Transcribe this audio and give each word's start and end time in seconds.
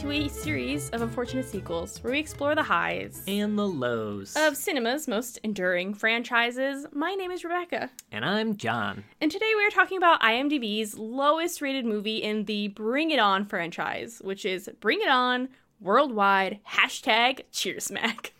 to 0.00 0.10
a 0.12 0.28
series 0.28 0.90
of 0.90 1.02
unfortunate 1.02 1.44
sequels 1.48 1.98
where 2.02 2.12
we 2.12 2.18
explore 2.20 2.54
the 2.54 2.62
highs 2.62 3.22
And 3.26 3.58
the 3.58 3.66
lows. 3.66 4.34
of 4.36 4.56
cinema's 4.56 5.08
most 5.08 5.38
enduring 5.42 5.94
franchises. 5.94 6.86
My 6.92 7.14
name 7.14 7.30
is 7.32 7.42
Rebecca, 7.42 7.90
and 8.12 8.24
I'm 8.24 8.56
John. 8.56 9.02
and 9.20 9.30
today 9.30 9.50
we 9.56 9.64
are 9.66 9.70
talking 9.70 9.96
about 9.98 10.20
IMDb's 10.20 10.96
lowest 10.98 11.60
rated 11.60 11.84
movie 11.84 12.18
in 12.18 12.44
the 12.44 12.68
Bring 12.68 13.10
It 13.10 13.18
On 13.18 13.44
franchise, 13.44 14.20
which 14.22 14.44
is 14.44 14.68
Bring 14.80 15.00
It 15.00 15.08
On 15.08 15.48
Worldwide 15.80 16.60
hashtag 16.68 17.40
Cheersmack. 17.52 18.30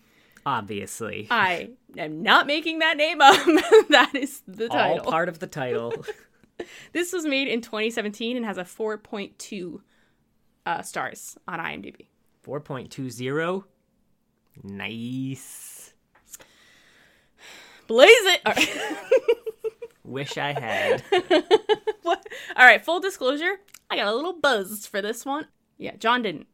Obviously. 0.46 1.26
I 1.30 1.70
am 1.96 2.22
not 2.22 2.46
making 2.46 2.78
that 2.80 2.96
name 2.96 3.20
up. 3.20 3.34
that 3.88 4.12
is 4.14 4.42
the 4.46 4.68
All 4.70 4.96
title. 4.98 5.10
part 5.10 5.28
of 5.28 5.40
the 5.40 5.46
title. 5.48 5.92
this 6.92 7.12
was 7.12 7.24
made 7.26 7.48
in 7.48 7.60
2017 7.62 8.36
and 8.36 8.46
has 8.46 8.58
a 8.58 8.64
4.2 8.64 9.80
uh, 10.68 10.82
stars 10.82 11.38
on 11.48 11.58
IMDb. 11.58 12.06
4.20. 12.46 13.64
Nice. 14.62 15.94
Blaze 17.86 18.08
it! 18.10 18.40
Right. 18.44 18.96
Wish 20.04 20.36
I 20.36 20.52
had. 20.52 21.02
What? 22.02 22.26
All 22.56 22.64
right, 22.64 22.82
full 22.82 23.00
disclosure, 23.00 23.60
I 23.90 23.96
got 23.96 24.06
a 24.06 24.14
little 24.14 24.32
buzzed 24.32 24.86
for 24.88 25.02
this 25.02 25.26
one. 25.26 25.46
Yeah, 25.76 25.94
John 25.96 26.22
didn't. 26.22 26.46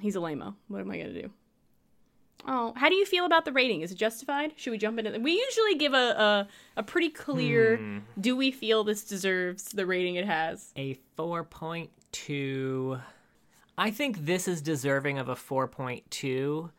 He's 0.00 0.16
a 0.16 0.20
lameo. 0.20 0.54
What 0.68 0.80
am 0.80 0.90
I 0.90 0.96
going 0.96 1.12
to 1.12 1.22
do? 1.22 1.30
Oh, 2.46 2.72
how 2.76 2.88
do 2.88 2.94
you 2.94 3.04
feel 3.04 3.26
about 3.26 3.44
the 3.44 3.52
rating? 3.52 3.82
Is 3.82 3.92
it 3.92 3.96
justified? 3.96 4.54
Should 4.56 4.70
we 4.70 4.78
jump 4.78 4.98
into? 4.98 5.18
We 5.20 5.32
usually 5.32 5.74
give 5.74 5.92
a, 5.92 5.96
a, 5.96 6.48
a 6.78 6.82
pretty 6.82 7.10
clear 7.10 8.00
do 8.18 8.34
we 8.36 8.50
feel 8.50 8.84
this 8.84 9.04
deserves 9.04 9.64
the 9.64 9.84
rating 9.84 10.14
it 10.14 10.24
has? 10.24 10.72
A 10.76 10.98
4.2. 11.18 13.00
I 13.82 13.90
think 13.90 14.24
this 14.24 14.46
is 14.46 14.62
deserving 14.62 15.18
of 15.18 15.28
a 15.28 15.34
4.2. 15.34 16.70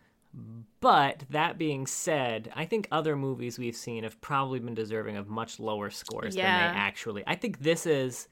But 0.80 1.24
that 1.30 1.58
being 1.58 1.86
said, 1.86 2.52
I 2.56 2.66
think 2.66 2.88
other 2.92 3.16
movies 3.16 3.60
we've 3.60 3.76
seen 3.76 4.04
have 4.04 4.20
probably 4.22 4.60
been 4.60 4.74
deserving 4.74 5.18
of 5.18 5.28
much 5.30 5.60
lower 5.60 5.90
scores 5.90 6.36
Yeah. 6.36 6.44
than 6.68 6.74
they 6.74 6.80
actually. 6.80 7.24
I 7.28 7.36
think 7.36 7.60
this 7.60 7.86
is 7.86 8.28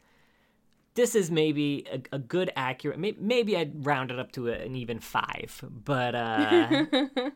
this 0.95 1.16
is 1.16 1.30
maybe 1.31 1.86
a, 1.92 2.16
a 2.16 2.19
good 2.19 2.52
accurate. 2.55 2.97
Maybe, 2.99 3.17
maybe 3.22 3.55
I'd 3.55 3.86
round 3.86 4.11
it 4.11 4.19
up 4.19 4.31
to 4.33 4.49
a, 4.49 4.53
an 4.53 4.75
even 4.75 4.99
five, 4.99 5.64
but 5.86 6.16
uh, 6.16 6.86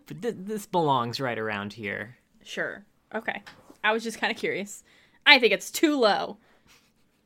but 0.07 0.21
th- 0.21 0.35
this 0.39 0.65
belongs 0.65 1.19
right 1.21 1.37
around 1.37 1.71
here. 1.73 2.17
Sure. 2.43 2.83
Okay. 3.13 3.43
I 3.83 3.93
was 3.93 4.03
just 4.03 4.19
kind 4.19 4.31
of 4.31 4.37
curious. 4.37 4.83
I 5.25 5.39
think 5.39 5.53
it's 5.53 5.69
too 5.71 5.97
low. 5.99 6.37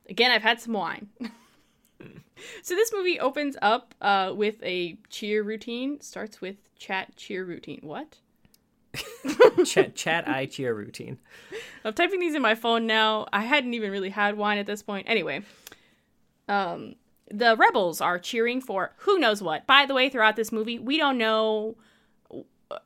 Again, 0.08 0.30
I've 0.30 0.42
had 0.42 0.60
some 0.60 0.74
wine. 0.74 1.08
so 2.62 2.74
this 2.74 2.92
movie 2.92 3.18
opens 3.20 3.56
up 3.62 3.94
uh, 4.00 4.32
with 4.34 4.62
a 4.62 4.96
cheer 5.08 5.42
routine. 5.42 6.00
Starts 6.00 6.40
with 6.40 6.56
chat 6.78 7.16
cheer 7.16 7.44
routine. 7.44 7.80
What? 7.82 8.18
chat, 9.64 9.94
chat, 9.94 10.28
I 10.28 10.46
cheer 10.46 10.74
routine. 10.74 11.18
I'm 11.84 11.94
typing 11.94 12.20
these 12.20 12.34
in 12.34 12.42
my 12.42 12.54
phone 12.54 12.86
now. 12.86 13.26
I 13.32 13.42
hadn't 13.42 13.74
even 13.74 13.90
really 13.90 14.10
had 14.10 14.36
wine 14.36 14.58
at 14.58 14.66
this 14.66 14.82
point. 14.82 15.08
Anyway, 15.08 15.42
um, 16.48 16.96
the 17.30 17.56
rebels 17.56 18.00
are 18.00 18.18
cheering 18.18 18.60
for 18.60 18.92
who 18.98 19.18
knows 19.18 19.42
what. 19.42 19.66
By 19.66 19.86
the 19.86 19.94
way, 19.94 20.08
throughout 20.08 20.36
this 20.36 20.50
movie, 20.50 20.78
we 20.78 20.98
don't 20.98 21.18
know, 21.18 21.76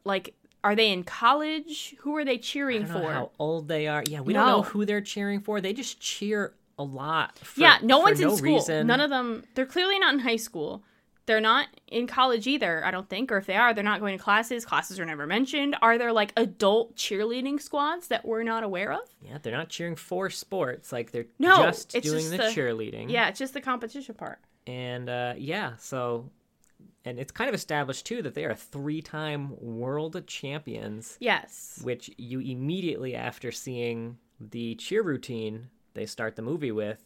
like, 0.05 0.35
are 0.63 0.75
they 0.75 0.91
in 0.93 1.05
college? 1.05 1.95
Who 2.01 2.17
are 2.17 2.25
they 2.25 2.33
I 2.35 2.39
cheering 2.39 2.83
don't 2.83 2.95
know 2.95 3.01
for? 3.03 3.13
how 3.13 3.31
old 3.39 3.69
they 3.69 3.87
are. 3.87 4.03
Yeah, 4.07 4.21
we 4.21 4.33
don't 4.33 4.47
know 4.47 4.63
who 4.63 4.85
they're 4.85 5.01
cheering 5.01 5.41
for. 5.41 5.61
They 5.61 5.73
just 5.73 6.01
cheer 6.01 6.55
a 6.79 6.83
lot. 6.85 7.39
For, 7.39 7.61
yeah, 7.61 7.79
no 7.83 8.01
one's 8.01 8.21
in 8.21 8.29
no 8.29 8.37
school. 8.37 8.57
Reason. 8.57 8.87
None 8.87 9.01
of 9.01 9.11
them. 9.11 9.45
They're 9.55 9.67
clearly 9.67 9.99
not 9.99 10.15
in 10.15 10.21
high 10.21 10.37
school. 10.37 10.83
They're 11.27 11.41
not 11.41 11.69
in 11.89 12.07
college 12.07 12.47
either. 12.47 12.85
I 12.85 12.91
don't 12.91 13.09
think, 13.09 13.33
or 13.33 13.39
if 13.39 13.47
they 13.47 13.57
are, 13.57 13.73
they're 13.73 13.83
not 13.83 14.01
going 14.01 14.19
to 14.19 14.23
classes. 14.23 14.67
Classes 14.67 15.01
are 15.01 15.07
never 15.07 15.27
mentioned. 15.27 15.75
Are 15.81 15.97
there 15.97 16.13
like 16.13 16.33
adult 16.37 16.97
cheerleading 16.97 17.63
squads 17.63 18.09
that 18.09 18.27
we're 18.27 18.43
not 18.43 18.63
aware 18.63 18.93
of? 18.93 19.01
Yeah, 19.23 19.39
they're 19.43 19.57
not 19.57 19.71
cheering 19.71 19.97
for 19.97 20.29
sports. 20.29 20.93
Like 20.93 21.13
they're 21.13 21.25
No, 21.39 21.57
just 21.63 21.95
it's 21.95 22.07
doing 22.07 22.19
just 22.19 22.31
the, 22.33 22.37
the- 22.39 22.43
cheerleading. 22.45 23.11
Yeah, 23.11 23.29
it's 23.29 23.39
just 23.39 23.55
the 23.55 23.63
competition 23.63 24.15
part. 24.17 24.39
And 24.67 25.09
uh, 25.09 25.33
yeah, 25.39 25.77
so 25.79 26.29
and 27.07 27.19
it's 27.19 27.33
kind 27.33 27.49
of 27.49 27.55
established 27.55 28.05
too 28.05 28.21
that 28.23 28.35
they 28.35 28.45
are 28.45 28.55
three-time 28.55 29.55
world 29.61 30.23
champions, 30.27 31.17
Yes. 31.21 31.81
which 31.83 32.11
you 32.19 32.41
immediately 32.41 33.15
after 33.15 33.51
seeing 33.51 34.19
the 34.41 34.75
cheer 34.75 35.03
routine 35.03 35.69
they 35.95 36.07
start 36.07 36.37
the 36.37 36.43
movie 36.43 36.73
with 36.73 37.05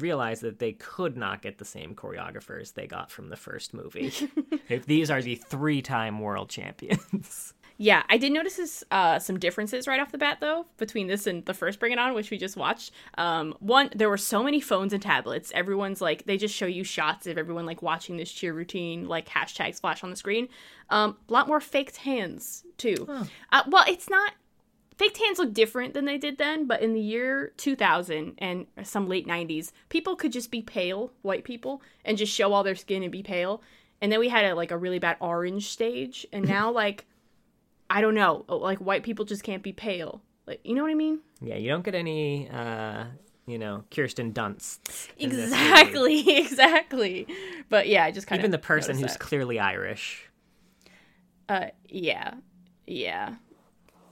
realize 0.00 0.40
that 0.40 0.58
they 0.58 0.72
could 0.72 1.16
not 1.16 1.42
get 1.42 1.58
the 1.58 1.64
same 1.64 1.94
choreographers 1.94 2.74
they 2.74 2.86
got 2.86 3.10
from 3.10 3.28
the 3.28 3.36
first 3.36 3.74
movie. 3.74 4.12
if 4.68 4.86
these 4.86 5.10
are 5.10 5.22
the 5.22 5.34
three-time 5.36 6.18
world 6.20 6.48
champions. 6.48 7.54
Yeah, 7.78 8.02
I 8.08 8.16
did 8.16 8.32
notice 8.32 8.56
this, 8.56 8.84
uh, 8.92 9.18
some 9.18 9.40
differences 9.40 9.88
right 9.88 9.98
off 9.98 10.12
the 10.12 10.18
bat, 10.18 10.38
though, 10.40 10.66
between 10.76 11.08
this 11.08 11.26
and 11.26 11.44
the 11.46 11.54
first 11.54 11.80
Bring 11.80 11.90
It 11.90 11.98
On, 11.98 12.14
which 12.14 12.30
we 12.30 12.38
just 12.38 12.56
watched. 12.56 12.92
Um, 13.18 13.56
one, 13.58 13.90
there 13.96 14.08
were 14.08 14.18
so 14.18 14.44
many 14.44 14.60
phones 14.60 14.92
and 14.92 15.02
tablets. 15.02 15.50
Everyone's 15.52 16.00
like, 16.00 16.24
they 16.24 16.36
just 16.36 16.54
show 16.54 16.66
you 16.66 16.84
shots 16.84 17.26
of 17.26 17.38
everyone 17.38 17.66
like 17.66 17.82
watching 17.82 18.18
this 18.18 18.30
cheer 18.30 18.52
routine, 18.52 19.08
like 19.08 19.28
hashtag 19.28 19.80
flash 19.80 20.04
on 20.04 20.10
the 20.10 20.16
screen. 20.16 20.48
Um, 20.90 21.16
a 21.28 21.32
lot 21.32 21.48
more 21.48 21.60
faked 21.60 21.96
hands 21.96 22.62
too. 22.76 23.06
Uh, 23.50 23.62
well, 23.66 23.84
it's 23.88 24.08
not. 24.08 24.34
Faked 24.96 25.18
hands 25.18 25.38
look 25.38 25.52
different 25.54 25.94
than 25.94 26.04
they 26.04 26.18
did 26.18 26.38
then, 26.38 26.66
but 26.66 26.82
in 26.82 26.92
the 26.92 27.00
year 27.00 27.52
2000 27.56 28.34
and 28.38 28.66
some 28.82 29.08
late 29.08 29.26
90s, 29.26 29.72
people 29.88 30.16
could 30.16 30.32
just 30.32 30.50
be 30.50 30.62
pale, 30.62 31.12
white 31.22 31.44
people, 31.44 31.82
and 32.04 32.18
just 32.18 32.32
show 32.32 32.52
all 32.52 32.62
their 32.62 32.74
skin 32.74 33.02
and 33.02 33.10
be 33.12 33.22
pale. 33.22 33.62
And 34.00 34.10
then 34.12 34.20
we 34.20 34.28
had 34.28 34.44
a, 34.44 34.54
like 34.54 34.70
a 34.70 34.76
really 34.76 34.98
bad 34.98 35.16
orange 35.20 35.68
stage, 35.70 36.26
and 36.32 36.46
now 36.46 36.70
like 36.82 37.06
I 37.88 38.00
don't 38.00 38.14
know. 38.14 38.44
Like 38.48 38.78
white 38.78 39.02
people 39.02 39.24
just 39.24 39.42
can't 39.42 39.62
be 39.62 39.72
pale. 39.72 40.22
Like 40.46 40.60
you 40.64 40.74
know 40.74 40.82
what 40.82 40.90
I 40.90 40.94
mean? 40.94 41.20
Yeah, 41.40 41.56
you 41.56 41.68
don't 41.68 41.84
get 41.84 41.94
any, 41.94 42.48
uh, 42.50 43.04
you 43.46 43.58
know, 43.58 43.84
Kirsten 43.90 44.32
Dunst. 44.32 45.08
in 45.18 45.30
this 45.30 45.50
movie. 45.50 45.62
Exactly, 45.62 46.36
exactly. 46.38 47.26
But 47.68 47.88
yeah, 47.88 48.04
I 48.04 48.10
just 48.10 48.26
kind 48.26 48.40
of 48.40 48.42
Even 48.42 48.50
the 48.50 48.58
person 48.58 48.98
who's 48.98 49.16
clearly 49.16 49.58
Irish. 49.58 50.28
uh 51.48 51.66
yeah, 51.88 52.34
yeah, 52.86 53.34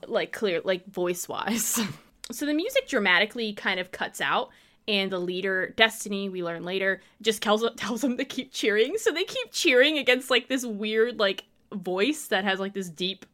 like 0.07 0.31
clear, 0.31 0.61
like 0.63 0.85
voice 0.87 1.27
wise. 1.27 1.79
so 2.31 2.45
the 2.45 2.53
music 2.53 2.87
dramatically 2.87 3.53
kind 3.53 3.79
of 3.79 3.91
cuts 3.91 4.21
out. 4.21 4.49
And 4.87 5.11
the 5.11 5.19
leader, 5.19 5.73
Destiny, 5.77 6.27
we 6.27 6.43
learn 6.43 6.63
later, 6.63 7.01
just 7.21 7.41
tells 7.43 7.63
tells 7.77 8.01
them 8.01 8.17
to 8.17 8.25
keep 8.25 8.51
cheering. 8.51 8.97
So 8.97 9.11
they 9.11 9.23
keep 9.23 9.51
cheering 9.51 9.97
against 9.99 10.29
like 10.29 10.47
this 10.47 10.65
weird 10.65 11.19
like 11.19 11.43
voice 11.73 12.27
that 12.27 12.43
has 12.45 12.59
like 12.59 12.73
this 12.73 12.89
deep 12.89 13.25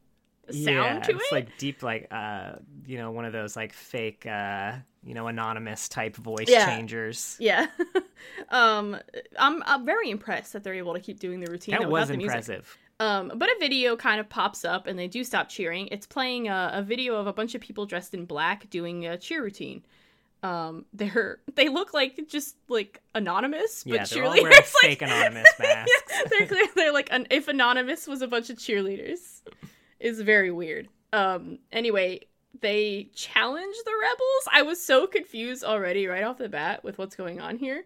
sound 0.50 0.66
yeah, 0.66 1.00
to 1.00 1.12
it's 1.16 1.32
it. 1.32 1.36
like 1.36 1.58
deep, 1.58 1.84
like 1.84 2.08
uh, 2.12 2.54
you 2.86 2.98
know, 2.98 3.12
one 3.12 3.24
of 3.26 3.32
those 3.34 3.56
like 3.56 3.72
fake, 3.74 4.26
uh, 4.26 4.74
you 5.06 5.14
know, 5.14 5.28
anonymous 5.28 5.88
type 5.88 6.18
voice 6.18 6.48
Yeah. 6.50 6.66
changers. 6.66 7.38
yeah. 7.40 7.68
um, 8.50 8.98
I'm 9.40 9.64
I'm 9.66 9.86
very 9.86 10.10
impressed 10.10 10.54
that 10.54 10.64
they're 10.64 10.74
able 10.74 10.94
to 10.96 11.00
keep 11.00 11.20
doing 11.20 11.40
the 11.40 11.50
routine. 11.50 11.78
That 11.80 11.90
was 11.90 12.10
the 12.10 12.18
music. 12.18 12.36
impressive. 12.36 12.78
Um, 13.00 13.32
but 13.36 13.50
a 13.50 13.56
video 13.60 13.96
kind 13.96 14.20
of 14.20 14.28
pops 14.28 14.66
up 14.66 14.88
and 14.88 14.98
they 14.98 15.08
do 15.08 15.24
stop 15.24 15.50
cheering. 15.50 15.88
It's 15.92 16.08
playing 16.08 16.48
a, 16.48 16.72
a 16.74 16.82
video 16.82 17.16
of 17.16 17.28
a 17.28 17.34
bunch 17.34 17.54
of 17.54 17.62
people 17.62 17.86
dressed 17.86 18.14
in 18.14 18.26
black 18.26 18.70
doing 18.70 19.06
a 19.06 19.18
cheer 19.18 19.44
routine. 19.44 19.84
Um, 20.44 20.86
they're 20.94 21.40
they 21.56 21.70
look 21.70 21.94
like 21.94 22.28
just 22.28 22.56
like 22.68 23.02
anonymous, 23.14 23.84
but 23.84 23.94
yeah, 23.94 24.06
they're 24.06 24.26
all 24.26 24.34
cheerleaders. 24.34 24.44
like, 24.52 24.66
fake 24.66 25.02
anonymous 25.04 25.48
masks. 25.60 26.14
they're 26.30 26.48
clear, 26.48 26.66
they're 26.76 26.94
like 26.94 27.10
an, 27.12 27.28
if 27.30 27.48
anonymous 27.48 28.08
was 28.08 28.22
a 28.22 28.28
bunch 28.28 28.50
of 28.50 28.58
cheerleaders, 28.58 29.42
is 30.00 30.22
very 30.22 30.52
weird. 30.52 30.90
Um, 31.14 31.60
anyway, 31.72 32.22
they 32.62 33.10
challenge 33.14 33.76
the 33.86 33.94
rebels. 34.02 34.48
I 34.52 34.64
was 34.64 34.84
so 34.84 35.06
confused 35.06 35.64
already 35.64 36.08
right 36.08 36.24
off 36.24 36.38
the 36.38 36.50
bat 36.50 36.84
with 36.84 36.98
what's 36.98 37.16
going 37.16 37.40
on 37.40 37.58
here. 37.58 37.86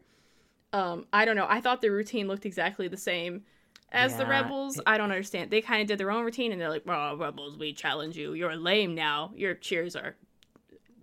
Um, 0.73 1.05
I 1.11 1.25
don't 1.25 1.35
know. 1.35 1.47
I 1.49 1.59
thought 1.59 1.81
the 1.81 1.89
routine 1.89 2.27
looked 2.29 2.45
exactly 2.45 2.87
the 2.87 2.97
same 2.97 3.43
as 3.91 4.15
the 4.15 4.25
rebels. 4.25 4.79
I 4.85 4.97
don't 4.97 5.11
understand. 5.11 5.51
They 5.51 5.61
kind 5.61 5.81
of 5.81 5.87
did 5.87 5.97
their 5.97 6.11
own 6.11 6.23
routine, 6.23 6.51
and 6.51 6.59
they're 6.61 6.69
like, 6.69 6.83
"Oh, 6.87 7.15
rebels, 7.17 7.57
we 7.57 7.73
challenge 7.73 8.17
you. 8.17 8.33
You're 8.33 8.55
lame 8.55 8.95
now. 8.95 9.31
Your 9.35 9.53
cheers 9.55 9.95
are 9.95 10.15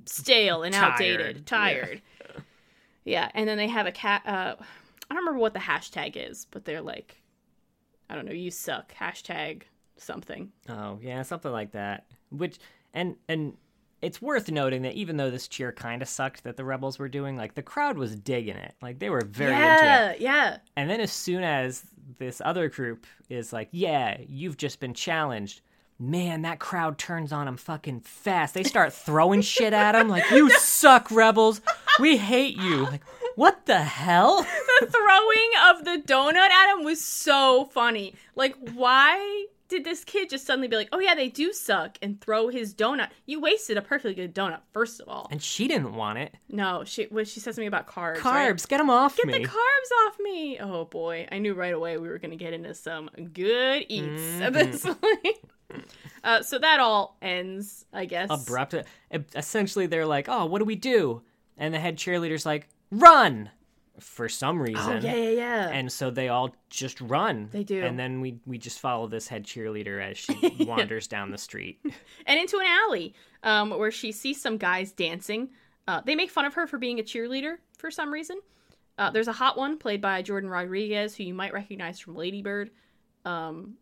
stale 0.06 0.62
and 0.62 0.74
outdated, 0.74 1.46
Tired. 1.46 2.02
tired." 2.26 2.42
Yeah, 3.04 3.30
and 3.34 3.48
then 3.48 3.56
they 3.56 3.68
have 3.68 3.86
a 3.86 3.92
cat. 3.92 4.22
Uh, 4.26 4.54
I 5.10 5.14
don't 5.14 5.18
remember 5.24 5.40
what 5.40 5.54
the 5.54 5.60
hashtag 5.60 6.12
is, 6.16 6.46
but 6.50 6.64
they're 6.66 6.82
like, 6.82 7.22
I 8.10 8.14
don't 8.14 8.26
know, 8.26 8.32
you 8.32 8.50
suck. 8.50 8.92
Hashtag 8.94 9.62
something. 9.96 10.52
Oh 10.68 10.98
yeah, 11.02 11.22
something 11.22 11.52
like 11.52 11.72
that. 11.72 12.06
Which 12.30 12.58
and 12.92 13.16
and 13.28 13.54
it's 14.02 14.20
worth 14.22 14.50
noting 14.50 14.82
that 14.82 14.94
even 14.94 15.16
though 15.16 15.30
this 15.30 15.48
cheer 15.48 15.72
kind 15.72 16.02
of 16.02 16.08
sucked 16.08 16.44
that 16.44 16.56
the 16.56 16.64
rebels 16.64 16.98
were 16.98 17.08
doing, 17.08 17.36
like 17.36 17.54
the 17.54 17.62
crowd 17.62 17.96
was 17.98 18.14
digging 18.14 18.56
it. 18.56 18.74
Like 18.82 18.98
they 18.98 19.10
were 19.10 19.22
very 19.24 19.52
into 19.54 19.64
it. 19.64 19.66
yeah, 19.66 20.14
yeah. 20.18 20.56
And 20.76 20.88
then 20.90 21.00
as 21.00 21.10
soon 21.10 21.42
as 21.42 21.84
this 22.18 22.42
other 22.44 22.68
group 22.68 23.06
is 23.28 23.52
like, 23.52 23.68
"Yeah, 23.70 24.18
you've 24.28 24.56
just 24.56 24.80
been 24.80 24.94
challenged." 24.94 25.60
Man, 26.00 26.42
that 26.42 26.60
crowd 26.60 26.96
turns 26.96 27.32
on 27.32 27.46
them 27.46 27.56
fucking 27.56 28.00
fast. 28.00 28.54
They 28.54 28.62
start 28.62 28.92
throwing 29.06 29.40
shit 29.40 29.72
at 29.72 29.92
them 29.92 30.08
like, 30.08 30.30
"You 30.30 30.50
suck, 30.50 31.10
rebels. 31.10 31.60
We 31.98 32.16
hate 32.16 32.56
you." 32.56 32.84
Like, 32.84 33.02
what 33.34 33.66
the 33.66 33.78
hell? 33.82 34.42
the 34.80 34.86
throwing 34.86 35.50
of 35.70 35.84
the 35.84 36.02
donut 36.06 36.50
at 36.50 36.72
him 36.76 36.84
was 36.84 37.00
so 37.00 37.66
funny. 37.66 38.14
Like, 38.34 38.54
why 38.74 39.46
did 39.68 39.84
this 39.84 40.02
kid 40.04 40.30
just 40.30 40.46
suddenly 40.46 40.68
be 40.68 40.76
like, 40.76 40.88
"Oh 40.92 40.98
yeah, 40.98 41.14
they 41.14 41.28
do 41.28 41.52
suck," 41.52 41.98
and 42.02 42.20
throw 42.20 42.48
his 42.48 42.74
donut? 42.74 43.08
You 43.26 43.40
wasted 43.40 43.76
a 43.76 43.82
perfectly 43.82 44.14
good 44.14 44.34
donut, 44.34 44.60
first 44.72 45.00
of 45.00 45.08
all. 45.08 45.28
And 45.30 45.42
she 45.42 45.68
didn't 45.68 45.94
want 45.94 46.18
it. 46.18 46.34
No, 46.48 46.84
she 46.84 47.04
what 47.04 47.28
she 47.28 47.40
says 47.40 47.54
something 47.54 47.68
about 47.68 47.86
carbs. 47.86 48.16
Carbs, 48.18 48.32
right? 48.62 48.68
get 48.68 48.78
them 48.78 48.90
off 48.90 49.16
me. 49.24 49.32
Get 49.32 49.40
me. 49.40 49.44
the 49.46 49.50
carbs 49.50 50.06
off 50.08 50.16
me. 50.20 50.58
Oh 50.58 50.84
boy, 50.86 51.28
I 51.30 51.38
knew 51.38 51.54
right 51.54 51.74
away 51.74 51.98
we 51.98 52.08
were 52.08 52.18
gonna 52.18 52.36
get 52.36 52.52
into 52.52 52.74
some 52.74 53.10
good 53.32 53.84
eats 53.88 54.40
at 54.40 54.52
this 54.52 54.84
Mm-hmm. 54.84 54.92
point. 54.94 55.36
Uh, 56.24 56.42
so 56.42 56.58
that 56.58 56.80
all 56.80 57.16
ends, 57.20 57.84
I 57.92 58.06
guess. 58.06 58.28
Abrupt. 58.30 58.74
Essentially, 59.36 59.86
they're 59.86 60.06
like, 60.06 60.26
"Oh, 60.28 60.46
what 60.46 60.60
do 60.60 60.64
we 60.64 60.76
do?" 60.76 61.20
And 61.58 61.72
the 61.74 61.78
head 61.78 61.96
cheerleader's 61.98 62.46
like, 62.46 62.68
"Run!" 62.90 63.50
For 64.00 64.28
some 64.28 64.60
reason. 64.60 64.78
Oh 64.78 64.98
yeah, 65.00 65.14
yeah, 65.14 65.30
yeah. 65.30 65.68
And 65.68 65.90
so 65.90 66.10
they 66.10 66.28
all 66.28 66.54
just 66.70 67.00
run. 67.00 67.48
They 67.52 67.64
do. 67.64 67.82
And 67.82 67.98
then 67.98 68.20
we 68.20 68.38
we 68.46 68.58
just 68.58 68.78
follow 68.80 69.06
this 69.06 69.28
head 69.28 69.44
cheerleader 69.44 70.02
as 70.02 70.16
she 70.16 70.56
wanders 70.60 71.06
down 71.06 71.30
the 71.30 71.38
street. 71.38 71.80
and 72.26 72.38
into 72.38 72.58
an 72.58 72.66
alley 72.66 73.14
um, 73.42 73.70
where 73.70 73.90
she 73.90 74.12
sees 74.12 74.40
some 74.40 74.56
guys 74.56 74.92
dancing. 74.92 75.50
Uh, 75.86 76.02
they 76.04 76.14
make 76.14 76.30
fun 76.30 76.44
of 76.44 76.54
her 76.54 76.66
for 76.66 76.78
being 76.78 77.00
a 77.00 77.02
cheerleader 77.02 77.56
for 77.78 77.90
some 77.90 78.12
reason. 78.12 78.38
Uh, 78.98 79.10
there's 79.10 79.28
a 79.28 79.32
hot 79.32 79.56
one 79.56 79.78
played 79.78 80.00
by 80.00 80.20
Jordan 80.22 80.50
Rodriguez, 80.50 81.14
who 81.14 81.22
you 81.22 81.32
might 81.34 81.52
recognize 81.52 82.00
from 82.00 82.16
Ladybird. 82.16 82.70
Um, 83.24 83.74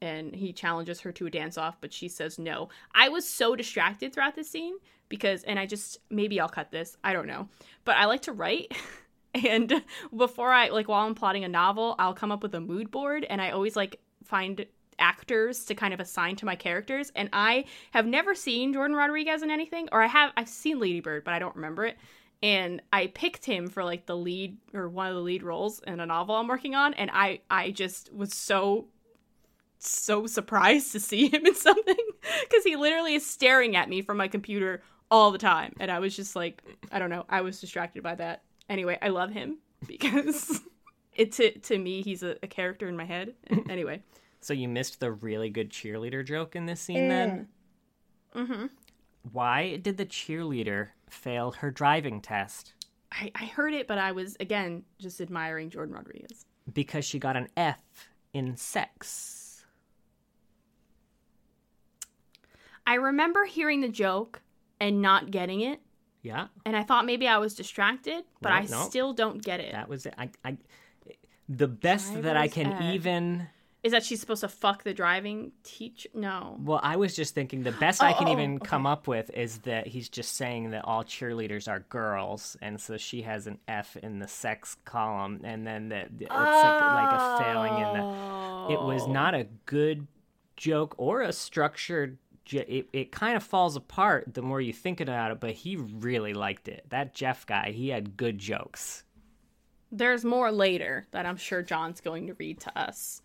and 0.00 0.34
he 0.34 0.52
challenges 0.52 1.00
her 1.00 1.12
to 1.12 1.26
a 1.26 1.30
dance 1.30 1.56
off, 1.56 1.76
but 1.80 1.92
she 1.92 2.08
says 2.08 2.38
no. 2.38 2.68
I 2.94 3.08
was 3.08 3.26
so 3.26 3.56
distracted 3.56 4.12
throughout 4.12 4.34
this 4.34 4.50
scene 4.50 4.74
because, 5.08 5.44
and 5.44 5.58
I 5.58 5.66
just, 5.66 5.98
maybe 6.10 6.40
I'll 6.40 6.48
cut 6.48 6.70
this, 6.70 6.96
I 7.02 7.12
don't 7.12 7.26
know. 7.26 7.48
But 7.84 7.96
I 7.96 8.06
like 8.06 8.22
to 8.22 8.32
write. 8.32 8.76
And 9.34 9.82
before 10.16 10.52
I, 10.52 10.68
like, 10.68 10.88
while 10.88 11.06
I'm 11.06 11.14
plotting 11.14 11.44
a 11.44 11.48
novel, 11.48 11.96
I'll 11.98 12.14
come 12.14 12.30
up 12.30 12.42
with 12.42 12.54
a 12.54 12.60
mood 12.60 12.90
board 12.90 13.24
and 13.28 13.40
I 13.40 13.50
always, 13.50 13.76
like, 13.76 14.00
find 14.22 14.64
actors 14.98 15.64
to 15.66 15.74
kind 15.74 15.94
of 15.94 16.00
assign 16.00 16.36
to 16.36 16.46
my 16.46 16.56
characters. 16.56 17.12
And 17.14 17.28
I 17.32 17.64
have 17.92 18.06
never 18.06 18.34
seen 18.34 18.72
Jordan 18.72 18.96
Rodriguez 18.96 19.42
in 19.42 19.50
anything 19.50 19.88
or 19.92 20.02
I 20.02 20.06
have 20.06 20.32
I've 20.36 20.48
seen 20.48 20.78
Ladybird 20.78 21.24
but 21.24 21.34
I 21.34 21.38
don't 21.38 21.56
remember 21.56 21.84
it. 21.84 21.98
And 22.42 22.82
I 22.92 23.06
picked 23.08 23.44
him 23.44 23.68
for 23.68 23.84
like 23.84 24.06
the 24.06 24.16
lead 24.16 24.58
or 24.74 24.88
one 24.88 25.08
of 25.08 25.14
the 25.14 25.20
lead 25.20 25.42
roles 25.42 25.80
in 25.80 26.00
a 26.00 26.06
novel 26.06 26.34
I'm 26.34 26.48
working 26.48 26.74
on 26.74 26.94
and 26.94 27.10
I 27.12 27.40
I 27.50 27.70
just 27.70 28.12
was 28.12 28.34
so 28.34 28.88
so 29.78 30.26
surprised 30.26 30.92
to 30.92 31.00
see 31.00 31.28
him 31.32 31.46
in 31.46 31.54
something 31.54 31.96
cuz 32.50 32.64
he 32.64 32.76
literally 32.76 33.14
is 33.14 33.26
staring 33.26 33.76
at 33.76 33.88
me 33.88 34.02
from 34.02 34.16
my 34.16 34.28
computer 34.28 34.82
all 35.10 35.30
the 35.30 35.38
time. 35.38 35.74
And 35.78 35.90
I 35.90 35.98
was 35.98 36.16
just 36.16 36.36
like 36.36 36.62
I 36.92 36.98
don't 36.98 37.10
know 37.10 37.24
I 37.28 37.40
was 37.40 37.60
distracted 37.60 38.02
by 38.02 38.14
that 38.16 38.42
anyway 38.68 38.98
I 39.02 39.08
love 39.08 39.30
him 39.30 39.58
because 39.86 40.60
it 41.14 41.32
to, 41.32 41.58
to 41.58 41.78
me 41.78 42.02
he's 42.02 42.22
a, 42.22 42.36
a 42.42 42.46
character 42.46 42.88
in 42.88 42.96
my 42.96 43.04
head 43.04 43.34
anyway 43.68 44.02
So 44.40 44.52
you 44.54 44.68
missed 44.68 45.00
the 45.00 45.12
really 45.12 45.50
good 45.50 45.70
cheerleader 45.70 46.24
joke 46.24 46.56
in 46.56 46.66
this 46.66 46.80
scene 46.80 47.08
then? 47.08 47.48
mm-hmm 48.34 48.66
Why 49.32 49.76
did 49.76 49.96
the 49.96 50.06
cheerleader 50.06 50.88
fail 51.08 51.52
her 51.52 51.70
driving 51.70 52.20
test? 52.20 52.74
I, 53.12 53.30
I 53.34 53.44
heard 53.44 53.72
it, 53.74 53.86
but 53.86 53.98
I 53.98 54.10
was 54.12 54.36
again 54.40 54.82
just 54.98 55.20
admiring 55.20 55.70
Jordan 55.70 55.94
Rodriguez. 55.94 56.46
Because 56.72 57.04
she 57.04 57.18
got 57.20 57.36
an 57.36 57.48
F 57.56 57.78
in 58.32 58.56
sex. 58.56 59.64
I 62.86 62.94
remember 62.94 63.44
hearing 63.44 63.80
the 63.80 63.88
joke 63.88 64.42
and 64.80 65.00
not 65.00 65.30
getting 65.30 65.60
it, 65.60 65.80
Yeah, 66.24 66.48
and 66.64 66.74
I 66.76 66.82
thought 66.82 67.04
maybe 67.06 67.28
I 67.28 67.38
was 67.38 67.54
distracted, 67.54 68.24
but 68.40 68.48
No, 68.48 68.54
I 68.56 68.60
no. 68.62 68.88
still 68.88 69.12
don't 69.12 69.40
get 69.44 69.60
it. 69.60 69.72
that 69.72 69.88
was 69.88 70.06
it. 70.06 70.14
I, 70.18 70.30
I, 70.44 70.56
the 71.48 71.68
best 71.68 72.22
that 72.22 72.36
I 72.36 72.48
can 72.48 72.82
even. 72.94 73.46
Is 73.82 73.92
that 73.92 74.02
she's 74.02 74.18
supposed 74.18 74.40
to 74.40 74.48
fuck 74.48 74.82
the 74.82 74.94
driving 74.94 75.52
teacher? 75.62 76.08
No. 76.14 76.56
Well, 76.62 76.80
I 76.82 76.96
was 76.96 77.14
just 77.14 77.34
thinking 77.34 77.62
the 77.64 77.72
best 77.72 78.02
I 78.02 78.12
oh, 78.12 78.14
can 78.16 78.28
Oh, 78.28 78.32
even 78.32 78.54
okay. 78.54 78.64
come 78.64 78.86
up 78.86 79.06
with 79.06 79.28
is 79.34 79.58
that 79.58 79.86
he's 79.86 80.08
just 80.08 80.36
saying 80.36 80.70
that 80.70 80.86
all 80.86 81.04
cheerleaders 81.04 81.68
are 81.68 81.80
girls, 81.90 82.56
and 82.62 82.80
so 82.80 82.96
she 82.96 83.20
has 83.20 83.46
an 83.46 83.58
F 83.68 83.98
in 83.98 84.20
the 84.20 84.26
sex 84.26 84.78
column, 84.86 85.42
and 85.44 85.66
then 85.66 85.90
that 85.90 86.08
it's 86.18 86.30
like, 86.30 86.80
like 86.80 87.12
a 87.12 87.38
failing 87.44 87.74
in 87.74 87.92
the. 87.92 88.72
It 88.72 88.80
was 88.82 89.02
Oh. 89.02 89.12
not 89.12 89.34
a 89.34 89.44
good 89.66 90.06
joke 90.56 90.94
or 90.96 91.20
a 91.20 91.34
structured. 91.34 92.16
It 92.50 92.88
it 92.92 93.12
kind 93.12 93.36
of 93.36 93.42
falls 93.42 93.76
apart 93.76 94.34
the 94.34 94.42
more 94.42 94.60
you 94.60 94.72
think 94.72 95.00
about 95.00 95.30
it, 95.30 95.40
but 95.40 95.52
he 95.52 95.76
really 95.76 96.34
liked 96.34 96.68
it. 96.68 96.84
That 96.90 97.14
Jeff 97.14 97.46
guy, 97.46 97.70
he 97.70 97.88
had 97.88 98.16
good 98.16 98.38
jokes. 98.38 99.04
There's 99.90 100.24
more 100.24 100.50
later 100.50 101.06
that 101.12 101.24
I'm 101.24 101.36
sure 101.36 101.62
John's 101.62 102.00
going 102.00 102.26
to 102.26 102.34
read 102.34 102.60
to 102.60 102.78
us. 102.78 103.22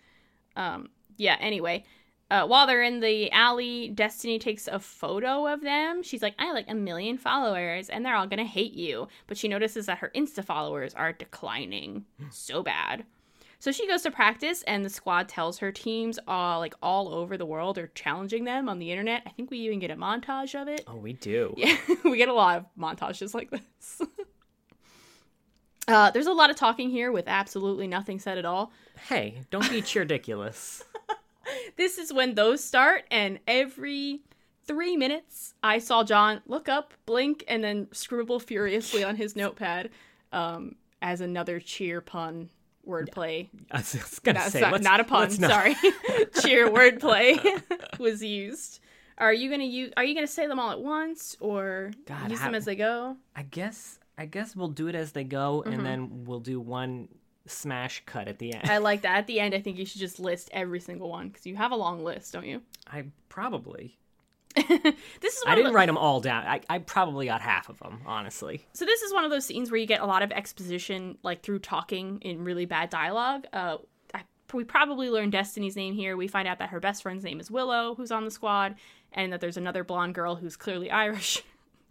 Um, 0.56 0.90
yeah, 1.18 1.38
anyway. 1.40 1.86
Uh, 2.32 2.46
while 2.46 2.68
they're 2.68 2.84
in 2.84 3.00
the 3.00 3.32
alley, 3.32 3.90
Destiny 3.90 4.38
takes 4.38 4.68
a 4.68 4.78
photo 4.78 5.52
of 5.52 5.62
them. 5.62 6.04
She's 6.04 6.22
like, 6.22 6.36
I 6.38 6.46
have 6.46 6.54
like 6.54 6.70
a 6.70 6.76
million 6.76 7.18
followers 7.18 7.90
and 7.90 8.06
they're 8.06 8.16
all 8.16 8.28
gonna 8.28 8.46
hate 8.46 8.74
you. 8.74 9.08
But 9.26 9.38
she 9.38 9.48
notices 9.48 9.88
that 9.88 9.98
her 9.98 10.12
Insta 10.16 10.46
followers 10.46 10.94
are 10.94 11.12
declining 11.12 12.06
so 12.30 12.62
bad. 12.62 13.04
So 13.62 13.74
she 13.74 13.88
goes 13.88 14.04
to 14.04 14.12
practice 14.12 14.64
and 14.64 14.86
the 14.86 14.90
squad 14.90 15.28
tells 15.28 15.58
her 15.60 15.70
teams 15.70 16.18
uh, 16.28 16.58
like 16.58 16.74
all 16.82 17.14
over 17.14 17.38
the 17.38 17.46
world 17.46 17.78
are 17.78 17.88
challenging 17.88 18.46
them 18.46 18.70
on 18.70 18.80
the 18.80 18.90
internet. 18.90 19.24
I 19.26 19.32
think 19.32 19.52
we 19.52 19.58
even 19.60 19.80
get 19.80 19.92
a 19.92 19.98
montage 19.98 20.60
of 20.60 20.70
it. 20.70 20.86
Oh, 20.88 20.96
we 20.96 21.12
do. 21.14 21.54
Yeah, 21.58 21.76
we 22.06 22.16
get 22.18 22.30
a 22.30 22.34
lot 22.34 22.58
of 22.58 22.66
montages 22.80 23.34
like 23.34 23.52
this. 23.52 24.02
uh, 25.90 26.12
there's 26.12 26.28
a 26.28 26.34
lot 26.34 26.50
of 26.50 26.56
talking 26.56 26.90
here 26.90 27.12
with 27.12 27.28
absolutely 27.28 27.86
nothing 27.86 28.18
said 28.18 28.38
at 28.38 28.46
all. 28.46 28.72
Hey, 29.10 29.42
don't 29.52 29.70
be 29.70 29.84
ridiculous. 29.96 30.84
This 31.78 31.98
is 31.98 32.14
when 32.14 32.36
those 32.36 32.64
start, 32.64 33.06
and 33.10 33.40
every 33.48 34.22
three 34.66 34.96
minutes, 34.96 35.56
I 35.64 35.80
saw 35.80 36.04
John 36.04 36.42
look 36.46 36.70
up, 36.70 36.94
blink, 37.08 37.44
and 37.48 37.64
then 37.64 37.88
scribble 37.92 38.40
furiously 38.40 39.04
on 39.04 39.16
his 39.16 39.36
notepad 39.36 39.90
um, 40.32 40.76
as 41.02 41.22
another 41.22 41.60
cheer 41.60 42.02
pun 42.02 42.50
wordplay. 42.90 43.48
I 43.72 43.78
was 43.78 44.20
gonna 44.24 44.50
say, 44.50 44.62
not, 44.62 44.82
not 44.82 45.00
a 45.00 45.04
pun. 45.04 45.30
not- 45.40 45.52
Sorry, 45.52 45.76
cheer 46.42 46.70
wordplay 46.70 47.40
was 48.00 48.24
used. 48.24 48.80
Are 49.18 49.34
you 49.34 49.50
gonna 49.50 49.64
use? 49.66 49.92
Are 49.98 50.04
you 50.04 50.16
gonna 50.16 50.28
say 50.28 50.48
them 50.48 50.60
all 50.60 50.72
at 50.72 50.82
once, 50.82 51.36
or 51.40 51.92
God, 52.06 52.30
use 52.32 52.40
how- 52.40 52.46
them 52.48 52.56
as 52.56 52.66
they 52.66 52.76
go? 52.76 53.16
I 53.36 53.44
guess 53.44 54.00
I 54.18 54.26
guess 54.26 54.56
we'll 54.56 54.70
do 54.70 54.88
it 54.88 54.96
as 54.96 55.12
they 55.14 55.24
go, 55.24 55.62
Mm-hmm. 55.66 55.74
and 55.74 55.86
then 55.86 56.24
we'll 56.26 56.40
do 56.40 56.60
one 56.60 57.08
smash 57.46 58.04
cut 58.06 58.28
at 58.28 58.38
the 58.40 58.54
end. 58.54 58.70
I 58.70 58.78
like 58.78 59.02
that. 59.02 59.18
At 59.18 59.28
the 59.28 59.40
end, 59.40 59.56
I 59.56 59.62
think 59.62 59.78
you 59.78 59.86
should 59.86 60.00
just 60.02 60.20
list 60.20 60.50
every 60.54 60.80
single 60.80 61.10
one 61.10 61.30
because 61.30 61.46
you 61.46 61.56
have 61.56 61.72
a 61.72 61.76
long 61.76 62.04
list, 62.04 62.32
don't 62.34 62.46
you? 62.46 62.62
I 62.88 63.06
probably. 63.30 63.98
this 65.22 65.36
is 65.36 65.44
one 65.46 65.52
I 65.52 65.56
didn't 65.56 65.72
the- 65.72 65.76
write 65.76 65.88
them 65.88 65.98
all 65.98 66.20
down. 66.22 66.46
I, 66.46 66.62
I 66.70 66.80
probably 66.80 67.26
got 67.28 67.42
half 67.42 67.70
of 67.70 67.80
them, 67.80 68.02
honestly. 68.06 68.66
so 68.74 68.86
this 68.86 69.02
is 69.02 69.14
one 69.14 69.24
of 69.26 69.32
those 69.32 69.46
scenes 69.46 69.72
where 69.72 69.80
you 69.80 69.88
get 69.88 70.02
a 70.02 70.06
lot 70.06 70.22
of 70.24 70.32
exposition, 70.32 71.18
like 71.24 71.42
through 71.42 71.60
talking 71.60 72.20
in 72.22 72.44
really 72.44 72.66
bad 72.66 72.90
dialogue. 72.90 73.46
Uh, 73.54 73.78
I, 74.14 74.22
we 74.54 74.64
probably 74.64 75.10
learn 75.10 75.30
Destiny's 75.30 75.76
name 75.76 75.94
here. 75.94 76.18
We 76.18 76.28
find 76.28 76.48
out 76.48 76.60
that 76.60 76.70
her 76.70 76.80
best 76.80 77.04
friend's 77.04 77.24
name 77.24 77.40
is 77.40 77.50
Willow, 77.52 77.96
who's 77.96 78.12
on 78.12 78.26
the 78.26 78.32
squad, 78.32 78.76
and 79.14 79.32
that 79.34 79.42
there's 79.42 79.58
another 79.58 79.84
blonde 79.84 80.16
girl 80.16 80.36
who's 80.36 80.56
clearly 80.56 80.90
Irish 81.06 81.42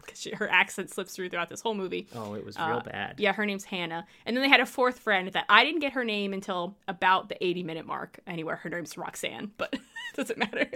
because 0.05 0.23
her 0.33 0.49
accent 0.49 0.89
slips 0.89 1.13
through 1.15 1.29
throughout 1.29 1.49
this 1.49 1.61
whole 1.61 1.75
movie. 1.75 2.07
Oh, 2.15 2.33
it 2.33 2.43
was 2.45 2.57
real 2.57 2.77
Uh, 2.77 2.81
bad. 2.81 3.19
Yeah, 3.19 3.33
her 3.33 3.45
name's 3.45 3.65
Hannah. 3.65 4.07
And 4.25 4.35
then 4.35 4.41
they 4.41 4.49
had 4.49 4.59
a 4.61 4.65
fourth 4.65 4.97
friend 4.99 5.31
that 5.33 5.45
I 5.49 5.63
didn't 5.63 5.81
get 5.81 5.91
her 5.93 6.03
name 6.03 6.33
until 6.33 6.75
about 6.87 7.29
the 7.29 7.43
80 7.45 7.63
minute 7.63 7.85
mark. 7.85 8.19
Anywhere, 8.25 8.55
her 8.55 8.69
name's 8.69 8.97
Roxanne, 8.97 9.51
but 9.57 9.75
doesn't 10.15 10.39
matter. 10.39 10.67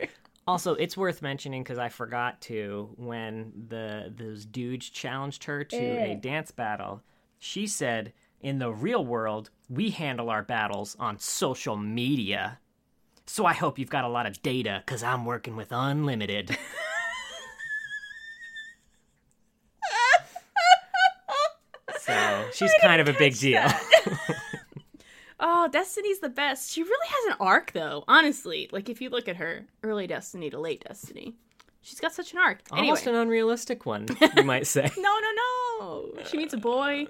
Also, 0.45 0.75
it's 0.75 0.97
worth 0.97 1.21
mentioning 1.21 1.63
because 1.63 1.77
I 1.77 1.87
forgot 1.87 2.41
to 2.41 2.89
when 2.97 3.53
the 3.69 4.13
those 4.15 4.45
dudes 4.45 4.89
challenged 4.89 5.45
her 5.45 5.63
to 5.63 5.77
a 5.77 6.15
dance 6.15 6.51
battle. 6.51 7.01
She 7.39 7.65
said, 7.65 8.11
"In 8.41 8.59
the 8.59 8.71
real 8.71 9.05
world, 9.05 9.49
we 9.69 9.91
handle 9.91 10.29
our 10.29 10.43
battles 10.43 10.97
on 10.99 11.17
social 11.17 11.77
media." 11.77 12.59
So 13.25 13.45
I 13.45 13.53
hope 13.53 13.79
you've 13.79 13.89
got 13.89 14.03
a 14.03 14.09
lot 14.09 14.25
of 14.25 14.41
data 14.41 14.83
because 14.85 15.01
I'm 15.01 15.23
working 15.25 15.55
with 15.55 15.71
unlimited. 15.71 16.49
so 22.01 22.49
she's 22.53 22.73
kind 22.81 22.99
of 22.99 23.07
a 23.07 23.13
big 23.13 23.37
deal. 23.37 23.63
Oh, 25.45 25.67
Destiny's 25.67 26.19
the 26.19 26.29
best. 26.29 26.71
She 26.71 26.81
really 26.81 27.07
has 27.09 27.33
an 27.33 27.37
arc, 27.45 27.73
though. 27.73 28.05
Honestly, 28.07 28.69
like 28.71 28.87
if 28.87 29.01
you 29.01 29.09
look 29.09 29.27
at 29.27 29.35
her 29.35 29.65
early 29.83 30.07
Destiny 30.07 30.49
to 30.49 30.57
late 30.57 30.83
Destiny, 30.87 31.35
she's 31.81 31.99
got 31.99 32.13
such 32.13 32.31
an 32.31 32.39
arc. 32.39 32.61
Almost 32.71 33.05
anyway, 33.05 33.19
an 33.19 33.27
unrealistic 33.27 33.85
one, 33.85 34.07
you 34.37 34.43
might 34.43 34.65
say. 34.67 34.89
no, 34.97 35.19
no, 35.19 35.29
no. 36.15 36.23
She 36.23 36.37
meets 36.37 36.53
a 36.53 36.57
boy. 36.57 37.07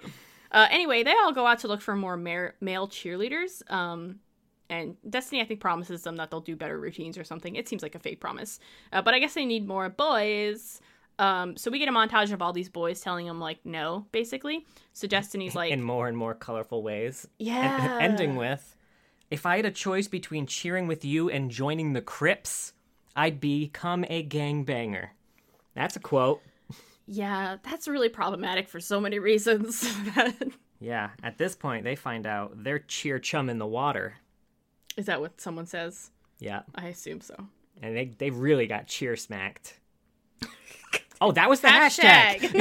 Uh, 0.52 0.68
anyway, 0.72 1.04
they 1.04 1.12
all 1.14 1.32
go 1.32 1.46
out 1.46 1.60
to 1.60 1.68
look 1.68 1.82
for 1.82 1.96
more 1.96 2.18
male 2.18 2.88
cheerleaders. 2.88 3.70
Um, 3.72 4.20
and 4.68 4.98
Destiny, 5.08 5.40
I 5.42 5.46
think, 5.46 5.60
promises 5.60 6.02
them 6.02 6.16
that 6.16 6.32
they'll 6.32 6.42
do 6.42 6.56
better 6.56 6.80
routines 6.80 7.20
or 7.20 7.24
something. 7.24 7.56
It 7.56 7.70
seems 7.70 7.84
like 7.84 7.94
a 7.94 8.00
fake 8.00 8.20
promise. 8.20 8.60
Uh, 8.92 9.04
but 9.04 9.14
I 9.14 9.20
guess 9.20 9.36
they 9.36 9.46
need 9.46 9.68
more 9.68 9.90
boys. 9.90 10.82
Um, 11.20 11.56
so 11.58 11.70
we 11.70 11.80
get 11.80 11.88
a 11.90 11.92
montage 11.92 12.32
of 12.32 12.42
all 12.42 12.54
these 12.54 12.70
boys 12.70 13.00
telling 13.02 13.28
him 13.28 13.40
like 13.40 13.60
no, 13.66 14.08
basically. 14.12 14.66
So 14.94 15.08
Destiny's 15.08 15.56
like, 15.62 15.72
in 15.72 15.82
more 15.82 16.08
and 16.08 16.18
more 16.18 16.34
colorful 16.34 16.82
ways. 16.84 17.28
yeah, 17.40 17.98
And 18.00 18.04
ending 18.14 18.36
with, 18.36 18.76
if 19.30 19.46
I 19.46 19.58
had 19.58 19.66
a 19.66 19.72
choice 19.72 20.08
between 20.08 20.48
cheering 20.48 20.88
with 20.88 21.06
you 21.06 21.30
and 21.30 21.52
joining 21.52 21.94
the 21.94 22.02
Crips, 22.02 22.74
I'd 23.16 23.40
become 23.40 24.06
a 24.10 24.26
gangbanger. 24.26 25.10
That's 25.76 25.96
a 25.96 26.00
quote. 26.00 26.42
yeah, 27.06 27.58
that's 27.64 27.88
really 27.88 28.10
problematic 28.10 28.68
for 28.70 28.80
so 28.80 29.00
many 29.00 29.20
reasons. 29.20 29.88
Yeah, 30.80 31.12
at 31.24 31.38
this 31.38 31.56
point, 31.56 31.86
they 31.86 31.96
find 31.96 32.28
out 32.28 32.62
they're 32.62 32.80
cheer 32.80 33.18
chum 33.18 33.50
in 33.50 33.58
the 33.58 33.66
water. 33.66 34.16
Is 34.98 35.06
that 35.06 35.22
what 35.22 35.40
someone 35.40 35.66
says? 35.66 36.12
Yeah, 36.40 36.64
I 36.76 36.88
assume 36.88 37.22
so. 37.22 37.36
and 37.82 37.96
they, 37.96 38.12
they 38.18 38.32
really 38.32 38.68
got 38.68 38.88
cheer 38.88 39.16
smacked. 39.16 39.80
Oh, 41.24 41.32
that 41.32 41.50
was 41.50 41.62
the 41.62 41.70
hashtag. 41.70 42.54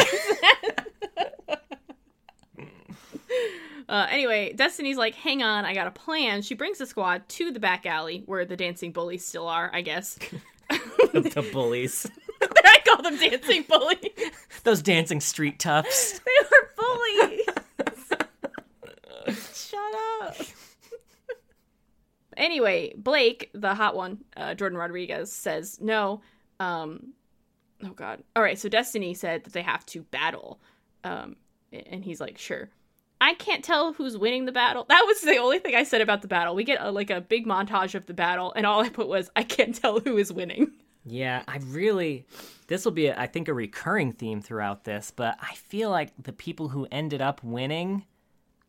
uh, 3.88 4.07
anyway, 4.09 4.52
Destiny's 4.52 4.97
like, 4.97 5.16
hang 5.16 5.42
on, 5.42 5.64
I 5.64 5.75
got 5.75 5.88
a 5.88 5.90
plan. 5.90 6.42
She 6.42 6.54
brings 6.54 6.78
the 6.78 6.87
squad 6.87 7.28
to 7.31 7.50
the 7.50 7.59
back 7.59 7.87
alley 7.87 8.23
where 8.25 8.45
the 8.45 8.57
dancing 8.57 8.92
bullies 8.92 9.26
still 9.26 9.49
are, 9.49 9.69
I 9.73 9.81
guess. 9.81 10.16
the 10.71 11.49
bullies. 11.52 12.09
I 12.64 12.78
call 12.87 13.02
them 13.02 13.19
dancing 13.19 13.64
bullies. 13.69 14.31
Those 14.62 14.81
dancing 14.81 15.21
street 15.21 15.59
toughs. 15.59 16.21
They 16.25 16.31
were 16.49 16.71
bullies. 16.76 17.40
Shut 19.52 19.95
up. 20.23 20.37
anyway, 22.37 22.95
Blake, 22.97 23.50
the 23.54 23.75
hot 23.75 23.97
one, 23.97 24.19
uh, 24.37 24.54
Jordan 24.54 24.78
Rodriguez, 24.78 25.33
says 25.33 25.81
no. 25.81 26.21
Um, 26.61 27.14
oh 27.84 27.92
God. 27.94 28.22
All 28.36 28.42
right. 28.42 28.58
So 28.58 28.68
Destiny 28.68 29.14
said 29.14 29.44
that 29.44 29.52
they 29.52 29.62
have 29.62 29.84
to 29.86 30.02
battle, 30.02 30.60
um, 31.04 31.36
and 31.72 32.04
he's 32.04 32.20
like, 32.20 32.38
sure. 32.38 32.70
I 33.20 33.34
can't 33.34 33.64
tell 33.64 33.92
who's 33.92 34.18
winning 34.18 34.46
the 34.46 34.52
battle. 34.52 34.84
That 34.88 35.04
was 35.06 35.20
the 35.20 35.36
only 35.36 35.60
thing 35.60 35.76
I 35.76 35.84
said 35.84 36.00
about 36.00 36.22
the 36.22 36.28
battle. 36.28 36.56
We 36.56 36.64
get 36.64 36.80
a, 36.80 36.90
like 36.90 37.08
a 37.08 37.20
big 37.20 37.46
montage 37.46 37.94
of 37.94 38.06
the 38.06 38.14
battle, 38.14 38.52
and 38.56 38.66
all 38.66 38.82
I 38.82 38.88
put 38.88 39.06
was, 39.06 39.30
I 39.36 39.44
can't 39.44 39.74
tell 39.74 40.00
who 40.00 40.18
is 40.18 40.32
winning. 40.32 40.72
Yeah, 41.04 41.42
I 41.46 41.58
really. 41.66 42.26
This 42.66 42.84
will 42.84 42.92
be, 42.92 43.12
I 43.12 43.26
think, 43.26 43.48
a 43.48 43.54
recurring 43.54 44.12
theme 44.12 44.40
throughout 44.40 44.84
this, 44.84 45.12
but 45.14 45.36
I 45.40 45.54
feel 45.54 45.90
like 45.90 46.10
the 46.20 46.32
people 46.32 46.68
who 46.68 46.88
ended 46.90 47.20
up 47.20 47.42
winning 47.44 48.04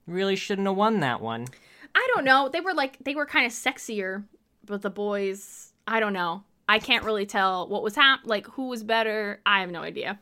really 0.07 0.35
shouldn't 0.35 0.67
have 0.67 0.75
won 0.75 0.99
that 0.99 1.21
one. 1.21 1.47
I 1.95 2.07
don't 2.13 2.25
know. 2.25 2.49
They 2.49 2.61
were 2.61 2.73
like 2.73 2.97
they 3.03 3.15
were 3.15 3.25
kind 3.25 3.45
of 3.45 3.51
sexier, 3.51 4.23
but 4.65 4.81
the 4.81 4.89
boys, 4.89 5.73
I 5.87 5.99
don't 5.99 6.13
know. 6.13 6.43
I 6.67 6.79
can't 6.79 7.03
really 7.03 7.25
tell 7.25 7.67
what 7.67 7.83
was 7.83 7.95
hap 7.95 8.21
like 8.25 8.47
who 8.47 8.67
was 8.67 8.83
better. 8.83 9.41
I 9.45 9.61
have 9.61 9.71
no 9.71 9.81
idea. 9.81 10.19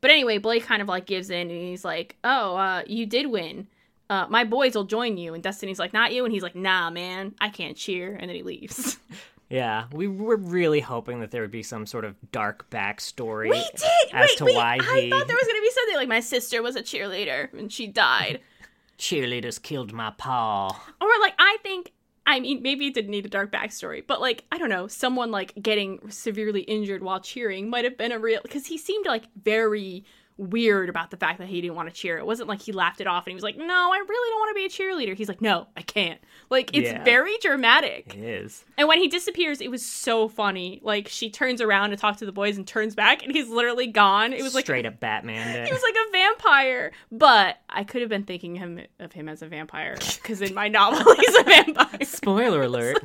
But 0.00 0.10
anyway, 0.10 0.38
Blake 0.38 0.64
kind 0.64 0.80
of 0.82 0.88
like 0.88 1.06
gives 1.06 1.30
in 1.30 1.50
and 1.50 1.50
he's 1.50 1.84
like, 1.84 2.16
"Oh, 2.22 2.56
uh, 2.56 2.82
you 2.86 3.06
did 3.06 3.26
win. 3.26 3.66
Uh, 4.10 4.26
my 4.28 4.44
boys 4.44 4.74
will 4.74 4.84
join 4.84 5.16
you." 5.16 5.34
And 5.34 5.42
Destiny's 5.42 5.78
like, 5.78 5.92
"Not 5.92 6.12
you." 6.12 6.24
And 6.24 6.32
he's 6.32 6.42
like, 6.42 6.54
"Nah, 6.54 6.90
man, 6.90 7.34
I 7.40 7.48
can't 7.48 7.76
cheer." 7.76 8.14
And 8.14 8.28
then 8.28 8.36
he 8.36 8.42
leaves. 8.42 8.98
Yeah, 9.50 9.86
we 9.92 10.08
were 10.08 10.36
really 10.36 10.80
hoping 10.80 11.20
that 11.20 11.30
there 11.30 11.40
would 11.40 11.50
be 11.50 11.62
some 11.62 11.86
sort 11.86 12.04
of 12.04 12.16
dark 12.32 12.68
backstory 12.68 13.48
we 13.48 13.66
did. 13.76 14.12
as 14.12 14.28
wait, 14.28 14.38
to 14.38 14.44
wait. 14.44 14.56
why 14.56 14.78
I 14.78 15.00
he 15.00 15.10
thought 15.10 15.26
there 15.26 15.36
was 15.36 15.46
gonna 15.46 15.62
be 15.62 15.70
something 15.70 15.96
like 15.96 16.08
my 16.08 16.20
sister 16.20 16.62
was 16.62 16.76
a 16.76 16.82
cheerleader 16.82 17.50
and 17.54 17.72
she 17.72 17.86
died, 17.86 18.40
cheerleaders 18.98 19.60
killed 19.62 19.92
my 19.94 20.10
paw. 20.18 20.68
or 21.00 21.08
like 21.22 21.34
I 21.38 21.56
think. 21.62 21.92
I 22.28 22.40
mean, 22.40 22.60
maybe 22.60 22.86
it 22.86 22.94
didn't 22.94 23.10
need 23.10 23.24
a 23.24 23.30
dark 23.30 23.50
backstory, 23.50 24.06
but 24.06 24.20
like, 24.20 24.44
I 24.52 24.58
don't 24.58 24.68
know, 24.68 24.86
someone 24.86 25.30
like 25.30 25.54
getting 25.62 26.10
severely 26.10 26.60
injured 26.60 27.02
while 27.02 27.20
cheering 27.20 27.70
might 27.70 27.84
have 27.84 27.96
been 27.96 28.12
a 28.12 28.18
real, 28.18 28.40
because 28.42 28.66
he 28.66 28.76
seemed 28.76 29.06
like 29.06 29.24
very 29.42 30.04
weird 30.38 30.88
about 30.88 31.10
the 31.10 31.16
fact 31.16 31.38
that 31.40 31.48
he 31.48 31.60
didn't 31.60 31.74
want 31.76 31.88
to 31.88 31.94
cheer. 31.94 32.16
It 32.16 32.24
wasn't 32.24 32.48
like 32.48 32.62
he 32.62 32.70
laughed 32.72 33.00
it 33.00 33.06
off 33.06 33.26
and 33.26 33.32
he 33.32 33.34
was 33.34 33.42
like, 33.42 33.56
no, 33.58 33.64
I 33.92 33.98
really 34.08 34.30
don't 34.30 34.38
want 34.40 34.50
to 34.50 34.54
be 34.54 34.64
a 34.64 34.68
cheerleader. 34.68 35.16
He's 35.16 35.28
like, 35.28 35.40
no, 35.42 35.66
I 35.76 35.82
can't. 35.82 36.20
Like, 36.48 36.70
it's 36.74 36.90
Yeah. 36.90 37.02
very 37.04 37.36
dramatic. 37.42 38.14
It 38.14 38.22
is. 38.22 38.64
And 38.78 38.86
when 38.88 38.98
he 38.98 39.08
disappears, 39.08 39.60
it 39.60 39.70
was 39.70 39.84
so 39.84 40.28
funny. 40.28 40.80
Like, 40.82 41.08
she 41.08 41.28
turns 41.28 41.60
around 41.60 41.90
to 41.90 41.96
talk 41.96 42.18
to 42.18 42.26
the 42.26 42.32
boys 42.32 42.56
and 42.56 42.66
turns 42.66 42.94
back 42.94 43.22
and 43.24 43.32
he's 43.32 43.48
literally 43.48 43.88
gone. 43.88 44.32
It 44.32 44.42
was 44.42 44.54
like, 44.54 44.64
straight 44.64 44.86
up 44.86 45.00
Batman. 45.00 45.66
he 45.66 45.72
was 45.72 45.82
like 45.82 45.94
a 46.08 46.12
vampire. 46.12 46.92
But 47.10 47.58
I 47.68 47.82
could 47.84 48.00
have 48.00 48.08
been 48.10 48.24
thinking 48.24 48.54
him 48.54 48.80
of 49.00 49.12
him 49.12 49.28
as 49.28 49.42
a 49.42 49.46
vampire 49.48 49.96
because 50.22 50.40
in 50.40 50.54
my 50.54 50.68
novel, 50.68 51.14
he's 51.20 51.36
a 51.36 51.42
vampire. 51.42 52.04
Spoiler 52.04 52.62
alert. 52.62 52.98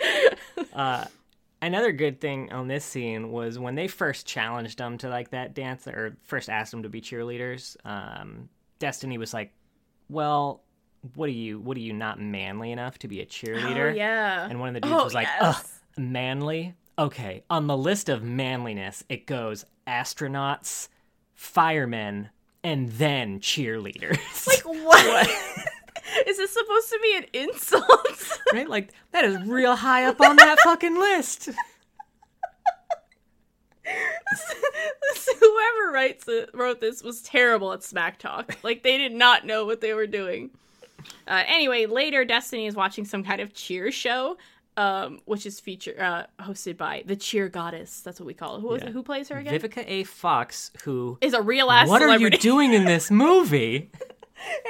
uh, 0.72 1.04
another 1.66 1.92
good 1.92 2.20
thing 2.20 2.52
on 2.52 2.68
this 2.68 2.84
scene 2.84 3.30
was 3.30 3.58
when 3.58 3.74
they 3.74 3.88
first 3.88 4.26
challenged 4.26 4.78
them 4.78 4.98
to 4.98 5.08
like 5.08 5.30
that 5.30 5.54
dance 5.54 5.86
or 5.86 6.16
first 6.22 6.48
asked 6.48 6.70
them 6.70 6.82
to 6.84 6.88
be 6.88 7.00
cheerleaders. 7.00 7.76
Um, 7.84 8.48
Destiny 8.78 9.18
was 9.18 9.34
like, 9.34 9.52
"Well, 10.08 10.62
what 11.14 11.28
are 11.28 11.32
you? 11.32 11.58
What 11.60 11.76
are 11.76 11.80
you 11.80 11.92
not 11.92 12.20
manly 12.20 12.72
enough 12.72 12.98
to 13.00 13.08
be 13.08 13.20
a 13.20 13.26
cheerleader?" 13.26 13.92
Oh, 13.92 13.94
yeah. 13.94 14.46
And 14.48 14.60
one 14.60 14.68
of 14.68 14.74
the 14.74 14.80
dudes 14.80 14.94
Oh, 15.00 15.04
was 15.04 15.14
like, 15.14 15.28
yes. 15.40 15.80
"Ugh, 15.96 16.02
manly." 16.02 16.74
Okay, 16.98 17.42
on 17.50 17.66
the 17.66 17.76
list 17.76 18.08
of 18.08 18.22
manliness, 18.22 19.04
it 19.08 19.26
goes 19.26 19.64
astronauts, 19.86 20.88
firemen, 21.34 22.30
and 22.64 22.88
then 22.92 23.38
cheerleaders. 23.40 24.46
Like, 24.46 24.64
what? 24.64 25.28
Is 26.26 26.36
this 26.36 26.52
supposed 26.52 26.88
to 26.90 26.98
be 27.02 27.16
an 27.16 27.24
insult? 27.32 28.38
right? 28.52 28.68
Like 28.68 28.90
that 29.12 29.24
is 29.24 29.40
real 29.46 29.76
high 29.76 30.04
up 30.04 30.20
on 30.20 30.36
that 30.36 30.58
fucking 30.60 30.98
list. 30.98 31.48
Whoever 35.40 35.92
writes 35.92 36.24
it, 36.28 36.50
wrote 36.54 36.80
this 36.80 37.02
was 37.02 37.22
terrible 37.22 37.72
at 37.72 37.82
smack 37.82 38.18
talk. 38.18 38.56
Like 38.62 38.82
they 38.82 38.98
did 38.98 39.12
not 39.12 39.46
know 39.46 39.64
what 39.64 39.80
they 39.80 39.94
were 39.94 40.06
doing. 40.06 40.50
Uh, 41.28 41.42
anyway, 41.46 41.86
later 41.86 42.24
Destiny 42.24 42.66
is 42.66 42.74
watching 42.74 43.04
some 43.04 43.22
kind 43.22 43.40
of 43.40 43.54
cheer 43.54 43.92
show, 43.92 44.36
um, 44.76 45.20
which 45.24 45.46
is 45.46 45.60
feature 45.60 45.94
uh, 46.00 46.42
hosted 46.42 46.76
by 46.76 47.04
the 47.06 47.14
cheer 47.16 47.48
goddess. 47.48 48.00
That's 48.00 48.18
what 48.18 48.26
we 48.26 48.34
call 48.34 48.56
it. 48.56 48.60
Who, 48.60 48.76
Yeah. 48.76 48.86
it? 48.86 48.92
Who 48.92 49.02
plays 49.02 49.28
her 49.28 49.38
again? 49.38 49.58
Vivica 49.58 49.84
A. 49.86 50.02
Fox, 50.04 50.72
who 50.82 51.16
is 51.20 51.32
a 51.32 51.40
real 51.42 51.70
ass 51.70 51.88
what 51.88 52.02
celebrity. 52.02 52.24
are 52.24 52.36
you 52.36 52.42
doing 52.42 52.72
in 52.72 52.84
this 52.84 53.10
movie? 53.10 53.90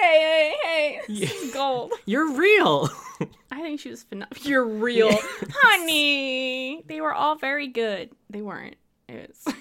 Hey, 0.01 0.21
hey, 0.21 0.55
hey! 0.63 1.01
This 1.09 1.33
is 1.43 1.53
gold. 1.55 1.93
You're 2.07 2.33
real. 2.33 2.89
I 3.51 3.63
think 3.63 3.81
she 3.81 3.91
was 3.91 4.03
phenomenal. 4.03 4.43
You're 4.49 4.67
real, 4.67 5.11
honey. 5.51 6.83
They 6.87 7.01
were 7.01 7.13
all 7.15 7.37
very 7.37 7.69
good. 7.69 8.11
They 8.31 8.43
weren't. 8.43 8.77
It 9.09 9.31
was. 9.45 9.55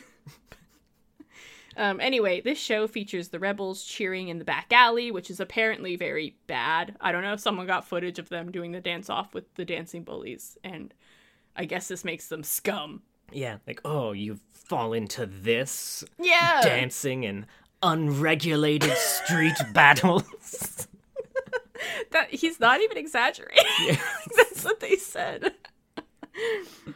um. 1.78 2.00
Anyway, 2.00 2.42
this 2.42 2.58
show 2.58 2.88
features 2.88 3.30
the 3.30 3.40
rebels 3.40 3.84
cheering 3.84 4.28
in 4.30 4.40
the 4.40 4.46
back 4.46 4.68
alley, 4.72 5.12
which 5.12 5.30
is 5.30 5.40
apparently 5.40 5.96
very 5.96 6.36
bad. 6.48 6.96
I 7.02 7.12
don't 7.12 7.22
know 7.24 7.34
if 7.34 7.40
someone 7.40 7.68
got 7.68 7.88
footage 7.88 8.20
of 8.20 8.30
them 8.30 8.52
doing 8.52 8.72
the 8.72 8.82
dance 8.82 9.10
off 9.10 9.34
with 9.34 9.54
the 9.56 9.66
dancing 9.66 10.04
bullies, 10.04 10.58
and 10.64 10.94
I 11.56 11.66
guess 11.66 11.88
this 11.88 12.04
makes 12.06 12.28
them 12.28 12.44
scum. 12.44 13.02
yeah, 13.32 13.58
like 13.68 13.82
oh, 13.86 14.12
you 14.14 14.40
fall 14.52 14.94
into 14.94 15.26
this 15.26 16.04
Yeah. 16.20 16.62
dancing 16.64 17.26
and 17.26 17.46
unregulated 17.86 18.96
street 18.98 19.54
battles. 19.74 20.88
That 22.12 22.32
he's 22.32 22.60
not 22.60 22.82
even 22.82 22.98
exaggerating. 22.98 23.64
That's 24.36 24.64
what 24.64 24.80
they 24.80 24.96
said. 24.96 25.54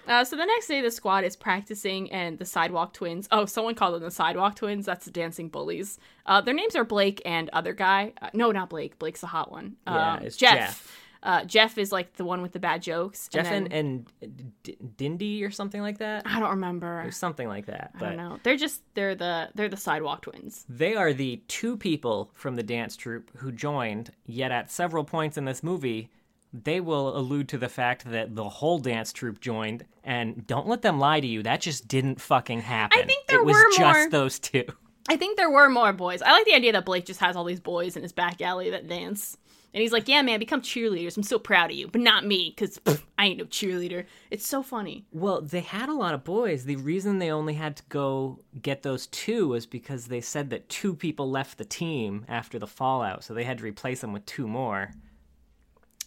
Uh, 0.07 0.23
so 0.25 0.35
the 0.35 0.45
next 0.45 0.67
day, 0.67 0.81
the 0.81 0.91
squad 0.91 1.23
is 1.23 1.35
practicing, 1.35 2.11
and 2.11 2.37
the 2.39 2.45
Sidewalk 2.45 2.93
Twins. 2.93 3.27
Oh, 3.31 3.45
someone 3.45 3.75
called 3.75 3.95
them 3.95 4.01
the 4.03 4.11
Sidewalk 4.11 4.55
Twins. 4.55 4.85
That's 4.85 5.05
the 5.05 5.11
dancing 5.11 5.47
bullies. 5.49 5.97
Uh, 6.25 6.41
their 6.41 6.53
names 6.53 6.75
are 6.75 6.83
Blake 6.83 7.21
and 7.25 7.49
other 7.53 7.73
guy. 7.73 8.13
Uh, 8.21 8.29
no, 8.33 8.51
not 8.51 8.69
Blake. 8.69 8.99
Blake's 8.99 9.21
the 9.21 9.27
hot 9.27 9.51
one. 9.51 9.75
Yeah, 9.87 10.13
Um, 10.15 10.23
it's 10.23 10.35
Jeff. 10.35 10.57
Jeff. 10.57 10.95
Uh, 11.21 11.43
Jeff 11.43 11.77
is 11.77 11.91
like 11.91 12.13
the 12.13 12.23
one 12.23 12.41
with 12.41 12.53
the 12.53 12.59
bad 12.59 12.81
jokes. 12.81 13.27
Jeff 13.27 13.47
and, 13.47 13.71
and, 13.73 14.09
then- 14.21 14.29
and 14.29 14.53
D- 14.63 14.77
Dindy 14.95 15.43
or 15.43 15.51
something 15.51 15.81
like 15.81 15.97
that. 15.97 16.23
I 16.25 16.39
don't 16.39 16.51
remember. 16.51 17.01
Or 17.03 17.11
something 17.11 17.47
like 17.47 17.65
that. 17.65 17.91
I 17.95 17.99
But 17.99 18.05
don't 18.07 18.17
know. 18.17 18.39
They're 18.43 18.55
just 18.55 18.81
they're 18.93 19.15
the 19.15 19.49
they're 19.53 19.67
the 19.67 19.75
Sidewalk 19.77 20.21
Twins. 20.21 20.65
They 20.69 20.95
are 20.95 21.11
the 21.13 21.41
two 21.49 21.75
people 21.75 22.31
from 22.33 22.55
the 22.55 22.63
dance 22.63 22.95
troupe 22.95 23.29
who 23.37 23.51
joined, 23.51 24.11
yet 24.27 24.51
at 24.53 24.71
several 24.71 25.03
points 25.03 25.37
in 25.37 25.43
this 25.45 25.61
movie, 25.61 26.09
they 26.53 26.79
will 26.79 27.17
allude 27.17 27.49
to 27.49 27.57
the 27.57 27.69
fact 27.69 28.05
that 28.09 28.35
the 28.35 28.47
whole 28.47 28.79
dance 28.79 29.11
troupe 29.11 29.41
joined, 29.41 29.85
and 30.05 30.47
don't 30.47 30.67
let 30.67 30.81
them 30.81 30.99
lie 30.99 31.19
to 31.19 31.27
you, 31.27 31.43
that 31.43 31.59
just 31.61 31.87
didn't 31.87 32.21
fucking 32.21 32.61
happen. 32.61 32.97
I 32.97 33.05
think 33.05 33.27
there 33.27 33.41
it 33.41 33.45
was 33.45 33.55
were 33.55 33.69
just 33.77 33.99
more- 33.99 34.09
those 34.09 34.39
two. 34.39 34.63
I 35.09 35.15
think 35.17 35.37
there 35.37 35.49
were 35.49 35.69
more 35.69 35.91
boys. 35.91 36.21
I 36.21 36.31
like 36.31 36.45
the 36.45 36.53
idea 36.53 36.71
that 36.73 36.85
Blake 36.85 37.05
just 37.05 37.19
has 37.19 37.35
all 37.35 37.43
these 37.43 37.59
boys 37.59 37.95
in 37.97 38.03
his 38.03 38.13
back 38.13 38.41
alley 38.41 38.69
that 38.69 38.87
dance. 38.87 39.37
And 39.73 39.81
he's 39.81 39.91
like, 39.91 40.07
yeah, 40.07 40.21
man, 40.23 40.39
become 40.39 40.61
cheerleaders. 40.61 41.15
I'm 41.15 41.21
so 41.23 41.37
proud 41.37 41.69
of 41.69 41.77
you. 41.77 41.87
But 41.87 42.01
not 42.01 42.25
me, 42.25 42.53
because 42.55 42.79
I 43.19 43.25
ain't 43.27 43.37
no 43.37 43.45
cheerleader. 43.45 44.05
It's 44.31 44.47
so 44.47 44.63
funny. 44.63 45.05
Well, 45.11 45.41
they 45.41 45.59
had 45.59 45.89
a 45.89 45.93
lot 45.93 46.15
of 46.15 46.23
boys. 46.23 46.65
The 46.65 46.77
reason 46.77 47.19
they 47.19 47.31
only 47.31 47.53
had 47.53 47.75
to 47.77 47.83
go 47.89 48.39
get 48.61 48.81
those 48.81 49.05
two 49.07 49.49
was 49.49 49.67
because 49.67 50.07
they 50.07 50.21
said 50.21 50.49
that 50.49 50.69
two 50.69 50.95
people 50.95 51.29
left 51.29 51.59
the 51.59 51.65
team 51.65 52.25
after 52.27 52.57
the 52.57 52.65
fallout, 52.65 53.23
so 53.23 53.33
they 53.35 53.43
had 53.43 53.59
to 53.59 53.63
replace 53.63 54.01
them 54.01 54.11
with 54.11 54.25
two 54.25 54.47
more. 54.47 54.91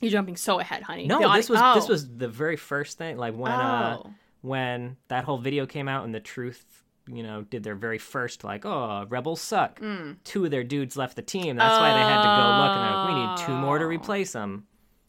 You're 0.00 0.10
jumping 0.10 0.36
so 0.36 0.58
ahead, 0.58 0.82
honey. 0.82 1.06
No, 1.06 1.20
The 1.20 1.28
this 1.36 1.48
was 1.48 1.60
oh. 1.62 1.74
this 1.76 1.88
was 1.88 2.16
the 2.16 2.26
very 2.28 2.56
first 2.56 2.98
thing. 2.98 3.16
Like 3.16 3.34
when 3.34 3.52
uh, 3.52 3.98
Oh. 4.04 4.10
when 4.40 4.96
that 5.06 5.22
whole 5.22 5.38
video 5.38 5.64
came 5.66 5.86
out 5.86 6.04
and 6.04 6.12
the 6.12 6.18
truth 6.18 6.81
you 7.06 7.22
know, 7.22 7.42
did 7.42 7.62
their 7.64 7.74
very 7.74 7.98
first 7.98 8.44
like, 8.44 8.64
oh, 8.64 9.06
rebels 9.08 9.40
suck. 9.40 9.80
Mm. 9.80 10.16
Two 10.24 10.44
of 10.44 10.50
their 10.50 10.64
dudes 10.64 10.96
left 10.96 11.16
the 11.16 11.22
team. 11.22 11.56
That's 11.56 11.78
why 11.80 11.92
they 11.92 12.00
had 12.00 12.22
to 12.22 12.28
go 12.28 12.58
look 12.62 12.76
and 12.76 12.84
they're 12.84 12.96
like, 12.96 13.08
we 13.08 13.26
need 13.26 13.46
two 13.46 13.60
more 13.60 13.78
to 13.78 13.84
Oh. 13.84 13.88
replace 13.88 14.32
them. 14.32 14.66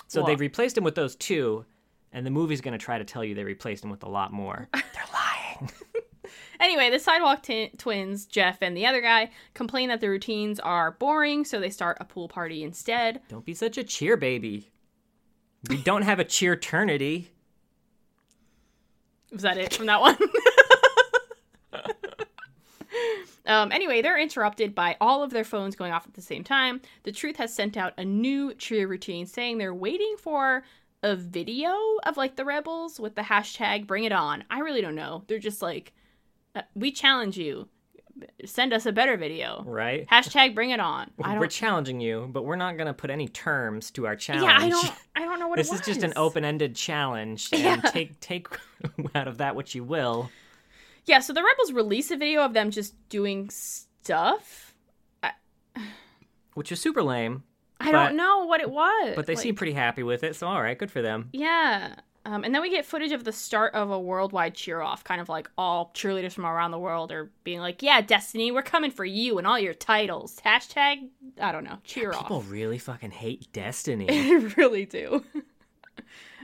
So 0.08 0.22
Well- 0.22 0.28
they've 0.28 0.40
replaced 0.40 0.76
them 0.76 0.84
with 0.84 0.96
those 0.96 1.16
two, 1.16 1.66
and 2.12 2.26
the 2.26 2.32
movie's 2.32 2.62
going 2.62 2.72
to 2.78 2.84
try 2.84 2.98
to 2.98 3.04
tell 3.06 3.24
you 3.24 3.36
they 3.36 3.44
replaced 3.44 3.82
them 3.82 3.92
with 3.92 4.04
a 4.04 4.10
lot 4.10 4.32
more. 4.34 4.70
They're 4.74 4.84
lying. 5.14 5.70
Anyway, 6.60 6.90
the 6.90 7.00
sidewalk 7.00 7.44
t- 7.44 7.72
twins, 7.78 8.26
Jeff 8.26 8.60
and 8.62 8.78
the 8.78 8.86
other 8.86 9.02
guy, 9.02 9.30
complain 9.54 9.90
that 9.90 10.00
the 10.00 10.08
routines 10.08 10.62
are 10.62 10.92
boring, 10.92 11.44
so 11.44 11.60
they 11.60 11.70
start 11.70 11.98
a 12.00 12.06
pool 12.06 12.30
party 12.30 12.64
instead. 12.64 13.20
Don't 13.28 13.44
be 13.44 13.54
such 13.54 13.78
a 13.78 13.84
cheer 13.84 14.16
baby. 14.16 14.72
We 15.68 15.76
don't 15.82 16.04
have 16.04 16.20
a 16.20 16.24
cheer 16.24 16.54
eternity. 16.54 17.32
Was 19.32 19.42
that 19.42 19.58
it 19.58 19.74
from 19.74 19.88
that 19.88 20.00
one? 20.00 20.16
um, 23.46 23.72
anyway, 23.72 24.02
they're 24.02 24.20
interrupted 24.20 24.74
by 24.74 24.96
all 25.02 25.24
of 25.24 25.32
their 25.32 25.44
phones 25.44 25.76
going 25.76 25.92
off 25.92 26.08
at 26.08 26.14
the 26.14 26.22
same 26.22 26.44
time. 26.44 26.82
The 27.04 27.12
Truth 27.12 27.38
has 27.38 27.54
sent 27.54 27.76
out 27.78 27.94
a 27.98 28.06
new 28.06 28.54
cheer 28.54 28.88
routine 28.88 29.26
saying 29.26 29.58
they're 29.58 29.74
waiting 29.74 30.16
for 30.18 30.64
a 31.04 31.16
video 31.16 31.74
of 32.06 32.16
like 32.16 32.38
the 32.38 32.46
rebels 32.46 33.00
with 33.00 33.16
the 33.16 33.22
hashtag 33.22 33.86
bring 33.86 34.06
it 34.06 34.14
on. 34.14 34.44
I 34.50 34.60
really 34.60 34.82
don't 34.82 34.96
know. 34.96 35.24
They're 35.28 35.40
just 35.40 35.62
like, 35.62 35.92
uh, 36.56 36.62
we 36.76 36.92
challenge 36.92 37.38
you. 37.38 37.68
Send 38.46 38.74
us 38.74 38.86
a 38.86 38.92
better 38.92 39.18
video. 39.18 39.64
Right? 39.66 40.08
Hashtag 40.08 40.54
bring 40.56 40.70
it 40.70 40.80
on. 40.80 41.10
We're 41.18 41.48
challenging 41.48 42.00
you, 42.00 42.30
but 42.32 42.46
we're 42.46 42.56
not 42.56 42.78
going 42.78 42.86
to 42.86 42.94
put 42.94 43.10
any 43.10 43.28
terms 43.28 43.90
to 43.92 44.06
our 44.06 44.16
challenge. 44.16 44.44
Yeah, 44.46 44.56
I 44.58 44.70
don't. 44.70 44.92
I 45.16 45.26
don't 45.26 45.40
know 45.40 45.48
what 45.48 45.58
this 45.58 45.72
it 45.72 45.80
is 45.80 45.82
just 45.82 46.04
an 46.04 46.14
open-ended 46.16 46.76
challenge, 46.76 47.50
and 47.52 47.62
Yeah. 47.84 47.90
take 47.90 48.20
take 48.20 48.48
out 49.16 49.28
of 49.28 49.40
that 49.40 49.56
what 49.56 49.74
you 49.74 49.84
will. 49.84 50.30
Yeah, 51.06 51.20
so 51.20 51.34
the 51.34 51.44
rebels 51.44 51.72
release 51.74 52.12
a 52.12 52.18
video 52.18 52.42
of 52.44 52.54
them 52.54 52.72
just 52.72 52.94
doing 53.10 53.50
stuff. 53.50 54.74
Which 56.54 56.72
is 56.72 56.80
super 56.80 57.02
lame, 57.04 57.44
I 57.80 57.92
But- 57.92 58.08
don't 58.08 58.16
know 58.16 58.46
what 58.46 58.62
it 58.62 58.70
was. 58.70 59.14
but 59.16 59.26
they 59.26 59.36
Like- 59.36 59.44
seem 59.44 59.56
pretty 59.56 59.74
happy 59.74 60.04
with 60.04 60.24
it, 60.24 60.36
so 60.36 60.48
all 60.48 60.62
right, 60.62 60.78
good 60.78 60.92
for 60.92 61.02
them. 61.02 61.30
Yeah. 61.34 61.96
Um, 62.26 62.46
and 62.46 62.56
then 62.56 62.62
we 62.62 62.70
get 62.70 62.86
footage 62.86 63.12
of 63.12 63.26
the 63.26 63.34
start 63.34 63.74
of 63.74 63.92
a 63.92 64.00
worldwide 64.00 64.56
cheer 64.56 64.80
off, 64.80 65.04
kind 65.04 65.20
of 65.20 65.28
like 65.28 65.50
all 65.58 65.92
cheerleaders 65.94 66.32
from 66.32 66.46
around 66.46 66.72
the 66.72 66.80
world 66.80 67.12
are 67.12 67.30
being 67.44 67.60
like, 67.60 67.84
Yeah, 67.84 68.00
Destiny, 68.00 68.50
we're 68.50 68.62
coming 68.62 68.92
for 68.92 69.04
you 69.04 69.38
and 69.40 69.46
all 69.46 69.60
your 69.60 69.74
titles. 69.74 70.40
Hashtag, 70.46 71.10
I 71.42 71.52
don't 71.52 71.66
know, 71.66 71.80
cheer 71.84 72.12
People 72.12 72.20
off. 72.20 72.24
People 72.28 72.42
really 72.44 72.78
fucking 72.78 73.12
hate 73.12 73.52
Destiny. 73.52 74.06
They 74.08 74.36
really 74.56 74.86
do. 74.86 75.26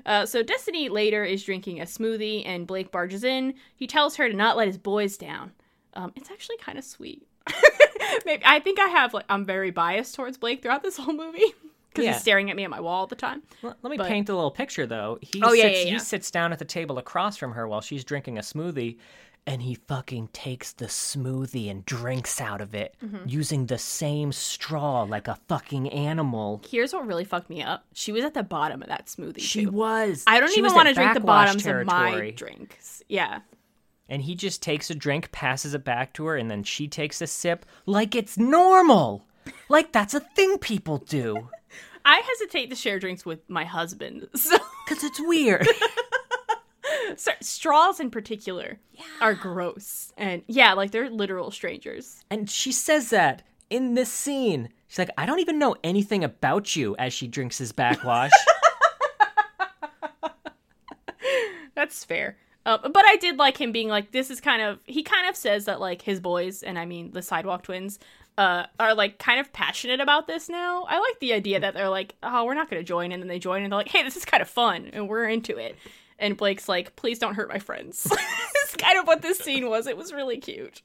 Uh, 0.06 0.26
so 0.26 0.44
Destiny 0.44 0.90
later 0.90 1.24
is 1.24 1.44
drinking 1.44 1.82
a 1.82 1.86
smoothie 1.86 2.44
and 2.46 2.66
Blake 2.68 2.92
barges 2.92 3.24
in. 3.24 3.54
He 3.76 3.88
tells 3.88 4.16
her 4.18 4.30
to 4.30 4.36
not 4.36 4.58
let 4.58 4.68
his 4.68 4.78
boys 4.78 5.18
down. 5.18 5.52
Um, 5.94 6.12
it's 6.16 6.30
actually 6.32 6.58
kind 6.58 6.78
of 6.78 6.84
sweet. 6.84 7.26
Maybe 8.26 8.44
I 8.46 8.60
think 8.60 8.80
I 8.80 8.88
have 8.88 9.14
like 9.14 9.26
I'm 9.30 9.46
very 9.46 9.72
biased 9.72 10.16
towards 10.16 10.38
Blake 10.38 10.62
throughout 10.62 10.84
this 10.84 10.98
whole 10.98 11.14
movie 11.14 11.54
because 11.90 12.06
Yeah. 12.06 12.14
he's 12.14 12.22
staring 12.22 12.50
at 12.50 12.56
me 12.56 12.64
at 12.64 12.70
my 12.70 12.80
wall 12.80 13.02
all 13.02 13.08
the 13.08 13.16
time. 13.16 13.42
Let 13.62 13.78
let 13.84 13.92
me 13.92 13.98
But- 13.98 14.08
paint 14.08 14.30
a 14.30 14.36
little 14.36 14.52
picture 14.52 14.86
though. 14.86 15.18
He 15.22 15.42
Oh, 15.44 15.54
yeah, 15.54 15.66
yeah, 15.68 15.78
yeah. 15.84 15.92
he 15.94 16.00
sits 16.00 16.30
down 16.32 16.52
at 16.54 16.60
the 16.60 16.66
table 16.66 16.98
across 16.98 17.38
from 17.38 17.54
her 17.54 17.68
while 17.68 17.82
she's 17.82 18.04
drinking 18.04 18.38
a 18.38 18.42
smoothie, 18.42 18.98
and 19.50 19.62
he 19.64 19.74
fucking 19.76 20.30
takes 20.32 20.72
the 20.74 20.86
smoothie 20.86 21.70
and 21.72 21.84
drinks 21.84 22.40
out 22.40 22.62
of 22.62 22.74
it 22.76 22.96
Mm-hmm. 23.04 23.28
using 23.28 23.66
the 23.66 23.78
same 23.80 24.32
straw 24.32 25.04
like 25.04 25.28
a 25.28 25.38
fucking 25.48 25.90
animal. 25.90 26.62
Here's 26.70 26.94
what 26.94 27.06
really 27.08 27.24
fucked 27.26 27.50
me 27.50 27.62
up. 27.64 27.84
She 27.94 28.12
was 28.12 28.24
at 28.24 28.34
the 28.36 28.44
bottom 28.44 28.82
of 28.84 28.88
that 28.90 29.08
smoothie. 29.08 29.42
She 29.42 29.66
too. 29.66 29.72
was. 29.72 30.24
I 30.28 30.40
don't 30.40 30.52
She 30.54 30.60
even 30.60 30.74
want 30.74 30.88
to 30.88 30.94
drink 30.94 31.14
the 31.16 31.20
bottoms 31.20 31.66
of 31.66 31.86
my 31.86 32.12
territory. 32.12 32.32
drinks. 32.32 33.02
Yeah. 33.10 33.40
And 34.08 34.22
he 34.22 34.36
just 34.36 34.62
takes 34.62 34.90
a 34.90 34.96
drink, 34.96 35.32
passes 35.32 35.74
it 35.74 35.84
back 35.84 36.14
to 36.14 36.26
her, 36.26 36.36
and 36.38 36.50
then 36.50 36.64
she 36.64 36.88
takes 36.88 37.22
a 37.22 37.28
sip 37.28 37.66
like 37.86 38.16
it's 38.16 38.38
normal. 38.38 39.26
Like 39.68 39.92
that's 39.92 40.14
a 40.14 40.20
thing 40.20 40.58
people 40.60 40.98
do. 41.00 41.50
I 42.06 42.22
hesitate 42.28 42.70
to 42.70 42.76
share 42.76 42.98
drinks 43.00 43.26
with 43.26 43.48
my 43.50 43.66
husband. 43.66 44.28
So, 44.36 44.58
Because 44.88 45.04
it's 45.04 45.20
weird. 45.22 45.68
So 47.18 47.32
straws 47.42 48.00
in 48.00 48.12
particular 48.12 48.80
are 49.22 49.34
gross. 49.34 50.14
And 50.18 50.44
yeah, 50.48 50.74
like 50.74 50.92
they're 50.92 51.10
literal 51.10 51.52
strangers. 51.52 52.24
and 52.30 52.50
she 52.50 52.72
says 52.72 53.10
that 53.10 53.44
in 53.70 53.94
this 53.94 54.12
scene. 54.12 54.70
She's 54.88 55.00
like, 55.00 55.12
I 55.18 55.26
don't 55.28 55.40
even 55.40 55.60
know 55.60 55.76
anything 55.84 56.24
about 56.24 56.76
you 56.76 56.96
as 56.98 57.14
she 57.14 57.28
drinks 57.28 57.60
his 57.60 57.72
backwash. 57.72 58.32
That's 61.76 62.04
fair. 62.04 62.38
Uh, 62.66 62.78
but 62.90 63.06
I 63.06 63.16
did 63.18 63.38
like 63.38 63.58
him 63.60 63.72
being 63.72 63.88
like, 63.88 64.12
this 64.12 64.30
is 64.30 64.42
kind 64.42 64.62
of, 64.62 64.80
he 64.86 65.04
kind 65.04 65.30
of 65.30 65.36
says 65.36 65.66
that 65.66 65.80
like 65.80 66.02
his 66.02 66.20
boys, 66.20 66.64
and 66.64 66.78
I 66.78 66.86
mean 66.86 67.12
the 67.12 67.22
Sidewalk 67.22 67.64
twins, 67.64 68.00
uh, 68.38 68.66
are 68.80 68.94
like 68.96 69.20
kind 69.20 69.40
of 69.40 69.52
passionate 69.54 70.00
about 70.00 70.28
this 70.28 70.50
now. 70.50 70.86
I 70.88 71.00
like 71.00 71.20
the 71.20 71.34
idea 71.34 71.60
that 71.60 71.74
they're 71.74 71.90
like, 71.90 72.16
oh, 72.24 72.46
we're 72.46 72.54
not 72.54 72.70
going 72.70 72.82
to 72.82 72.88
join. 72.88 73.12
And 73.12 73.22
then 73.22 73.28
they 73.28 73.40
join 73.40 73.64
and 73.64 73.72
they're 73.72 73.78
like, 73.80 73.90
hey, 73.90 74.04
this 74.04 74.18
is 74.18 74.26
kind 74.26 74.42
of 74.42 74.50
fun 74.50 74.90
and 74.94 75.08
we're 75.08 75.26
into 75.26 75.58
it. 75.58 75.78
And 76.20 76.38
Blake's 76.38 76.68
like, 76.70 76.96
please 76.96 77.18
don't 77.20 77.36
hurt 77.36 77.50
my 77.50 77.60
friends. 77.60 78.06
it's 78.12 78.76
kind 78.76 79.00
of 79.00 79.08
what 79.08 79.22
this 79.22 79.40
scene 79.40 79.70
was. 79.70 79.88
It 79.88 79.98
was 79.98 80.14
really 80.14 80.38
cute. 80.38 80.82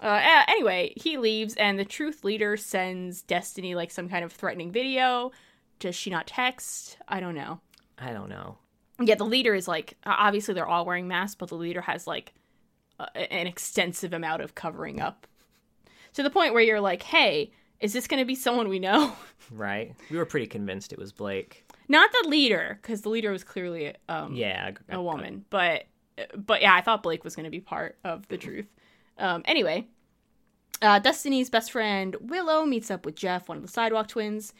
Uh, 0.00 0.42
anyway, 0.48 0.92
he 0.96 1.18
leaves 1.18 1.54
and 1.54 1.78
the 1.78 1.84
truth 1.84 2.24
leader 2.24 2.56
sends 2.56 3.22
Destiny 3.22 3.74
like 3.74 3.90
some 3.90 4.08
kind 4.08 4.24
of 4.24 4.32
threatening 4.32 4.72
video. 4.72 5.30
Does 5.78 5.94
she 5.94 6.10
not 6.10 6.26
text? 6.26 6.96
I 7.08 7.20
don't 7.20 7.34
know 7.34 7.60
I 7.98 8.12
don't 8.12 8.28
know. 8.28 8.58
yeah 9.00 9.14
the 9.14 9.24
leader 9.24 9.54
is 9.54 9.68
like 9.68 9.96
obviously 10.04 10.54
they're 10.54 10.66
all 10.66 10.84
wearing 10.84 11.06
masks 11.08 11.36
but 11.36 11.48
the 11.48 11.54
leader 11.56 11.80
has 11.80 12.06
like 12.06 12.32
a, 12.98 13.32
an 13.32 13.46
extensive 13.46 14.12
amount 14.12 14.42
of 14.42 14.54
covering 14.54 15.00
up 15.00 15.26
to 16.14 16.22
the 16.22 16.30
point 16.30 16.54
where 16.54 16.62
you're 16.62 16.80
like 16.80 17.02
hey 17.04 17.50
is 17.80 17.92
this 17.92 18.06
going 18.08 18.20
to 18.20 18.24
be 18.26 18.34
someone 18.34 18.68
we 18.68 18.78
know 18.78 19.12
Right? 19.50 19.94
We 20.10 20.16
were 20.16 20.24
pretty 20.24 20.46
convinced 20.46 20.92
it 20.92 20.98
was 20.98 21.12
Blake. 21.12 21.63
Not 21.88 22.10
the 22.22 22.28
leader 22.28 22.78
because 22.82 23.02
the 23.02 23.08
leader 23.08 23.30
was 23.30 23.44
clearly 23.44 23.94
um, 24.08 24.34
Yeah. 24.34 24.72
a 24.88 25.00
woman 25.02 25.44
but 25.50 25.84
but 26.36 26.62
yeah 26.62 26.74
i 26.74 26.80
thought 26.80 27.02
blake 27.02 27.24
was 27.24 27.34
going 27.36 27.44
to 27.44 27.50
be 27.50 27.60
part 27.60 27.98
of 28.04 28.26
the 28.28 28.38
truth 28.38 28.66
um, 29.18 29.42
anyway 29.46 29.86
uh, 30.82 30.98
destiny's 30.98 31.50
best 31.50 31.72
friend 31.72 32.16
willow 32.20 32.64
meets 32.64 32.90
up 32.90 33.04
with 33.04 33.14
jeff 33.16 33.48
one 33.48 33.56
of 33.58 33.62
the 33.62 33.68
sidewalk 33.68 34.08
twins 34.08 34.52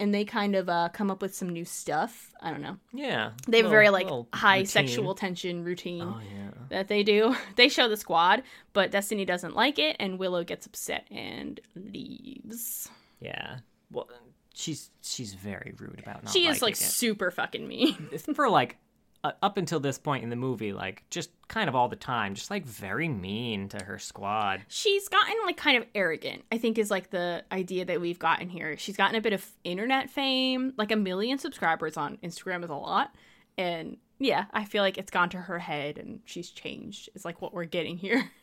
and 0.00 0.12
they 0.14 0.24
kind 0.24 0.56
of 0.56 0.68
uh, 0.68 0.88
come 0.92 1.10
up 1.10 1.20
with 1.22 1.34
some 1.34 1.48
new 1.50 1.64
stuff 1.64 2.32
i 2.40 2.50
don't 2.50 2.62
know 2.62 2.76
Yeah. 2.92 3.32
they 3.46 3.58
have 3.58 3.66
a 3.66 3.70
very 3.70 3.90
like 3.90 4.08
high 4.34 4.56
routine. 4.58 4.66
sexual 4.66 5.14
tension 5.14 5.62
routine 5.64 6.02
Oh, 6.02 6.20
yeah. 6.34 6.50
that 6.70 6.88
they 6.88 7.02
do. 7.02 7.36
They 7.56 7.68
show 7.68 7.88
the 7.88 7.96
squad, 7.98 8.42
but 8.72 8.90
Destiny 8.90 9.24
doesn't 9.26 9.54
like 9.54 9.78
it, 9.78 9.96
and 10.00 10.18
Willow 10.18 10.42
gets 10.42 10.64
upset 10.66 11.06
and 11.10 11.60
leaves. 11.76 12.88
Yeah. 13.20 13.58
Well, 13.90 14.08
she's 14.54 14.90
she's 15.02 15.34
very 15.34 15.74
rude 15.78 16.00
about 16.00 16.24
not 16.24 16.32
she 16.32 16.46
is 16.46 16.62
like 16.62 16.74
it. 16.74 16.78
super 16.78 17.30
fucking 17.30 17.66
mean. 17.66 18.08
for 18.34 18.48
like 18.48 18.76
uh, 19.24 19.32
up 19.40 19.56
until 19.56 19.78
this 19.78 19.98
point 19.98 20.24
in 20.24 20.30
the 20.30 20.36
movie, 20.36 20.72
like 20.72 21.04
just 21.10 21.30
kind 21.48 21.68
of 21.68 21.76
all 21.76 21.88
the 21.88 21.96
time, 21.96 22.34
just 22.34 22.50
like 22.50 22.64
very 22.64 23.08
mean 23.08 23.68
to 23.68 23.82
her 23.84 23.98
squad. 23.98 24.62
She's 24.68 25.08
gotten 25.08 25.34
like 25.44 25.56
kind 25.56 25.76
of 25.76 25.86
arrogant. 25.94 26.44
I 26.50 26.58
think 26.58 26.78
is 26.78 26.90
like 26.90 27.10
the 27.10 27.44
idea 27.52 27.84
that 27.84 28.00
we've 28.00 28.18
gotten 28.18 28.48
here. 28.48 28.76
She's 28.76 28.96
gotten 28.96 29.14
a 29.14 29.20
bit 29.20 29.32
of 29.32 29.48
internet 29.64 30.10
fame, 30.10 30.72
like 30.76 30.90
a 30.90 30.96
million 30.96 31.38
subscribers 31.38 31.96
on 31.96 32.18
Instagram 32.18 32.64
is 32.64 32.70
a 32.70 32.74
lot, 32.74 33.14
and 33.56 33.96
yeah, 34.18 34.46
I 34.52 34.64
feel 34.64 34.82
like 34.82 34.98
it's 34.98 35.10
gone 35.10 35.30
to 35.30 35.38
her 35.38 35.58
head 35.58 35.98
and 35.98 36.20
she's 36.24 36.50
changed. 36.50 37.08
Is 37.14 37.24
like 37.24 37.40
what 37.40 37.54
we're 37.54 37.64
getting 37.64 37.96
here. 37.96 38.30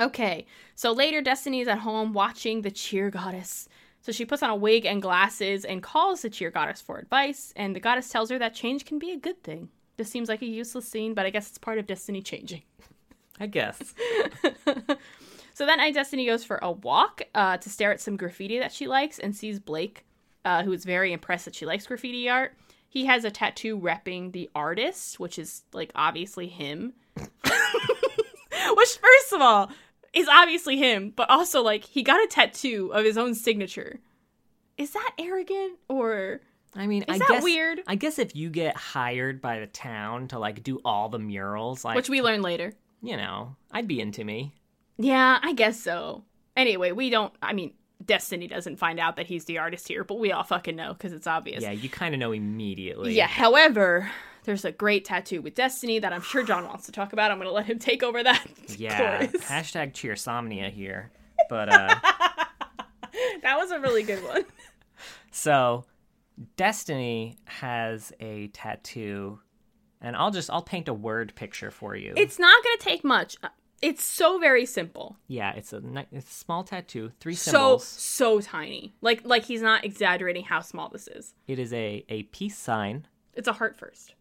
Okay, 0.00 0.46
so 0.76 0.92
later 0.92 1.20
Destiny 1.20 1.60
is 1.60 1.66
at 1.66 1.80
home 1.80 2.12
watching 2.12 2.62
the 2.62 2.70
cheer 2.70 3.10
goddess. 3.10 3.68
So 4.00 4.12
she 4.12 4.24
puts 4.24 4.42
on 4.42 4.50
a 4.50 4.56
wig 4.56 4.86
and 4.86 5.02
glasses 5.02 5.64
and 5.64 5.82
calls 5.82 6.22
the 6.22 6.30
cheer 6.30 6.50
goddess 6.50 6.80
for 6.80 6.98
advice, 6.98 7.52
and 7.56 7.74
the 7.74 7.80
goddess 7.80 8.08
tells 8.08 8.30
her 8.30 8.38
that 8.38 8.54
change 8.54 8.84
can 8.84 8.98
be 8.98 9.10
a 9.10 9.16
good 9.16 9.42
thing. 9.42 9.68
This 9.96 10.10
seems 10.10 10.28
like 10.28 10.42
a 10.42 10.46
useless 10.46 10.86
scene, 10.86 11.14
but 11.14 11.26
I 11.26 11.30
guess 11.30 11.48
it's 11.48 11.58
part 11.58 11.78
of 11.78 11.86
Destiny 11.86 12.22
changing. 12.22 12.62
I 13.40 13.46
guess. 13.46 13.94
So 15.58 15.66
then 15.66 15.80
I 15.80 15.90
Destiny 15.90 16.24
goes 16.24 16.44
for 16.44 16.60
a 16.62 16.70
walk 16.70 17.22
uh, 17.34 17.56
to 17.56 17.68
stare 17.68 17.90
at 17.90 18.00
some 18.00 18.16
graffiti 18.16 18.60
that 18.60 18.70
she 18.70 18.86
likes 18.86 19.18
and 19.18 19.34
sees 19.34 19.58
Blake, 19.58 20.06
uh, 20.44 20.62
who 20.62 20.72
is 20.72 20.84
very 20.84 21.12
impressed 21.12 21.46
that 21.46 21.54
she 21.56 21.66
likes 21.66 21.84
graffiti 21.84 22.28
art. 22.28 22.54
He 22.88 23.06
has 23.06 23.24
a 23.24 23.30
tattoo 23.32 23.76
repping 23.76 24.30
the 24.30 24.48
artist, 24.54 25.18
which 25.18 25.36
is 25.36 25.64
like 25.72 25.90
obviously 25.96 26.46
him. 26.46 26.92
which, 27.16 27.38
first 27.42 29.32
of 29.32 29.40
all, 29.40 29.72
is 30.18 30.28
obviously 30.28 30.76
him, 30.76 31.12
but 31.14 31.30
also 31.30 31.62
like 31.62 31.84
he 31.84 32.02
got 32.02 32.22
a 32.22 32.26
tattoo 32.26 32.90
of 32.92 33.04
his 33.04 33.16
own 33.18 33.34
signature. 33.34 34.00
Is 34.76 34.90
that 34.92 35.12
arrogant 35.18 35.78
or 35.88 36.40
I 36.74 36.86
mean, 36.86 37.02
is 37.04 37.14
I 37.14 37.18
that 37.18 37.28
guess 37.28 37.42
weird? 37.42 37.80
I 37.86 37.94
guess 37.94 38.18
if 38.18 38.36
you 38.36 38.50
get 38.50 38.76
hired 38.76 39.40
by 39.40 39.60
the 39.60 39.66
town 39.66 40.28
to 40.28 40.38
like 40.38 40.62
do 40.62 40.80
all 40.84 41.08
the 41.08 41.18
murals, 41.18 41.84
like 41.84 41.96
Which 41.96 42.08
we 42.10 42.22
learn 42.22 42.42
later. 42.42 42.72
you 43.02 43.16
know, 43.16 43.56
I'd 43.72 43.88
be 43.88 44.00
into 44.00 44.22
me. 44.24 44.54
Yeah, 44.98 45.38
I 45.42 45.52
guess 45.52 45.80
so. 45.80 46.24
Anyway, 46.56 46.92
we 46.92 47.08
don't. 47.10 47.32
I 47.40 47.52
mean, 47.52 47.72
Destiny 48.04 48.46
doesn't 48.48 48.76
find 48.76 48.98
out 49.00 49.16
that 49.16 49.26
he's 49.26 49.44
the 49.46 49.58
artist 49.58 49.88
here, 49.88 50.04
but 50.04 50.18
we 50.18 50.32
all 50.32 50.42
fucking 50.44 50.76
know 50.76 50.92
because 50.92 51.12
it's 51.12 51.26
obvious. 51.26 51.62
Yeah, 51.62 51.70
you 51.72 51.88
kind 51.88 52.14
of 52.14 52.20
know 52.20 52.32
immediately. 52.32 53.14
Yeah, 53.14 53.26
however, 53.28 54.10
There's 54.48 54.64
a 54.64 54.72
great 54.72 55.04
tattoo 55.04 55.42
with 55.42 55.54
Destiny 55.54 55.98
that 55.98 56.10
I'm 56.10 56.22
sure 56.22 56.42
John 56.42 56.64
wants 56.66 56.86
to 56.86 56.92
talk 56.92 57.12
about. 57.12 57.30
I'm 57.30 57.36
going 57.36 57.48
to 57.50 57.52
let 57.52 57.66
him 57.66 57.78
take 57.78 58.02
over 58.02 58.22
that. 58.22 58.46
Yeah. 58.78 59.26
chorus. 59.26 59.44
Hashtag 59.44 59.92
cheersomnia 59.92 60.70
here. 60.72 61.10
But 61.50 61.68
uh 61.70 61.94
that 63.42 63.56
was 63.58 63.70
a 63.72 63.78
really 63.78 64.02
good 64.04 64.24
one. 64.24 64.46
so 65.30 65.84
Destiny 66.56 67.36
has 67.44 68.10
a 68.20 68.46
tattoo 68.48 69.38
and 70.00 70.16
I'll 70.16 70.30
just 70.30 70.48
I'll 70.48 70.62
paint 70.62 70.88
a 70.88 70.94
word 70.94 71.34
picture 71.34 71.70
for 71.70 71.94
you. 71.94 72.14
It's 72.16 72.38
not 72.38 72.64
going 72.64 72.78
to 72.78 72.84
take 72.84 73.04
much. 73.04 73.36
Uh, 73.42 73.48
It's 73.82 74.02
so 74.02 74.38
very 74.38 74.64
simple. 74.64 75.18
yeah, 75.26 75.52
it's 75.52 75.74
a, 75.74 75.82
it's 76.10 76.30
a 76.30 76.34
small 76.34 76.64
tattoo, 76.64 77.12
three 77.20 77.34
symbols. 77.34 77.86
so 77.86 78.38
so 78.38 78.40
tiny. 78.40 78.94
Like 79.02 79.20
like 79.26 79.44
he's 79.44 79.60
not 79.60 79.84
exaggerating 79.84 80.44
how 80.44 80.60
small 80.62 80.88
this 80.88 81.06
is. 81.06 81.34
It 81.46 81.58
is 81.58 81.74
a 81.74 82.02
a 82.08 82.22
peace 82.22 82.56
sign. 82.56 83.06
It's 83.34 83.46
a 83.48 83.52
heart 83.52 83.76
first. 83.76 84.14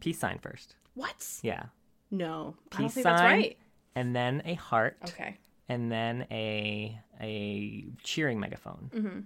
Peace 0.00 0.18
sign 0.18 0.38
first. 0.38 0.76
What? 0.94 1.24
Yeah. 1.42 1.64
No, 2.10 2.54
I 2.72 2.76
don't 2.78 2.84
Peace 2.86 2.94
think 2.94 3.04
that's 3.04 3.20
sign. 3.20 3.32
right. 3.38 3.58
And 3.94 4.14
then 4.14 4.42
a 4.44 4.54
heart. 4.54 4.96
Okay. 5.04 5.36
and 5.68 5.90
then 5.90 6.26
a 6.30 6.98
a 7.20 7.86
cheering 8.04 8.38
megaphone. 8.38 8.90
Mm-hmm. 8.94 9.20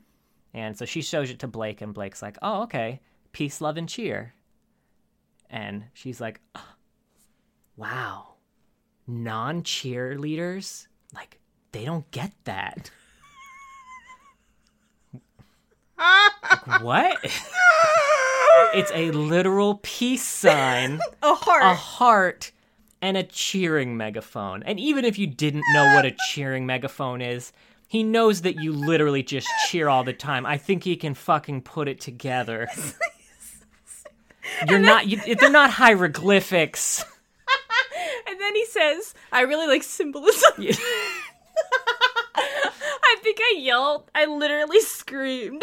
And 0.55 0.77
so 0.79 0.85
she 0.85 1.03
shows 1.03 1.31
it 1.31 1.39
to 1.41 1.47
Blake, 1.49 1.81
and 1.81 1.93
Blake's 1.95 2.23
like, 2.23 2.37
"Oh, 2.43 2.63
okay, 2.63 3.01
peace, 3.33 3.61
love, 3.61 3.77
and 3.77 3.89
cheer." 3.89 4.33
And 5.51 5.85
she's 5.93 6.21
like, 6.21 6.41
"Ah, 6.55 6.75
"Wow, 7.77 8.35
non 9.07 9.63
cheerleaders 9.63 10.87
like 11.15 11.39
they 11.73 11.85
don't 11.85 12.09
get 12.11 12.33
that." 12.45 12.91
Like, 16.67 16.83
what? 16.83 17.19
it's 18.75 18.91
a 18.95 19.11
literal 19.13 19.81
peace 19.83 20.23
sign 20.25 21.01
A 21.23 21.35
heart. 21.35 21.63
a 21.63 21.75
heart 21.75 22.53
and 23.03 23.17
a 23.17 23.23
cheering 23.23 23.97
megaphone. 23.97 24.63
And 24.65 24.79
even 24.79 25.05
if 25.05 25.19
you 25.19 25.27
didn't 25.27 25.65
know 25.73 25.95
what 25.95 26.05
a 26.05 26.15
cheering 26.31 26.67
megaphone 26.67 27.21
is, 27.23 27.53
he 27.89 28.03
knows 28.03 28.43
that 28.43 28.57
you 28.61 28.73
literally 28.73 29.23
just 29.23 29.49
cheer 29.69 29.89
all 29.89 30.05
the 30.05 30.13
time. 30.13 30.47
I 30.47 30.57
think 30.59 30.85
he 30.85 30.97
can 30.97 31.15
fucking 31.15 31.63
put 31.63 31.89
it 31.89 32.01
together. 32.01 32.69
You're 34.69 34.79
not. 34.79 35.07
You, 35.09 35.35
they're 35.37 35.51
not 35.51 35.71
hieroglyphics. 35.71 37.05
And 38.27 38.41
then 38.41 38.55
he 38.55 38.65
says, 38.67 39.15
I 39.33 39.41
really 39.43 39.67
like 39.67 39.83
symbolism. 39.83 40.53
I 42.37 43.17
think 43.23 43.39
I 43.41 43.57
yelled. 43.59 44.09
I 44.15 44.27
literally 44.27 44.81
screamed. 44.81 45.63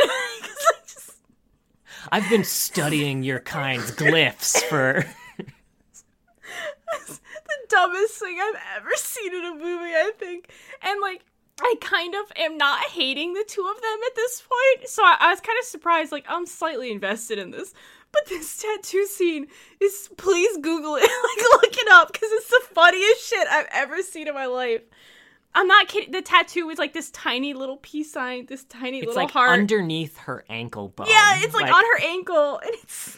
I've 2.11 2.29
been 2.29 2.43
studying 2.43 3.23
your 3.23 3.39
kind's 3.39 3.91
glyphs 3.91 4.61
for. 4.63 5.05
the 6.97 7.19
dumbest 7.69 8.19
thing 8.19 8.39
I've 8.41 8.61
ever 8.77 8.89
seen 8.95 9.35
in 9.35 9.45
a 9.45 9.53
movie, 9.53 9.93
I 9.93 10.11
think. 10.17 10.51
And 10.81 11.01
like, 11.01 11.23
I 11.59 11.75
kind 11.81 12.15
of 12.15 12.31
am 12.35 12.57
not 12.57 12.89
hating 12.91 13.33
the 13.33 13.43
two 13.47 13.67
of 13.67 13.81
them 13.81 13.99
at 14.05 14.15
this 14.15 14.41
point. 14.41 14.89
So 14.89 15.03
I, 15.03 15.17
I 15.19 15.31
was 15.31 15.41
kind 15.41 15.57
of 15.59 15.65
surprised. 15.65 16.11
Like, 16.11 16.25
I'm 16.29 16.45
slightly 16.45 16.91
invested 16.91 17.39
in 17.39 17.51
this. 17.51 17.73
But 18.11 18.27
this 18.27 18.61
tattoo 18.61 19.05
scene 19.05 19.47
is, 19.81 20.09
please 20.17 20.57
Google 20.57 20.95
it. 20.95 21.01
like, 21.01 21.61
look 21.61 21.77
it 21.77 21.91
up 21.91 22.13
because 22.13 22.29
it's 22.31 22.49
the 22.49 22.61
funniest 22.73 23.27
shit 23.27 23.47
I've 23.49 23.67
ever 23.71 24.01
seen 24.01 24.27
in 24.27 24.33
my 24.33 24.45
life. 24.45 24.81
I'm 25.57 25.67
not 25.67 25.87
kidding. 25.87 26.11
The 26.11 26.21
tattoo 26.21 26.69
is 26.69 26.77
like 26.77 26.93
this 26.93 27.09
tiny 27.09 27.55
little 27.55 27.77
peace 27.77 28.11
sign, 28.11 28.45
this 28.45 28.63
tiny 28.65 28.99
It's 28.99 29.07
little 29.07 29.23
like 29.23 29.31
heart. 29.31 29.49
underneath 29.49 30.15
her 30.19 30.45
ankle 30.49 30.89
bone. 30.89 31.07
Yeah, 31.09 31.33
it's 31.37 31.55
like, 31.55 31.73
on 31.73 31.83
her 31.83 31.99
ankle, 32.03 32.59
and 32.59 32.69
it's 32.75 33.17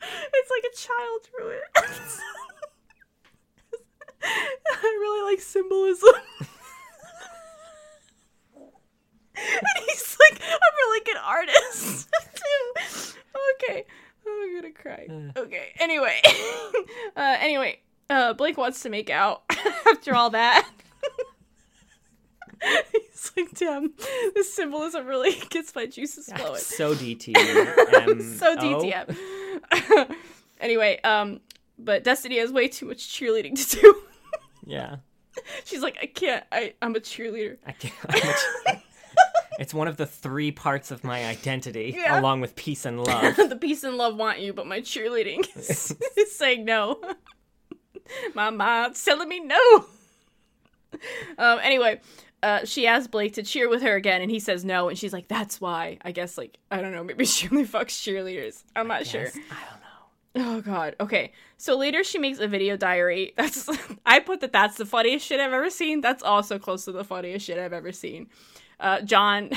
it's 0.00 0.50
like 0.50 0.64
a 0.64 0.74
child 0.74 1.20
drew 1.30 1.50
it. 1.50 1.60
I 4.22 4.82
really 4.82 5.30
like 5.30 5.40
symbolism. 5.42 6.14
and 9.36 9.84
he's 9.86 10.16
like 10.30 10.40
a 10.40 10.58
really 10.78 11.00
good 11.04 11.18
artist 11.22 12.08
too. 12.34 12.72
Okay, 13.62 13.84
I'm 14.26 14.54
gonna 14.54 14.72
cry. 14.72 15.06
Okay. 15.36 15.74
Anyway, 15.78 16.22
uh, 17.14 17.36
anyway, 17.40 17.78
uh, 18.10 18.32
Blake 18.34 18.56
wants 18.56 18.80
to 18.82 18.88
make 18.90 19.10
out 19.10 19.42
after 19.92 20.14
all 20.14 20.30
that. 20.30 20.68
He's 22.92 23.32
like, 23.36 23.52
damn, 23.54 23.92
this 24.34 24.52
symbolism 24.54 25.06
really 25.06 25.32
gets 25.50 25.74
my 25.74 25.86
juices 25.86 26.30
flowing. 26.34 26.60
So 26.60 26.94
DT. 26.94 27.36
so 28.38 28.56
DTM. 28.56 30.16
anyway, 30.60 30.98
um, 31.04 31.40
but 31.78 32.02
Destiny 32.02 32.38
has 32.38 32.50
way 32.52 32.68
too 32.68 32.86
much 32.86 32.98
cheerleading 33.08 33.54
to 33.70 33.76
do. 33.80 34.02
Yeah. 34.64 34.96
She's 35.64 35.82
like, 35.82 35.98
I 36.02 36.06
can't. 36.06 36.44
I 36.50 36.72
I'm 36.80 36.96
a 36.96 37.00
cheerleader. 37.00 37.58
I 37.66 37.72
can't. 37.72 38.80
it's 39.58 39.74
one 39.74 39.86
of 39.86 39.98
the 39.98 40.06
three 40.06 40.50
parts 40.50 40.90
of 40.90 41.04
my 41.04 41.26
identity, 41.26 41.94
Yeah. 41.96 42.18
along 42.18 42.40
with 42.40 42.56
peace 42.56 42.86
and 42.86 43.04
love. 43.04 43.36
the 43.36 43.56
peace 43.60 43.84
and 43.84 43.96
love 43.96 44.16
want 44.16 44.40
you, 44.40 44.54
but 44.54 44.66
my 44.66 44.80
cheerleading 44.80 45.46
is, 45.56 45.94
is 46.16 46.34
saying 46.36 46.64
no. 46.64 47.00
my 48.34 48.50
mom's 48.50 49.02
telling 49.04 49.28
me 49.28 49.40
no. 49.40 49.86
Um. 51.36 51.58
Anyway, 51.62 52.00
uh, 52.42 52.64
she 52.64 52.86
asks 52.86 53.06
Blake 53.06 53.34
to 53.34 53.42
cheer 53.42 53.68
with 53.68 53.82
her 53.82 53.96
again, 53.96 54.22
and 54.22 54.30
he 54.30 54.40
says 54.40 54.64
no, 54.64 54.88
and 54.88 54.96
she's 54.96 55.12
like, 55.12 55.28
"That's 55.28 55.60
why." 55.60 55.98
I 56.02 56.12
guess 56.12 56.38
like 56.38 56.56
I 56.70 56.80
don't 56.80 56.92
know. 56.92 57.04
Maybe 57.04 57.24
she 57.26 57.48
only 57.50 57.64
fucks 57.64 58.00
cheerleaders. 58.00 58.62
I'm 58.74 58.88
not 58.88 59.04
sure. 59.06 59.26
I 59.26 59.64
don't 59.70 59.80
know. 59.80 59.86
Oh 60.36 60.60
god. 60.60 60.96
Okay. 61.00 61.32
So 61.56 61.76
later 61.76 62.04
she 62.04 62.18
makes 62.18 62.38
a 62.38 62.46
video 62.46 62.76
diary. 62.76 63.32
That's 63.36 63.68
I 64.06 64.20
put 64.20 64.40
that 64.40 64.52
that's 64.52 64.76
the 64.76 64.86
funniest 64.86 65.26
shit 65.26 65.40
I've 65.40 65.52
ever 65.52 65.70
seen. 65.70 66.00
That's 66.00 66.22
also 66.22 66.58
close 66.58 66.84
to 66.84 66.92
the 66.92 67.04
funniest 67.04 67.46
shit 67.46 67.58
I've 67.58 67.72
ever 67.72 67.92
seen. 67.92 68.28
Uh 68.78 69.00
John 69.00 69.50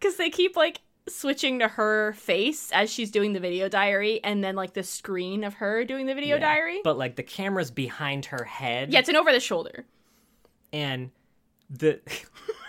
cuz 0.00 0.16
they 0.16 0.30
keep 0.30 0.56
like 0.56 0.80
switching 1.10 1.58
to 1.60 1.68
her 1.68 2.12
face 2.14 2.70
as 2.72 2.90
she's 2.90 3.10
doing 3.10 3.32
the 3.32 3.40
video 3.40 3.68
diary 3.68 4.22
and 4.24 4.42
then 4.42 4.56
like 4.56 4.72
the 4.74 4.82
screen 4.82 5.44
of 5.44 5.54
her 5.54 5.84
doing 5.84 6.06
the 6.06 6.14
video 6.14 6.36
Yeah. 6.36 6.40
diary. 6.54 6.80
But 6.84 6.96
like 6.98 7.16
the 7.16 7.22
camera's 7.22 7.70
behind 7.70 8.26
her 8.26 8.44
head. 8.44 8.92
yeah, 8.92 8.98
it's 9.00 9.08
an 9.08 9.16
over 9.16 9.32
the 9.32 9.40
shoulder. 9.40 9.84
And 10.72 11.10
the 11.68 12.00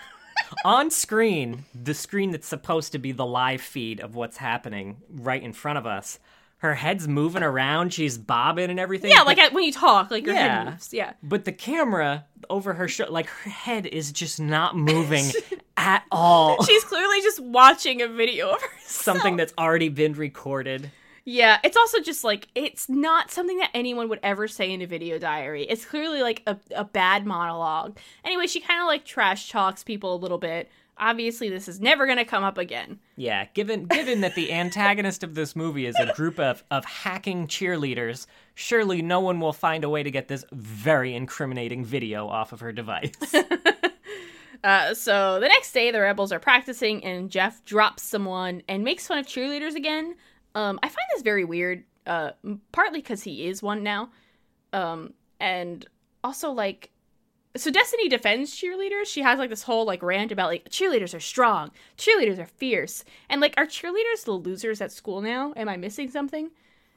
on 0.64 0.90
screen, 0.90 1.64
the 1.74 1.94
screen 1.94 2.30
that's 2.30 2.46
supposed 2.48 2.92
to 2.92 2.98
be 2.98 3.12
the 3.12 3.26
live 3.26 3.60
feed 3.60 4.00
of 4.00 4.14
what's 4.14 4.36
happening 4.36 4.98
right 5.10 5.42
in 5.42 5.52
front 5.52 5.78
of 5.78 5.86
us. 5.86 6.18
Her 6.58 6.74
head's 6.76 7.08
moving 7.08 7.42
around, 7.42 7.92
she's 7.92 8.16
bobbing 8.16 8.70
and 8.70 8.78
everything. 8.78 9.10
Yeah, 9.10 9.18
but- 9.18 9.26
like 9.26 9.38
at, 9.38 9.52
when 9.52 9.64
you 9.64 9.72
talk, 9.72 10.10
like 10.12 10.24
your 10.24 10.34
Yeah. 10.36 10.58
head 10.64 10.70
moves. 10.72 10.92
Yeah. 10.94 11.14
But 11.22 11.44
the 11.44 11.50
camera 11.52 12.26
over 12.48 12.74
her 12.74 12.86
shoulder, 12.86 13.10
like 13.12 13.26
her 13.26 13.50
head 13.50 13.86
is 13.86 14.12
just 14.12 14.38
not 14.40 14.76
moving 14.76 15.24
at 15.82 16.04
all. 16.12 16.62
She's 16.64 16.84
clearly 16.84 17.20
just 17.22 17.40
watching 17.40 18.00
a 18.02 18.08
video 18.08 18.50
of 18.50 18.62
herself. 18.62 18.82
Something 18.86 19.36
that's 19.36 19.52
already 19.58 19.88
been 19.88 20.12
recorded. 20.12 20.90
Yeah, 21.24 21.58
it's 21.62 21.76
also 21.76 22.00
just 22.00 22.24
like 22.24 22.48
it's 22.54 22.88
not 22.88 23.30
something 23.30 23.58
that 23.58 23.70
anyone 23.74 24.08
would 24.08 24.20
ever 24.22 24.48
say 24.48 24.72
in 24.72 24.80
a 24.80 24.86
video 24.86 25.18
diary. 25.18 25.64
It's 25.64 25.84
clearly 25.84 26.22
like 26.22 26.42
a, 26.46 26.56
a 26.74 26.84
bad 26.84 27.26
monologue. 27.26 27.98
Anyway, 28.24 28.46
she 28.46 28.60
kind 28.60 28.80
of 28.80 28.86
like 28.86 29.04
trash 29.04 29.50
talks 29.50 29.82
people 29.84 30.14
a 30.14 30.16
little 30.16 30.38
bit. 30.38 30.70
Obviously, 30.98 31.48
this 31.48 31.68
is 31.68 31.80
never 31.80 32.06
gonna 32.06 32.24
come 32.24 32.44
up 32.44 32.58
again. 32.58 32.98
Yeah, 33.16 33.46
given 33.54 33.86
given 33.86 34.20
that 34.20 34.34
the 34.34 34.52
antagonist 34.52 35.24
of 35.24 35.34
this 35.34 35.54
movie 35.56 35.86
is 35.86 35.96
a 35.98 36.12
group 36.14 36.38
of, 36.38 36.62
of 36.70 36.84
hacking 36.84 37.46
cheerleaders, 37.46 38.26
surely 38.54 39.00
no 39.02 39.20
one 39.20 39.40
will 39.40 39.52
find 39.52 39.84
a 39.84 39.88
way 39.88 40.02
to 40.02 40.10
get 40.10 40.28
this 40.28 40.44
very 40.52 41.14
incriminating 41.14 41.84
video 41.84 42.28
off 42.28 42.52
of 42.52 42.60
her 42.60 42.72
device. 42.72 43.12
Uh, 44.64 44.94
so 44.94 45.40
the 45.40 45.48
next 45.48 45.72
day, 45.72 45.90
the 45.90 46.00
rebels 46.00 46.32
are 46.32 46.38
practicing, 46.38 47.04
and 47.04 47.30
Jeff 47.30 47.64
drops 47.64 48.02
someone 48.02 48.62
and 48.68 48.84
makes 48.84 49.06
fun 49.06 49.18
of 49.18 49.26
cheerleaders 49.26 49.74
again. 49.74 50.14
Um, 50.54 50.78
I 50.82 50.88
find 50.88 51.06
this 51.14 51.22
very 51.22 51.44
weird. 51.44 51.84
Uh, 52.04 52.32
partly 52.72 53.00
because 53.00 53.22
he 53.22 53.46
is 53.46 53.62
one 53.62 53.84
now, 53.84 54.10
um, 54.72 55.14
and 55.38 55.86
also 56.24 56.50
like, 56.50 56.90
so 57.56 57.70
Destiny 57.70 58.08
defends 58.08 58.56
cheerleaders. 58.56 59.06
She 59.06 59.22
has 59.22 59.38
like 59.38 59.50
this 59.50 59.62
whole 59.62 59.84
like 59.84 60.02
rant 60.02 60.32
about 60.32 60.48
like 60.48 60.68
cheerleaders 60.68 61.14
are 61.14 61.20
strong, 61.20 61.70
cheerleaders 61.96 62.38
are 62.38 62.46
fierce, 62.46 63.04
and 63.28 63.40
like 63.40 63.54
are 63.56 63.66
cheerleaders 63.66 64.24
the 64.24 64.32
losers 64.32 64.80
at 64.80 64.90
school 64.90 65.20
now? 65.20 65.52
Am 65.56 65.68
I 65.68 65.76
missing 65.76 66.10
something? 66.10 66.50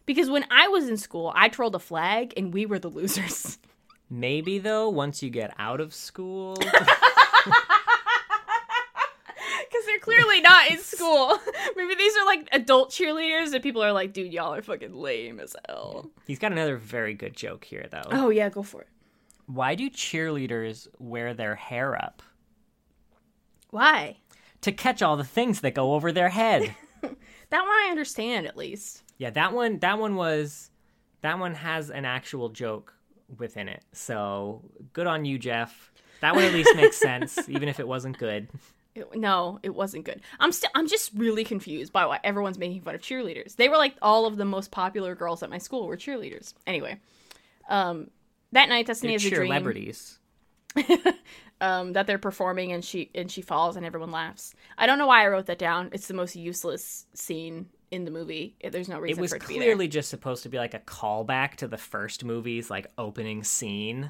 Because 0.08 0.30
when 0.30 0.46
I 0.50 0.68
was 0.68 0.88
in 0.88 0.98
school, 0.98 1.32
I 1.36 1.50
trolled 1.50 1.76
a 1.76 1.80
flag, 1.80 2.34
and 2.36 2.54
we 2.54 2.66
were 2.66 2.80
the 2.80 2.90
losers. 2.90 3.60
Maybe 4.10 4.58
though, 4.60 4.90
once 4.90 5.22
you 5.22 5.30
get 5.30 5.54
out 5.60 5.82
of 5.82 5.94
school, 5.94 6.58
Because 7.46 7.62
they're 9.86 10.00
clearly 10.00 10.42
not 10.42 10.70
in 10.72 10.80
school. 10.80 11.38
Maybe 11.76 11.96
these 11.96 12.16
are 12.18 12.26
like 12.26 12.48
adult 12.52 12.92
cheerleaders 12.92 13.54
and 13.54 13.64
people 13.64 13.84
are 13.84 13.92
like, 13.92 14.14
dude, 14.14 14.34
y'all 14.34 14.54
are 14.54 14.62
fucking 14.62 14.94
lame 14.94 15.40
as 15.40 15.56
hell. 15.68 16.10
he's 16.26 16.40
got 16.40 16.52
another 16.52 16.78
very 16.78 17.14
good 17.14 17.36
joke 17.36 17.66
here 17.66 17.88
though. 17.92 18.04
Oh, 18.12 18.30
yeah, 18.30 18.50
go 18.50 18.64
for 18.64 18.82
it. 18.82 18.88
Why 19.48 19.76
do 19.76 19.90
cheerleaders 19.90 20.88
wear 21.00 21.34
their 21.34 21.56
hair 21.56 21.96
up? 21.96 22.22
Why? 23.70 24.18
To 24.62 24.72
catch 24.72 25.02
all 25.02 25.18
the 25.18 25.24
things 25.24 25.62
that 25.62 25.76
go 25.76 25.94
over 25.94 26.12
their 26.12 26.30
head. 26.30 26.76
That 27.52 27.62
one 27.62 27.70
I 27.70 27.90
understand 27.92 28.48
at 28.48 28.58
least. 28.58 29.04
Yeah, 29.20 29.30
that 29.30 29.54
one 29.54 29.78
that 29.80 30.00
one 30.00 30.16
was 30.16 30.72
that 31.22 31.38
one 31.38 31.54
has 31.54 31.92
an 31.92 32.04
actual 32.04 32.50
joke 32.50 32.92
within 33.38 33.70
it. 33.70 33.84
So 33.94 34.64
good 34.94 35.06
on 35.08 35.26
you, 35.26 35.38
Jeff. 35.38 35.92
That 36.22 36.36
one 36.36 36.44
at 36.44 36.54
least 36.54 36.76
makes 36.76 36.98
sense, 36.98 37.38
even 37.50 37.70
if 37.70 37.80
it 37.80 37.88
wasn't 37.88 38.18
good. 38.18 38.48
It- 38.96 39.16
no, 39.16 39.60
it 39.62 39.76
wasn't 39.76 40.06
good. 40.06 40.22
I'm 40.40 40.52
still 40.52 40.70
I'm 40.74 40.88
just 40.88 41.12
really 41.16 41.44
confused 41.44 41.92
by 41.92 42.06
why 42.06 42.20
everyone's 42.24 42.58
making 42.58 42.82
fun 42.82 42.96
of 42.96 43.02
cheerleaders. 43.02 43.56
They 43.58 43.68
were 43.70 43.78
like 43.78 43.96
all 44.02 44.26
of 44.26 44.38
the 44.38 44.46
most 44.46 44.72
popular 44.72 45.16
girls 45.16 45.44
at 45.44 45.50
my 45.50 45.58
school 45.58 45.86
were 45.88 45.98
cheerleaders. 45.98 46.54
Anyway, 46.66 47.00
um, 47.70 48.10
that 48.54 48.70
night 48.70 48.86
Destiny 48.88 49.14
has 49.14 49.26
a 49.26 49.30
dream 49.30 49.48
celebrities. 49.48 50.20
um, 51.62 51.94
that 51.94 52.06
they're 52.08 52.18
performing 52.18 52.72
and 52.72 52.84
she 52.84 53.10
and 53.16 53.32
she 53.32 53.42
falls 53.42 53.76
and 53.76 53.86
everyone 53.86 54.12
laughs. 54.12 54.54
I 54.78 54.86
don't 54.86 54.98
know 54.98 55.08
why 55.08 55.24
I 55.24 55.28
wrote 55.28 55.46
that 55.48 55.60
down. 55.60 55.90
It's 55.94 56.08
the 56.08 56.14
most 56.14 56.36
useless 56.36 57.06
scene 57.14 57.68
in 57.92 58.06
the 58.06 58.12
movie. 58.12 58.56
It- 58.60 58.72
There's 58.72 58.90
no 58.90 58.98
It 58.98 59.02
reason 59.02 59.22
was 59.22 59.32
for 59.32 59.38
it 59.38 59.42
to 59.44 59.48
be 59.48 59.54
there. 59.56 59.64
clearly 59.64 59.88
just 59.88 60.10
supposed 60.10 60.44
to 60.44 60.50
be 60.50 60.58
like 60.58 60.74
a 60.74 60.80
callback 60.80 61.56
to 61.56 61.68
the 61.68 61.78
first 61.78 62.24
movie's 62.24 62.70
like 62.70 62.88
opening 62.98 63.44
scene. 63.44 64.10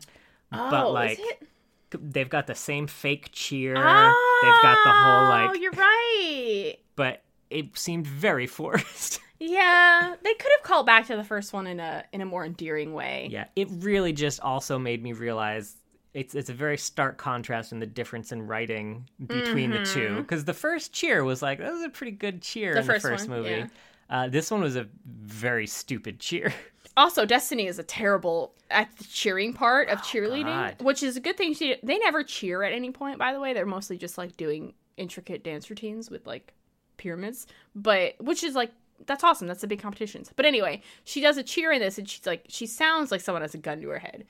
Oh, 0.51 0.69
but 0.69 0.87
is 0.87 0.93
like 0.93 1.19
it? 1.19 1.47
They've 1.91 2.29
got 2.29 2.47
the 2.47 2.55
same 2.55 2.87
fake 2.87 3.29
cheer. 3.31 3.73
they've 3.73 4.61
got 4.61 4.77
the 4.83 4.91
whole 4.91 5.23
like 5.29 5.49
Oh, 5.51 5.53
you're 5.53 5.71
right. 5.71 6.75
but 6.95 7.21
it 7.49 7.77
seemed 7.77 8.07
very 8.07 8.47
forced. 8.59 9.19
Yeah, 9.39 10.15
they 10.23 10.33
could 10.33 10.51
have 10.57 10.63
called 10.63 10.85
back 10.85 11.07
to 11.07 11.15
the 11.15 11.23
first 11.23 11.51
one 11.53 11.67
in 11.67 11.79
a 11.79 12.03
in 12.13 12.21
a 12.21 12.25
more 12.25 12.45
endearing 12.45 12.93
way. 12.93 13.27
yeah, 13.31 13.45
it 13.55 13.67
really 13.71 14.13
just 14.13 14.39
also 14.39 14.79
made 14.79 15.03
me 15.03 15.13
realize 15.13 15.75
it's 16.13 16.33
it's 16.35 16.49
a 16.49 16.53
very 16.53 16.77
stark 16.77 17.17
contrast 17.17 17.73
in 17.73 17.79
the 17.79 17.85
difference 17.85 18.31
in 18.31 18.47
writing 18.47 19.09
between 19.27 19.71
the 19.71 19.83
two. 19.85 20.15
Because 20.21 20.45
the 20.45 20.53
first 20.53 20.93
cheer 20.93 21.23
was 21.25 21.41
like 21.41 21.59
that 21.59 21.71
was 21.71 21.83
a 21.83 21.89
pretty 21.89 22.13
good 22.13 22.41
cheer 22.41 22.75
Mm-hmm. 22.75 22.75
The 22.75 22.79
in 22.81 22.87
the 22.87 22.93
first 22.93 23.05
first 23.05 23.29
one, 23.29 23.37
movie. 23.39 23.49
yeah. 23.51 23.67
Uh, 24.09 24.27
this 24.29 24.49
one 24.51 24.61
was 24.61 24.75
a 24.75 24.87
very 25.05 25.67
stupid 25.67 26.19
cheer. 26.19 26.53
Also, 26.97 27.25
Destiny 27.25 27.67
is 27.67 27.77
a 27.79 27.83
terrible 27.83 28.53
at 28.71 28.95
the 28.97 29.03
cheering 29.03 29.53
part 29.53 29.89
of 29.89 29.99
oh, 29.99 30.01
cheerleading, 30.01 30.41
Oh, 30.41 30.69
God. 30.69 30.75
which 30.81 31.03
is 31.03 31.17
a 31.17 31.19
good 31.19 31.37
thing. 31.37 31.53
She 31.53 31.75
they 31.83 31.97
never 31.97 32.23
cheer 32.23 32.63
at 32.63 32.73
any 32.73 32.91
point. 32.91 33.19
By 33.19 33.33
the 33.33 33.39
way, 33.39 33.53
they're 33.53 33.65
mostly 33.65 33.97
just 33.97 34.17
like 34.17 34.37
doing 34.37 34.73
intricate 34.97 35.43
dance 35.43 35.69
routines 35.69 36.09
with 36.09 36.25
like 36.25 36.53
pyramids, 36.97 37.47
but 37.75 38.15
which 38.19 38.43
is 38.43 38.55
like 38.55 38.71
that's 39.05 39.23
awesome. 39.25 39.47
That's 39.47 39.59
the 39.61 39.67
big 39.67 39.81
competitions. 39.81 40.31
But 40.35 40.45
anyway, 40.45 40.81
she 41.03 41.19
does 41.19 41.35
a 41.37 41.43
cheer 41.43 41.71
in 41.73 41.81
this, 41.81 41.97
and 41.97 42.07
she's 42.09 42.25
like 42.25 42.45
she 42.47 42.65
sounds 42.65 43.11
like 43.11 43.19
someone 43.21 43.41
has 43.41 43.53
a 43.53 43.57
gun 43.57 43.81
to 43.81 43.89
her 43.89 43.99
head, 43.99 44.25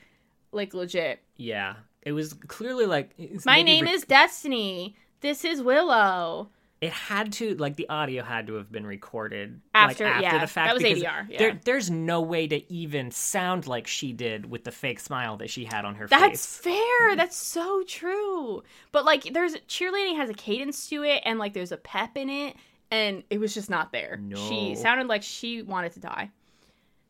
like 0.52 0.74
legit. 0.74 1.20
yeah, 1.38 1.76
it 2.02 2.14
was 2.14 2.34
clearly 2.34 2.86
like 2.88 3.12
My 3.46 3.62
name 3.62 3.86
re- 3.86 3.92
is 3.92 4.04
Destiny. 4.06 4.96
This 5.22 5.46
is 5.46 5.62
Willow. 5.62 6.50
It 6.86 6.94
had 6.94 7.34
to 7.34 7.56
like 7.56 7.76
the 7.76 7.90
audio 7.90 8.24
had 8.24 8.48
to 8.48 8.56
have 8.56 8.72
been 8.72 8.86
recorded 8.86 9.62
After- 9.74 10.06
like, 10.06 10.14
after 10.14 10.24
yeah, 10.24 10.40
the 10.40 10.48
fact 10.48 10.68
that 10.68 10.74
was 10.76 10.84
ADR, 10.84 11.30
yeah. 11.30 11.38
There, 11.38 11.60
there's 11.64 11.90
no 11.90 12.22
way 12.22 12.48
to 12.48 12.72
even 12.72 13.12
sound 13.12 13.68
like 13.68 13.88
she 13.88 14.14
did 14.14 14.50
with 14.50 14.64
the 14.64 14.72
fake 14.72 15.00
smile 15.00 15.38
that 15.38 15.50
she 15.50 15.66
had 15.66 15.86
on 15.86 15.96
her 15.96 16.08
That's 16.08 16.24
face. 16.24 16.32
That's 16.32 16.78
fair. 16.78 17.16
That's 17.16 17.36
so 17.38 17.84
true. 17.88 18.64
But 18.92 19.06
like, 19.06 19.34
there's 19.34 19.56
cheerleading 19.68 20.18
has 20.18 20.30
a 20.30 20.34
cadence 20.34 20.88
to 20.90 21.04
it, 21.04 21.22
and 21.26 21.40
like, 21.40 21.54
there's 21.54 21.72
a 21.72 21.78
pep 21.78 22.18
in 22.18 22.30
it, 22.30 22.56
and 22.92 23.24
it 23.30 23.40
was 23.40 23.54
just 23.54 23.70
not 23.70 23.92
there. 23.92 24.20
She 24.36 24.76
sounded 24.76 25.08
like 25.08 25.24
she 25.24 25.62
wanted 25.62 25.94
to 25.94 26.00
die. 26.00 26.32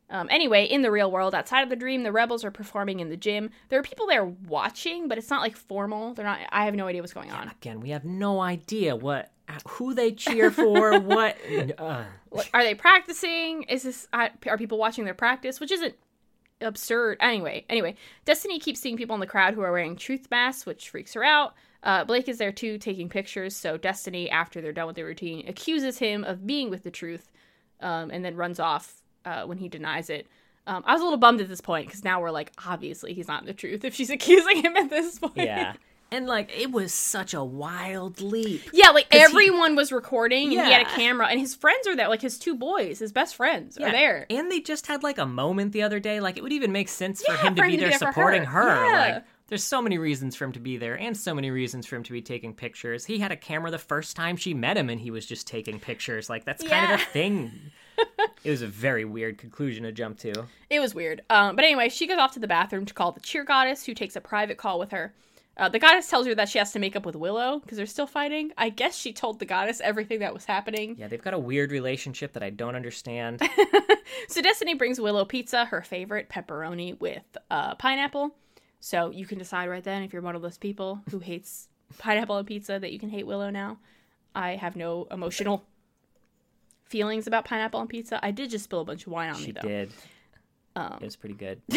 Um, 0.10 0.28
anyway, 0.30 0.66
in 0.66 0.82
the 0.84 0.92
real 0.92 1.10
world, 1.10 1.34
outside 1.34 1.62
of 1.62 1.70
the 1.70 1.76
dream, 1.76 2.04
the 2.04 2.12
rebels 2.12 2.44
are 2.46 2.52
performing 2.52 3.00
in 3.00 3.10
the 3.10 3.18
gym. 3.18 3.50
There 3.70 3.80
are 3.80 3.84
people 3.84 4.06
there 4.06 4.26
watching, 4.26 5.08
but 5.08 5.18
it's 5.18 5.30
not 5.30 5.42
like 5.42 5.56
formal. 5.56 6.14
They're 6.14 6.26
not. 6.26 6.40
I 6.52 6.66
have 6.66 6.76
no 6.76 6.88
idea 6.88 7.02
what's 7.02 7.14
going 7.14 7.32
on. 7.32 7.50
Again, 7.50 7.80
we 7.80 7.90
have 7.90 8.06
no 8.06 8.40
idea 8.40 8.96
what 8.96 9.32
who 9.68 9.94
they 9.94 10.12
cheer 10.12 10.52
for, 10.52 11.00
what. 11.00 11.38
Uh, 11.78 12.04
Are 12.54 12.64
they 12.64 12.76
practicing? 12.76 13.64
Is 13.64 13.84
this 13.84 14.08
uh, 14.14 14.30
are 14.48 14.58
people 14.58 14.78
watching 14.78 15.06
their 15.06 15.14
practice? 15.14 15.60
Which 15.60 15.72
isn't 15.72 15.96
absurd. 16.62 17.18
Anyway, 17.20 17.66
anyway, 17.70 17.96
Destiny 18.26 18.60
keeps 18.60 18.80
seeing 18.80 18.98
people 18.98 19.14
in 19.14 19.20
the 19.20 19.28
crowd 19.28 19.54
who 19.54 19.62
are 19.62 19.72
wearing 19.72 19.96
truth 19.96 20.28
masks, 20.32 20.66
which 20.66 20.90
freaks 20.90 21.14
her 21.14 21.24
out. 21.24 21.54
Uh, 21.84 22.04
Blake 22.04 22.28
is 22.28 22.38
there 22.40 22.52
too, 22.52 22.78
taking 22.78 23.10
pictures. 23.10 23.56
So 23.56 23.78
Destiny, 23.78 24.30
after 24.30 24.62
they're 24.62 24.72
done 24.74 24.88
with 24.88 24.96
their 24.96 25.06
routine, 25.06 25.48
accuses 25.48 26.00
him 26.00 26.24
of 26.24 26.48
being 26.48 26.70
with 26.70 26.84
the 26.84 26.92
truth, 26.92 27.32
um, 27.82 28.10
and 28.10 28.26
then 28.26 28.36
runs 28.36 28.60
off 28.60 29.02
uh, 29.26 29.44
when 29.44 29.58
he 29.60 29.70
denies 29.70 30.10
it. 30.10 30.28
Um, 30.68 30.84
I 30.88 30.94
was 30.94 31.02
a 31.02 31.04
little 31.04 31.20
bummed 31.20 31.42
at 31.42 31.48
this 31.48 31.62
point 31.62 31.86
because 31.88 32.04
now 32.04 32.20
we're 32.22 32.32
like, 32.32 32.52
obviously 32.66 33.14
he's 33.14 33.28
not 33.28 33.42
in 33.42 33.46
the 33.48 33.54
truth 33.54 33.84
if 33.84 33.94
she's 33.94 34.10
accusing 34.18 34.64
him 34.64 34.76
at 34.76 34.90
this 34.90 35.20
point. 35.20 35.38
yeah, 35.38 35.74
and 36.12 36.28
like 36.28 36.52
it 36.58 36.72
was 36.72 36.94
such 36.94 37.34
a 37.34 37.44
wild 37.44 38.22
leap. 38.22 38.62
Yeah, 38.74 38.90
like 38.90 39.10
'Cause 39.10 39.20
he- 39.20 39.26
everyone 39.26 39.76
was 39.76 39.92
recording 39.92 40.44
and 40.58 40.66
he 40.66 40.72
had 40.72 40.82
a 40.82 40.90
camera 40.90 41.28
and 41.28 41.40
his 41.40 41.56
friends 41.56 41.88
are 41.88 41.96
there, 41.96 42.08
like 42.08 42.22
his 42.22 42.38
two 42.38 42.56
boys, 42.56 43.00
his 43.00 43.12
best 43.12 43.36
friends 43.36 43.78
are 43.78 43.92
there. 43.92 44.26
and 44.30 44.52
they 44.52 44.60
just 44.60 44.88
had 44.88 45.04
like 45.04 45.18
a 45.18 45.26
moment 45.26 45.74
the 45.74 45.82
other 45.84 46.00
day. 46.00 46.20
Like 46.20 46.38
it 46.38 46.44
would 46.44 46.54
even 46.54 46.72
make 46.72 46.90
sense 46.90 47.24
for 47.24 47.34
Yeah, 47.34 47.42
him 47.48 47.56
to 47.56 47.62
for 47.62 47.68
be 47.68 47.74
him 47.74 47.80
to 47.80 47.86
there 47.86 47.88
be 47.88 47.98
there 47.98 48.00
for 48.00 48.14
supporting 48.14 48.44
her. 48.44 48.62
her. 48.70 48.86
Yeah. 48.92 49.14
Like 49.16 49.24
there's 49.48 49.64
so 49.64 49.80
many 49.82 49.98
reasons 50.00 50.36
for 50.36 50.46
him 50.46 50.54
to 50.54 50.60
be 50.60 50.78
there, 50.78 50.98
and 50.98 51.16
so 51.16 51.36
many 51.36 51.52
reasons 51.52 51.86
for 51.86 51.96
him 51.96 52.02
to 52.04 52.12
be 52.12 52.22
taking 52.22 52.52
pictures. 52.56 53.06
He 53.06 53.20
had 53.20 53.32
a 53.32 53.36
camera 53.38 53.70
the 53.70 53.78
first 53.78 54.16
time 54.16 54.38
she 54.38 54.56
met 54.56 54.76
him, 54.76 54.90
and 54.90 55.00
he 55.00 55.12
was 55.12 55.24
just 55.28 55.46
taking 55.46 55.80
pictures. 55.80 56.32
Like 56.32 56.46
that's 56.46 56.64
kind 56.64 56.92
of 56.94 57.00
a 57.00 57.04
thing. 57.06 57.52
it 58.44 58.50
was 58.50 58.64
a 58.64 58.68
very 58.68 59.06
weird 59.06 59.38
conclusion 59.38 59.84
to 59.84 59.92
jump 59.92 60.18
to. 60.20 60.46
It 60.72 60.80
was 60.80 60.96
weird. 60.96 61.22
Um, 61.30 61.56
but 61.56 61.64
anyway, 61.64 61.90
she 61.90 62.08
goes 62.08 62.18
off 62.18 62.34
to 62.34 62.40
the 62.40 62.48
bathroom 62.48 62.86
to 62.88 62.94
call 62.96 63.12
the 63.12 63.20
cheer 63.20 63.44
goddess, 63.44 63.86
who 63.86 63.94
takes 63.94 64.16
a 64.16 64.22
private 64.22 64.58
call 64.58 64.80
with 64.80 64.90
her. 64.92 65.14
Uh, 65.58 65.70
the 65.70 65.80
goddess 65.80 66.10
tells 66.10 66.28
her 66.28 66.36
that 66.36 66.50
she 66.50 66.58
has 66.58 66.74
to 66.74 66.80
make 66.80 66.96
up 66.98 67.06
with 67.06 67.16
Willow 67.16 67.60
because 67.60 67.78
they're 67.78 67.86
still 67.86 68.08
fighting. 68.08 68.52
I 68.58 68.70
guess 68.70 68.98
she 68.98 69.14
told 69.14 69.40
the 69.40 69.46
goddess 69.46 69.80
everything 69.82 70.20
that 70.20 70.34
was 70.34 70.44
happening. 70.46 70.96
Yeah, 70.98 71.08
they've 71.08 71.22
got 71.24 71.34
a 71.34 71.40
weird 71.40 71.72
relationship 71.72 72.34
that 72.34 72.44
I 72.44 72.50
don't 72.50 72.76
understand. 72.76 73.42
So 74.28 74.42
Destiny 74.42 74.74
brings 74.76 75.00
Willow 75.00 75.26
pizza, 75.26 75.66
her 75.66 75.82
favorite 75.82 76.30
pepperoni 76.30 77.00
with 77.00 77.24
uh, 77.52 77.76
pineapple. 77.76 78.36
So 78.80 79.10
you 79.10 79.26
can 79.26 79.38
decide 79.38 79.68
right 79.70 79.84
then 79.84 80.04
if 80.04 80.14
you're 80.14 80.22
one 80.22 80.36
of 80.36 80.42
those 80.42 80.58
people 80.58 81.02
who 81.10 81.20
hates 81.20 81.68
pineapple 81.98 82.36
on 82.36 82.46
pizza 82.46 82.80
that 82.80 82.92
you 82.92 83.00
can 83.00 83.10
hate 83.10 83.26
Willow 83.28 83.50
now. 83.50 83.78
I 84.34 84.56
have 84.56 84.76
no 84.76 85.08
emotional 85.12 85.66
feelings 86.86 87.28
about 87.28 87.46
pineapple 87.46 87.80
on 87.80 87.88
pizza. 87.88 88.20
I 88.24 88.32
did 88.32 88.50
just 88.50 88.66
spill 88.66 88.82
a 88.82 88.86
bunch 88.86 89.06
of 89.06 89.12
wine 89.12 89.30
on 89.30 89.36
she 89.36 89.48
me 89.48 89.52
though. 89.54 89.62
She 89.62 89.68
did. 89.68 89.94
Um, 90.76 90.98
It 91.02 91.06
was 91.06 91.16
pretty 91.16 91.36
good. 91.36 91.62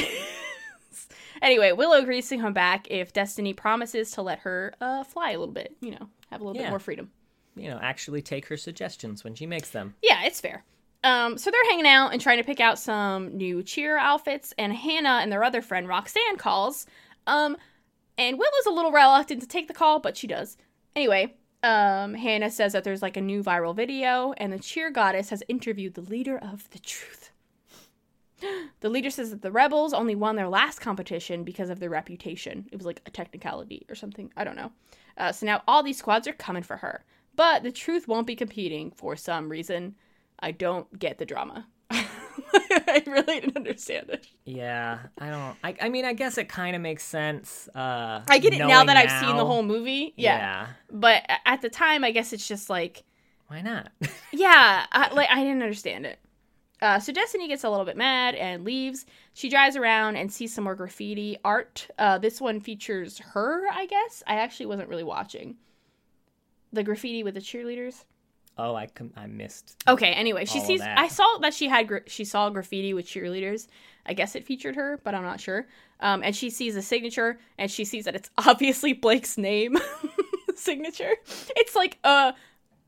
Anyway, 1.42 1.72
Willow 1.72 1.98
agrees 1.98 2.28
to 2.28 2.38
come 2.38 2.52
back 2.52 2.86
if 2.90 3.12
Destiny 3.12 3.52
promises 3.52 4.10
to 4.12 4.22
let 4.22 4.40
her 4.40 4.74
uh, 4.80 5.04
fly 5.04 5.30
a 5.30 5.38
little 5.38 5.54
bit, 5.54 5.76
you 5.80 5.92
know, 5.92 6.08
have 6.30 6.40
a 6.40 6.44
little 6.44 6.60
bit 6.60 6.70
more 6.70 6.78
freedom. 6.78 7.10
You 7.56 7.70
know, 7.70 7.78
actually 7.82 8.22
take 8.22 8.46
her 8.46 8.56
suggestions 8.56 9.24
when 9.24 9.34
she 9.34 9.46
makes 9.46 9.70
them. 9.70 9.94
Yeah, 10.02 10.24
it's 10.24 10.40
fair. 10.40 10.64
Um, 11.04 11.38
so 11.38 11.50
they're 11.50 11.64
hanging 11.70 11.86
out 11.86 12.12
and 12.12 12.20
trying 12.20 12.38
to 12.38 12.44
pick 12.44 12.60
out 12.60 12.78
some 12.78 13.36
new 13.36 13.62
cheer 13.62 13.98
outfits, 13.98 14.52
and 14.58 14.72
Hannah 14.72 15.20
and 15.22 15.30
their 15.30 15.44
other 15.44 15.62
friend 15.62 15.88
Roxanne 15.88 16.36
calls. 16.36 16.86
Um, 17.26 17.56
and 18.16 18.38
Willow's 18.38 18.66
a 18.66 18.70
little 18.70 18.90
reluctant 18.90 19.40
to 19.42 19.48
take 19.48 19.68
the 19.68 19.74
call, 19.74 20.00
but 20.00 20.16
she 20.16 20.26
does. 20.26 20.56
Anyway, 20.96 21.34
um, 21.62 22.14
Hannah 22.14 22.50
says 22.50 22.72
that 22.72 22.84
there's 22.84 23.02
like 23.02 23.16
a 23.16 23.20
new 23.20 23.42
viral 23.42 23.74
video, 23.74 24.32
and 24.36 24.52
the 24.52 24.58
cheer 24.58 24.90
goddess 24.90 25.30
has 25.30 25.42
interviewed 25.48 25.94
the 25.94 26.00
leader 26.00 26.38
of 26.38 26.68
the 26.70 26.78
truth. 26.78 27.17
The 28.80 28.88
leader 28.88 29.10
says 29.10 29.30
that 29.30 29.42
the 29.42 29.50
rebels 29.50 29.92
only 29.92 30.14
won 30.14 30.36
their 30.36 30.48
last 30.48 30.80
competition 30.80 31.42
because 31.42 31.68
of 31.68 31.80
their 31.80 31.90
reputation. 31.90 32.68
It 32.70 32.76
was 32.76 32.86
like 32.86 33.02
a 33.06 33.10
technicality 33.10 33.84
or 33.88 33.96
something. 33.96 34.30
I 34.36 34.44
don't 34.44 34.54
know. 34.54 34.70
Uh, 35.16 35.32
so 35.32 35.46
now 35.46 35.62
all 35.66 35.82
these 35.82 35.98
squads 35.98 36.28
are 36.28 36.32
coming 36.32 36.62
for 36.62 36.76
her. 36.76 37.04
But 37.34 37.64
the 37.64 37.72
truth 37.72 38.06
won't 38.06 38.26
be 38.26 38.36
competing 38.36 38.92
for 38.92 39.16
some 39.16 39.48
reason. 39.48 39.96
I 40.38 40.52
don't 40.52 40.98
get 40.98 41.18
the 41.18 41.26
drama. 41.26 41.66
I 41.90 43.02
really 43.06 43.40
didn't 43.40 43.56
understand 43.56 44.10
it. 44.10 44.26
Yeah, 44.44 44.98
I 45.18 45.28
don't. 45.28 45.56
I, 45.62 45.74
I 45.82 45.88
mean, 45.88 46.04
I 46.04 46.12
guess 46.12 46.38
it 46.38 46.48
kind 46.48 46.74
of 46.74 46.82
makes 46.82 47.04
sense. 47.04 47.68
Uh, 47.74 48.22
I 48.28 48.38
get 48.38 48.54
it 48.54 48.58
now 48.58 48.84
that 48.84 48.96
I've 48.96 49.24
seen 49.24 49.36
the 49.36 49.44
whole 49.44 49.62
movie. 49.62 50.14
Yeah. 50.16 50.38
yeah. 50.38 50.66
But 50.90 51.22
at 51.44 51.60
the 51.62 51.68
time, 51.68 52.04
I 52.04 52.10
guess 52.10 52.32
it's 52.32 52.46
just 52.46 52.70
like, 52.70 53.04
Why 53.48 53.60
not? 53.60 53.90
yeah, 54.32 54.86
I, 54.90 55.12
like 55.12 55.28
I 55.30 55.42
didn't 55.42 55.62
understand 55.62 56.06
it. 56.06 56.18
Uh, 56.80 56.98
so 57.00 57.12
Destiny 57.12 57.48
gets 57.48 57.64
a 57.64 57.70
little 57.70 57.84
bit 57.84 57.96
mad 57.96 58.34
and 58.36 58.64
leaves. 58.64 59.04
She 59.34 59.48
drives 59.48 59.76
around 59.76 60.16
and 60.16 60.32
sees 60.32 60.54
some 60.54 60.64
more 60.64 60.74
graffiti 60.76 61.36
art. 61.44 61.88
Uh, 61.98 62.18
this 62.18 62.40
one 62.40 62.60
features 62.60 63.18
her, 63.18 63.66
I 63.72 63.86
guess. 63.86 64.22
I 64.26 64.36
actually 64.36 64.66
wasn't 64.66 64.88
really 64.88 65.04
watching 65.04 65.56
the 66.72 66.82
graffiti 66.84 67.22
with 67.22 67.34
the 67.34 67.40
cheerleaders. 67.40 68.04
oh, 68.58 68.74
I 68.74 68.86
com- 68.86 69.12
I 69.16 69.26
missed. 69.26 69.76
Okay. 69.88 70.12
Anyway, 70.12 70.44
she 70.44 70.60
sees. 70.60 70.80
I 70.82 71.08
saw 71.08 71.38
that 71.42 71.54
she 71.54 71.68
had. 71.68 71.88
Gra- 71.88 72.08
she 72.08 72.24
saw 72.24 72.50
graffiti 72.50 72.94
with 72.94 73.06
cheerleaders. 73.06 73.66
I 74.06 74.12
guess 74.14 74.34
it 74.36 74.46
featured 74.46 74.76
her, 74.76 75.00
but 75.04 75.14
I'm 75.14 75.22
not 75.22 75.40
sure. 75.40 75.66
Um, 76.00 76.22
and 76.22 76.34
she 76.34 76.48
sees 76.50 76.76
a 76.76 76.82
signature, 76.82 77.38
and 77.58 77.70
she 77.70 77.84
sees 77.84 78.04
that 78.04 78.14
it's 78.14 78.30
obviously 78.38 78.92
Blake's 78.92 79.36
name 79.38 79.76
signature. 80.54 81.12
It's 81.56 81.74
like 81.74 81.98
a 82.04 82.34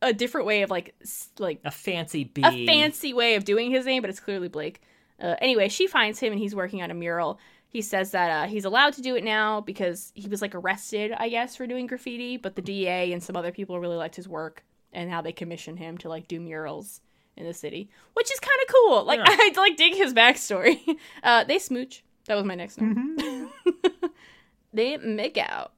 a 0.02 0.12
different 0.12 0.46
way 0.46 0.62
of 0.62 0.70
like 0.70 0.94
like 1.38 1.60
A 1.64 1.70
fancy 1.70 2.24
B. 2.24 2.42
a 2.44 2.66
fancy 2.66 3.12
way 3.12 3.34
of 3.34 3.44
doing 3.44 3.70
his 3.70 3.86
name, 3.86 4.02
but 4.02 4.10
it's 4.10 4.20
clearly 4.20 4.48
Blake. 4.48 4.82
Uh, 5.20 5.36
anyway, 5.40 5.68
she 5.68 5.86
finds 5.86 6.18
him, 6.18 6.32
and 6.32 6.40
he's 6.40 6.54
working 6.54 6.82
on 6.82 6.90
a 6.90 6.94
mural. 6.94 7.38
He 7.68 7.82
says 7.82 8.10
that 8.12 8.30
uh, 8.30 8.48
he's 8.48 8.64
allowed 8.64 8.94
to 8.94 9.02
do 9.02 9.14
it 9.14 9.22
now 9.22 9.60
because 9.60 10.10
he 10.14 10.28
was 10.28 10.42
like 10.42 10.54
arrested, 10.54 11.12
I 11.12 11.28
guess, 11.28 11.54
for 11.54 11.66
doing 11.66 11.86
graffiti. 11.86 12.36
But 12.36 12.56
the 12.56 12.62
DA 12.62 13.12
and 13.12 13.22
some 13.22 13.36
other 13.36 13.52
people 13.52 13.78
really 13.78 13.96
liked 13.96 14.16
his 14.16 14.28
work, 14.28 14.64
and 14.92 15.10
how 15.10 15.20
they 15.20 15.32
commissioned 15.32 15.78
him 15.78 15.98
to 15.98 16.08
like 16.08 16.26
do 16.26 16.40
murals 16.40 17.00
in 17.36 17.46
the 17.46 17.54
city, 17.54 17.90
which 18.14 18.30
is 18.32 18.40
kind 18.40 18.58
of 18.62 18.74
cool. 18.74 19.04
Like 19.04 19.18
Yeah. 19.24 19.26
I 19.28 19.52
like 19.56 19.76
dig 19.76 19.94
his 19.94 20.14
backstory. 20.14 20.80
Uh, 21.22 21.44
they 21.44 21.58
smooch. 21.58 22.02
That 22.26 22.34
was 22.36 22.44
my 22.44 22.54
next 22.54 22.80
note. 22.80 22.96
Mm-hmm. 22.96 24.06
they 24.72 24.96
make 24.96 25.36
out. 25.36 25.72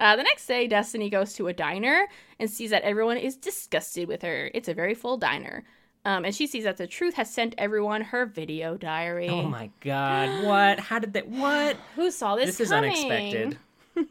Uh, 0.00 0.16
the 0.16 0.22
next 0.22 0.46
day, 0.46 0.66
Destiny 0.66 1.10
goes 1.10 1.34
to 1.34 1.46
a 1.48 1.52
diner 1.52 2.08
and 2.38 2.50
sees 2.50 2.70
that 2.70 2.82
everyone 2.82 3.18
is 3.18 3.36
disgusted 3.36 4.08
with 4.08 4.22
her. 4.22 4.50
It's 4.54 4.68
a 4.68 4.74
very 4.74 4.94
full 4.94 5.18
diner. 5.18 5.64
Um, 6.06 6.24
and 6.24 6.34
she 6.34 6.46
sees 6.46 6.64
that 6.64 6.78
the 6.78 6.86
truth 6.86 7.14
has 7.14 7.32
sent 7.32 7.54
everyone 7.58 8.00
her 8.00 8.24
video 8.24 8.78
diary. 8.78 9.28
Oh 9.28 9.42
my 9.42 9.70
god! 9.80 10.44
What? 10.46 10.80
How 10.80 10.98
did 10.98 11.12
that? 11.12 11.28
What? 11.28 11.76
Who 11.94 12.10
saw 12.10 12.36
this? 12.36 12.56
This 12.56 12.60
is 12.60 12.72
unexpected. 12.72 13.58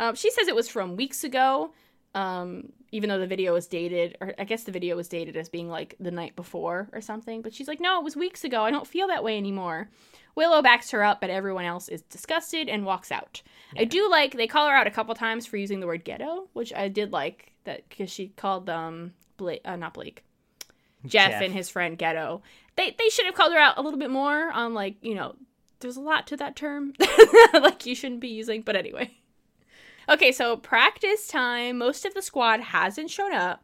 Um, 0.00 0.14
she 0.14 0.30
says 0.30 0.48
it 0.48 0.56
was 0.56 0.66
from 0.66 0.96
weeks 0.96 1.24
ago, 1.24 1.72
um, 2.14 2.72
even 2.90 3.10
though 3.10 3.18
the 3.18 3.26
video 3.26 3.52
was 3.52 3.66
dated, 3.66 4.16
or 4.20 4.34
I 4.38 4.44
guess 4.44 4.64
the 4.64 4.72
video 4.72 4.96
was 4.96 5.08
dated 5.08 5.36
as 5.36 5.50
being 5.50 5.68
like 5.68 5.94
the 6.00 6.10
night 6.10 6.34
before 6.34 6.88
or 6.92 7.02
something. 7.02 7.42
But 7.42 7.52
she's 7.52 7.68
like, 7.68 7.80
no, 7.80 7.98
it 7.98 8.04
was 8.04 8.16
weeks 8.16 8.42
ago. 8.42 8.62
I 8.62 8.70
don't 8.70 8.86
feel 8.86 9.08
that 9.08 9.22
way 9.22 9.36
anymore. 9.36 9.90
Willow 10.34 10.62
backs 10.62 10.90
her 10.90 11.02
up, 11.02 11.20
but 11.20 11.30
everyone 11.30 11.64
else 11.64 11.88
is 11.88 12.02
disgusted 12.02 12.68
and 12.68 12.84
walks 12.84 13.10
out. 13.10 13.42
I 13.76 13.84
do 13.84 14.08
like 14.10 14.32
they 14.34 14.46
call 14.46 14.68
her 14.68 14.74
out 14.74 14.86
a 14.86 14.90
couple 14.90 15.14
times 15.14 15.46
for 15.46 15.56
using 15.56 15.80
the 15.80 15.86
word 15.86 16.04
ghetto, 16.04 16.48
which 16.52 16.72
I 16.72 16.88
did 16.88 17.12
like 17.12 17.52
that 17.64 17.88
because 17.88 18.10
she 18.10 18.28
called 18.28 18.68
um 18.68 19.12
Blake, 19.36 19.60
uh, 19.64 19.76
not 19.76 19.94
Blake, 19.94 20.24
Jeff, 21.06 21.30
Jeff. 21.30 21.42
and 21.42 21.52
his 21.52 21.68
friend 21.68 21.96
ghetto. 21.96 22.42
They 22.76 22.94
they 22.98 23.08
should 23.08 23.26
have 23.26 23.34
called 23.34 23.52
her 23.52 23.58
out 23.58 23.78
a 23.78 23.82
little 23.82 23.98
bit 23.98 24.10
more 24.10 24.50
on 24.50 24.74
like 24.74 24.96
you 25.02 25.14
know 25.14 25.36
there's 25.80 25.96
a 25.96 26.00
lot 26.00 26.26
to 26.28 26.36
that 26.36 26.56
term 26.56 26.94
like 27.54 27.86
you 27.86 27.94
shouldn't 27.94 28.20
be 28.20 28.28
using, 28.28 28.62
but 28.62 28.76
anyway. 28.76 29.10
Okay, 30.08 30.32
so 30.32 30.56
practice 30.56 31.28
time. 31.28 31.78
Most 31.78 32.04
of 32.04 32.14
the 32.14 32.22
squad 32.22 32.60
hasn't 32.60 33.10
shown 33.10 33.32
up. 33.32 33.62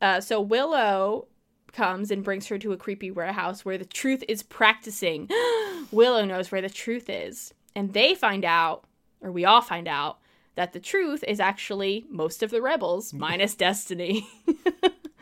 Uh, 0.00 0.20
so 0.20 0.40
Willow 0.40 1.26
comes 1.72 2.10
and 2.10 2.24
brings 2.24 2.46
her 2.48 2.58
to 2.58 2.72
a 2.72 2.76
creepy 2.76 3.10
warehouse 3.10 3.64
where 3.64 3.78
the 3.78 3.84
truth 3.84 4.22
is 4.28 4.42
practicing. 4.42 5.28
Willow 5.90 6.24
knows 6.24 6.50
where 6.52 6.62
the 6.62 6.70
truth 6.70 7.08
is. 7.08 7.54
And 7.74 7.92
they 7.92 8.14
find 8.14 8.44
out, 8.44 8.84
or 9.20 9.32
we 9.32 9.44
all 9.44 9.62
find 9.62 9.88
out, 9.88 10.18
that 10.54 10.72
the 10.72 10.80
truth 10.80 11.24
is 11.26 11.40
actually 11.40 12.04
most 12.10 12.42
of 12.42 12.50
the 12.50 12.60
rebels, 12.60 13.12
minus 13.14 13.54
Destiny. 13.54 14.28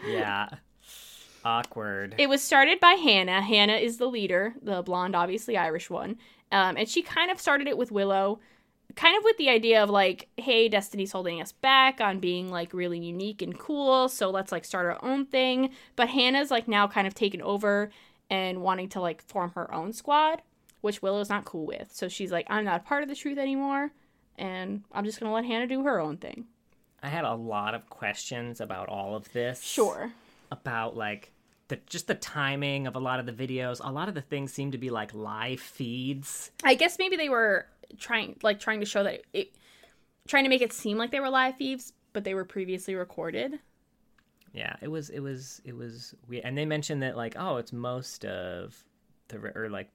Yeah. 0.06 0.48
Awkward. 1.44 2.14
It 2.18 2.28
was 2.28 2.42
started 2.42 2.80
by 2.80 2.92
Hannah. 2.92 3.40
Hannah 3.40 3.76
is 3.76 3.98
the 3.98 4.08
leader, 4.08 4.54
the 4.62 4.82
blonde, 4.82 5.16
obviously 5.16 5.56
Irish 5.56 5.88
one. 5.88 6.18
Um, 6.52 6.76
and 6.76 6.88
she 6.88 7.02
kind 7.02 7.30
of 7.30 7.40
started 7.40 7.66
it 7.66 7.78
with 7.78 7.92
Willow, 7.92 8.40
kind 8.96 9.16
of 9.16 9.24
with 9.24 9.36
the 9.36 9.48
idea 9.48 9.82
of 9.82 9.90
like, 9.90 10.28
hey, 10.36 10.68
Destiny's 10.68 11.12
holding 11.12 11.40
us 11.40 11.52
back 11.52 12.00
on 12.00 12.18
being 12.18 12.50
like 12.50 12.72
really 12.72 12.98
unique 12.98 13.42
and 13.42 13.58
cool, 13.58 14.08
so 14.08 14.30
let's 14.30 14.52
like 14.52 14.64
start 14.64 14.86
our 14.86 15.04
own 15.04 15.26
thing. 15.26 15.70
But 15.96 16.08
Hannah's 16.08 16.50
like 16.50 16.68
now 16.68 16.86
kind 16.86 17.06
of 17.06 17.14
taken 17.14 17.42
over 17.42 17.90
and 18.28 18.62
wanting 18.62 18.88
to 18.90 19.00
like 19.00 19.22
form 19.22 19.52
her 19.54 19.72
own 19.74 19.92
squad, 19.92 20.42
which 20.80 21.02
Willow's 21.02 21.28
not 21.28 21.44
cool 21.44 21.66
with. 21.66 21.92
So 21.92 22.08
she's 22.08 22.32
like, 22.32 22.46
I'm 22.48 22.64
not 22.64 22.80
a 22.80 22.84
part 22.84 23.02
of 23.02 23.08
the 23.08 23.14
truth 23.14 23.38
anymore, 23.38 23.90
and 24.38 24.84
I'm 24.92 25.04
just 25.04 25.20
gonna 25.20 25.32
let 25.32 25.44
Hannah 25.44 25.66
do 25.66 25.82
her 25.84 26.00
own 26.00 26.16
thing. 26.16 26.46
I 27.02 27.08
had 27.08 27.24
a 27.24 27.34
lot 27.34 27.74
of 27.74 27.88
questions 27.88 28.60
about 28.60 28.88
all 28.88 29.16
of 29.16 29.32
this. 29.32 29.62
Sure. 29.62 30.12
About 30.50 30.96
like 30.96 31.32
the 31.68 31.78
just 31.86 32.06
the 32.06 32.14
timing 32.14 32.86
of 32.86 32.96
a 32.96 32.98
lot 32.98 33.20
of 33.20 33.26
the 33.26 33.32
videos. 33.32 33.80
A 33.82 33.90
lot 33.90 34.08
of 34.08 34.14
the 34.14 34.20
things 34.20 34.52
seem 34.52 34.72
to 34.72 34.78
be 34.78 34.90
like 34.90 35.14
live 35.14 35.60
feeds. 35.60 36.50
I 36.62 36.74
guess 36.74 36.98
maybe 36.98 37.16
they 37.16 37.28
were 37.28 37.66
trying 37.98 38.36
like 38.42 38.60
trying 38.60 38.80
to 38.80 38.86
show 38.86 39.04
that 39.04 39.22
it 39.32 39.54
trying 40.28 40.44
to 40.44 40.50
make 40.50 40.62
it 40.62 40.72
seem 40.72 40.96
like 40.98 41.10
they 41.10 41.20
were 41.20 41.30
live 41.30 41.56
thieves, 41.56 41.92
but 42.12 42.24
they 42.24 42.34
were 42.34 42.44
previously 42.44 42.94
recorded. 42.94 43.58
Yeah, 44.52 44.76
it 44.80 44.88
was 44.88 45.10
it 45.10 45.20
was 45.20 45.60
it 45.64 45.76
was 45.76 46.14
weird. 46.28 46.44
And 46.44 46.56
they 46.56 46.66
mentioned 46.66 47.02
that 47.02 47.16
like 47.16 47.34
oh, 47.38 47.56
it's 47.56 47.72
most 47.72 48.24
of 48.24 48.84
the 49.28 49.38
or 49.56 49.68
like 49.68 49.90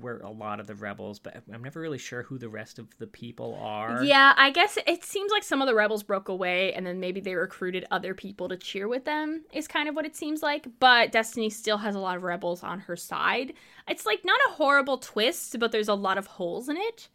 where 0.00 0.18
a 0.18 0.30
lot 0.30 0.60
of 0.60 0.66
the 0.66 0.74
rebels, 0.74 1.18
but 1.18 1.42
I'm 1.52 1.62
never 1.62 1.80
really 1.80 1.98
sure 1.98 2.22
who 2.22 2.38
the 2.38 2.48
rest 2.48 2.78
of 2.78 2.86
the 2.98 3.06
people 3.06 3.58
are. 3.60 4.02
Yeah, 4.04 4.34
I 4.36 4.50
guess 4.50 4.76
it 4.86 5.04
seems 5.04 5.32
like 5.32 5.42
some 5.42 5.62
of 5.62 5.66
the 5.66 5.74
rebels 5.74 6.02
broke 6.02 6.28
away 6.28 6.74
and 6.74 6.86
then 6.86 7.00
maybe 7.00 7.20
they 7.20 7.34
recruited 7.34 7.86
other 7.90 8.14
people 8.14 8.48
to 8.48 8.56
cheer 8.56 8.86
with 8.86 9.04
them, 9.04 9.44
is 9.52 9.66
kind 9.66 9.88
of 9.88 9.94
what 9.94 10.04
it 10.04 10.14
seems 10.14 10.42
like. 10.42 10.66
But 10.78 11.12
Destiny 11.12 11.48
still 11.48 11.78
has 11.78 11.94
a 11.94 12.00
lot 12.00 12.16
of 12.16 12.22
rebels 12.22 12.62
on 12.62 12.80
her 12.80 12.96
side. 12.96 13.54
It's 13.88 14.04
like 14.04 14.24
not 14.24 14.40
a 14.48 14.52
horrible 14.52 14.98
twist, 14.98 15.58
but 15.58 15.72
there's 15.72 15.88
a 15.88 15.94
lot 15.94 16.18
of 16.18 16.26
holes 16.26 16.68
in 16.68 16.76
it. 16.76 17.08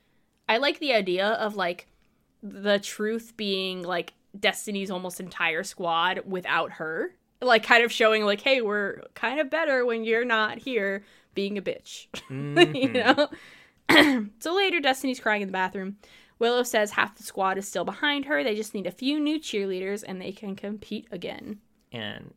I 0.48 0.58
like 0.58 0.80
the 0.80 0.94
idea 0.94 1.28
of 1.28 1.56
like 1.56 1.88
the 2.42 2.80
truth 2.80 3.34
being 3.38 3.84
like 3.84 4.14
Destiny's 4.40 4.92
almost 4.92 5.20
entire 5.20 5.64
squad 5.64 6.22
without 6.26 6.74
her. 6.74 7.16
Like 7.42 7.64
kind 7.64 7.84
of 7.84 7.92
showing 7.92 8.24
like, 8.24 8.42
hey, 8.42 8.62
we're 8.62 9.02
kind 9.16 9.40
of 9.40 9.50
better 9.50 9.86
when 9.86 10.04
you're 10.04 10.26
not 10.26 10.60
here 10.60 11.04
being 11.36 11.58
a 11.58 11.62
bitch. 11.62 12.08
you 12.30 12.90
mm-hmm. 12.90 12.94
know? 13.90 14.30
so 14.40 14.56
later 14.56 14.80
Destiny's 14.80 15.20
crying 15.20 15.42
in 15.42 15.48
the 15.48 15.54
bathroom. 15.54 15.98
Willow 16.40 16.64
says 16.64 16.92
half 16.92 17.16
the 17.16 17.24
squad 17.24 17.58
is 17.58 17.68
still 17.68 17.86
behind 17.86 18.26
her. 18.26 18.44
They 18.44 18.56
just 18.56 18.74
need 18.74 18.88
a 18.88 18.92
few 18.92 19.20
new 19.20 19.40
cheerleaders 19.40 20.04
and 20.06 20.22
they 20.22 20.32
can 20.32 20.56
compete 20.56 21.08
again. 21.12 21.60
and 21.94 22.34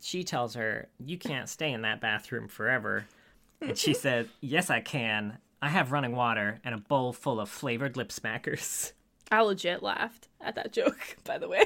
she 0.00 0.22
tells 0.22 0.54
her, 0.54 0.88
"You 0.98 1.18
can't 1.18 1.48
stay 1.48 1.72
in 1.72 1.82
that 1.82 2.00
bathroom 2.00 2.48
forever." 2.48 3.06
And 3.60 3.76
she 3.76 3.94
says, 3.94 4.28
"Yes, 4.40 4.70
I 4.70 4.80
can. 4.80 5.38
I 5.60 5.68
have 5.68 5.92
running 5.92 6.14
water 6.14 6.60
and 6.64 6.74
a 6.74 6.78
bowl 6.78 7.12
full 7.12 7.40
of 7.40 7.48
flavored 7.48 7.96
lip 7.96 8.10
smackers." 8.10 8.92
I 9.30 9.42
legit 9.42 9.82
laughed 9.82 10.28
at 10.40 10.54
that 10.54 10.72
joke, 10.72 11.16
by 11.24 11.38
the 11.38 11.48
way. 11.48 11.64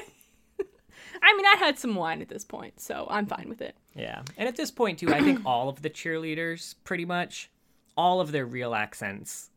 I 1.21 1.35
mean, 1.35 1.45
I 1.45 1.55
had 1.59 1.79
some 1.79 1.95
wine 1.95 2.21
at 2.21 2.27
this 2.27 2.43
point, 2.43 2.79
so 2.79 3.07
I'm 3.09 3.25
fine 3.25 3.47
with 3.47 3.61
it. 3.61 3.75
Yeah, 3.95 4.23
and 4.37 4.47
at 4.49 4.55
this 4.55 4.71
point 4.71 4.99
too, 4.99 5.13
I 5.13 5.21
think 5.21 5.41
all 5.45 5.69
of 5.69 5.81
the 5.81 5.89
cheerleaders, 5.89 6.75
pretty 6.83 7.05
much, 7.05 7.49
all 7.95 8.19
of 8.19 8.31
their 8.31 8.45
real 8.45 8.73
accents 8.73 9.49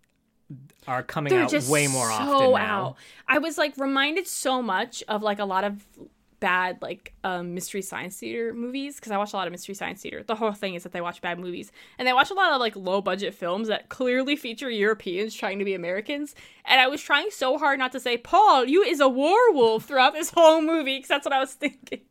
are 0.87 1.03
coming 1.03 1.31
They're 1.33 1.42
out 1.42 1.53
way 1.64 1.88
more 1.88 2.09
so 2.09 2.14
often 2.14 2.53
now. 2.53 2.87
out. 2.87 2.96
I 3.27 3.38
was 3.38 3.59
like 3.59 3.77
reminded 3.77 4.27
so 4.27 4.62
much 4.62 5.03
of 5.09 5.22
like 5.22 5.38
a 5.40 5.44
lot 5.44 5.64
of 5.64 5.85
bad 6.47 6.81
like 6.81 7.13
um 7.25 7.55
mystery 7.55 7.83
science 7.83 8.19
theater 8.19 8.55
movies 8.55 8.95
because 8.95 9.11
I 9.11 9.19
watch 9.19 9.33
a 9.33 9.37
lot 9.37 9.49
of 9.49 9.51
mystery 9.51 9.75
science 9.75 10.01
theater. 10.01 10.23
The 10.23 10.37
whole 10.37 10.53
thing 10.53 10.77
is 10.77 10.85
that 10.85 10.93
they 10.93 11.01
watch 11.01 11.21
bad 11.21 11.41
movies 11.41 11.73
and 11.99 12.07
they 12.07 12.13
watch 12.13 12.31
a 12.31 12.35
lot 12.35 12.53
of 12.53 12.61
like 12.61 12.77
low 12.77 13.01
budget 13.01 13.35
films 13.35 13.67
that 13.67 13.89
clearly 13.89 14.37
feature 14.37 14.71
Europeans 14.71 15.35
trying 15.35 15.59
to 15.59 15.65
be 15.65 15.75
Americans. 15.75 16.37
And 16.65 16.81
I 16.81 16.87
was 16.87 17.03
trying 17.03 17.31
so 17.33 17.59
hard 17.59 17.81
not 17.81 17.91
to 17.93 18.01
say 18.01 18.17
Paul, 18.17 18.65
you 18.65 18.85
is 18.85 19.01
a 19.01 19.09
werewolf 19.09 19.87
throughout 19.87 20.13
this 20.13 20.31
whole 20.31 20.63
movie 20.63 20.99
because 20.99 21.09
that's 21.09 21.27
what 21.27 21.33
I 21.33 21.41
was 21.41 21.53
thinking. 21.65 22.03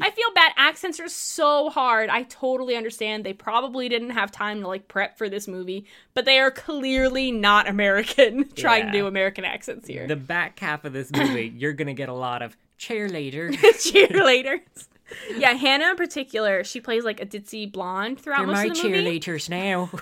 I 0.00 0.10
feel 0.10 0.32
bad. 0.34 0.52
Accents 0.56 0.98
are 0.98 1.08
so 1.08 1.68
hard. 1.68 2.08
I 2.08 2.22
totally 2.22 2.74
understand. 2.74 3.24
They 3.24 3.34
probably 3.34 3.88
didn't 3.88 4.10
have 4.10 4.32
time 4.32 4.62
to 4.62 4.66
like 4.66 4.88
prep 4.88 5.18
for 5.18 5.28
this 5.28 5.46
movie, 5.46 5.84
but 6.14 6.24
they 6.24 6.38
are 6.38 6.50
clearly 6.50 7.30
not 7.30 7.68
American 7.68 8.48
trying 8.56 8.86
to 8.86 8.92
do 8.92 9.06
American 9.06 9.44
accents 9.44 9.86
here. 9.86 10.06
The 10.06 10.16
back 10.16 10.58
half 10.58 10.84
of 10.84 10.94
this 10.94 11.12
movie, 11.12 11.52
you're 11.56 11.74
gonna 11.74 11.94
get 11.94 12.08
a 12.08 12.14
lot 12.14 12.40
of 12.42 12.56
cheerleader. 12.88 13.50
cheerleaders. 13.54 14.88
Yeah, 15.36 15.52
Hannah 15.52 15.90
in 15.90 15.96
particular, 15.96 16.64
she 16.64 16.80
plays 16.80 17.04
like 17.04 17.20
a 17.20 17.26
ditzy 17.26 17.70
blonde 17.70 18.20
throughout 18.20 18.38
They're 18.38 18.46
most 18.46 18.56
my 18.56 18.64
of 18.66 18.76
the 18.76 18.88
movie. 18.88 19.20
cheerleaders 19.20 19.48
now. 19.48 19.90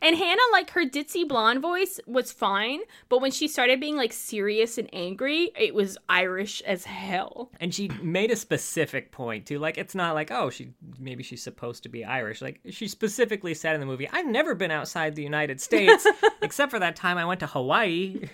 And 0.00 0.16
Hannah, 0.16 0.40
like 0.50 0.70
her 0.70 0.84
ditzy 0.84 1.28
blonde 1.28 1.62
voice 1.62 2.00
was 2.06 2.32
fine, 2.32 2.80
but 3.08 3.20
when 3.20 3.30
she 3.30 3.46
started 3.46 3.78
being 3.78 3.96
like 3.96 4.12
serious 4.12 4.76
and 4.76 4.88
angry, 4.92 5.52
it 5.56 5.72
was 5.74 5.96
Irish 6.08 6.62
as 6.62 6.84
hell. 6.84 7.50
And 7.60 7.72
she 7.72 7.88
made 8.02 8.32
a 8.32 8.36
specific 8.36 9.12
point 9.12 9.46
too. 9.46 9.60
Like 9.60 9.78
it's 9.78 9.94
not 9.94 10.14
like, 10.14 10.32
oh, 10.32 10.50
she 10.50 10.72
maybe 10.98 11.22
she's 11.22 11.42
supposed 11.42 11.84
to 11.84 11.88
be 11.88 12.04
Irish. 12.04 12.42
Like 12.42 12.60
she 12.70 12.88
specifically 12.88 13.54
said 13.54 13.74
in 13.74 13.80
the 13.80 13.86
movie, 13.86 14.08
I've 14.12 14.26
never 14.26 14.54
been 14.56 14.72
outside 14.72 15.14
the 15.14 15.22
United 15.22 15.60
States 15.60 16.06
except 16.42 16.72
for 16.72 16.80
that 16.80 16.96
time 16.96 17.16
I 17.16 17.24
went 17.24 17.40
to 17.40 17.46
Hawaii. 17.46 18.28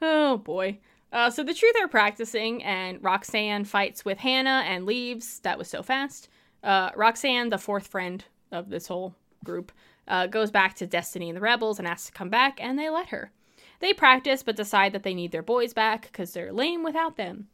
Oh 0.00 0.36
boy. 0.38 0.78
Uh, 1.14 1.30
so 1.30 1.44
the 1.44 1.54
truth 1.54 1.76
are 1.80 1.86
practicing, 1.86 2.60
and 2.64 3.02
Roxanne 3.02 3.64
fights 3.64 4.04
with 4.04 4.18
Hannah 4.18 4.64
and 4.66 4.84
leaves. 4.84 5.38
That 5.40 5.56
was 5.56 5.68
so 5.68 5.80
fast. 5.80 6.28
Uh, 6.64 6.90
Roxanne, 6.96 7.50
the 7.50 7.58
fourth 7.58 7.86
friend 7.86 8.24
of 8.50 8.68
this 8.68 8.88
whole 8.88 9.14
group, 9.44 9.70
uh, 10.08 10.26
goes 10.26 10.50
back 10.50 10.74
to 10.74 10.88
Destiny 10.88 11.30
and 11.30 11.36
the 11.36 11.40
Rebels 11.40 11.78
and 11.78 11.86
asks 11.86 12.06
to 12.06 12.12
come 12.12 12.30
back, 12.30 12.58
and 12.60 12.76
they 12.76 12.90
let 12.90 13.10
her. 13.10 13.30
They 13.78 13.92
practice, 13.92 14.42
but 14.42 14.56
decide 14.56 14.92
that 14.92 15.04
they 15.04 15.14
need 15.14 15.30
their 15.30 15.42
boys 15.42 15.72
back 15.72 16.02
because 16.02 16.32
they're 16.32 16.52
lame 16.52 16.82
without 16.82 17.16
them. 17.16 17.46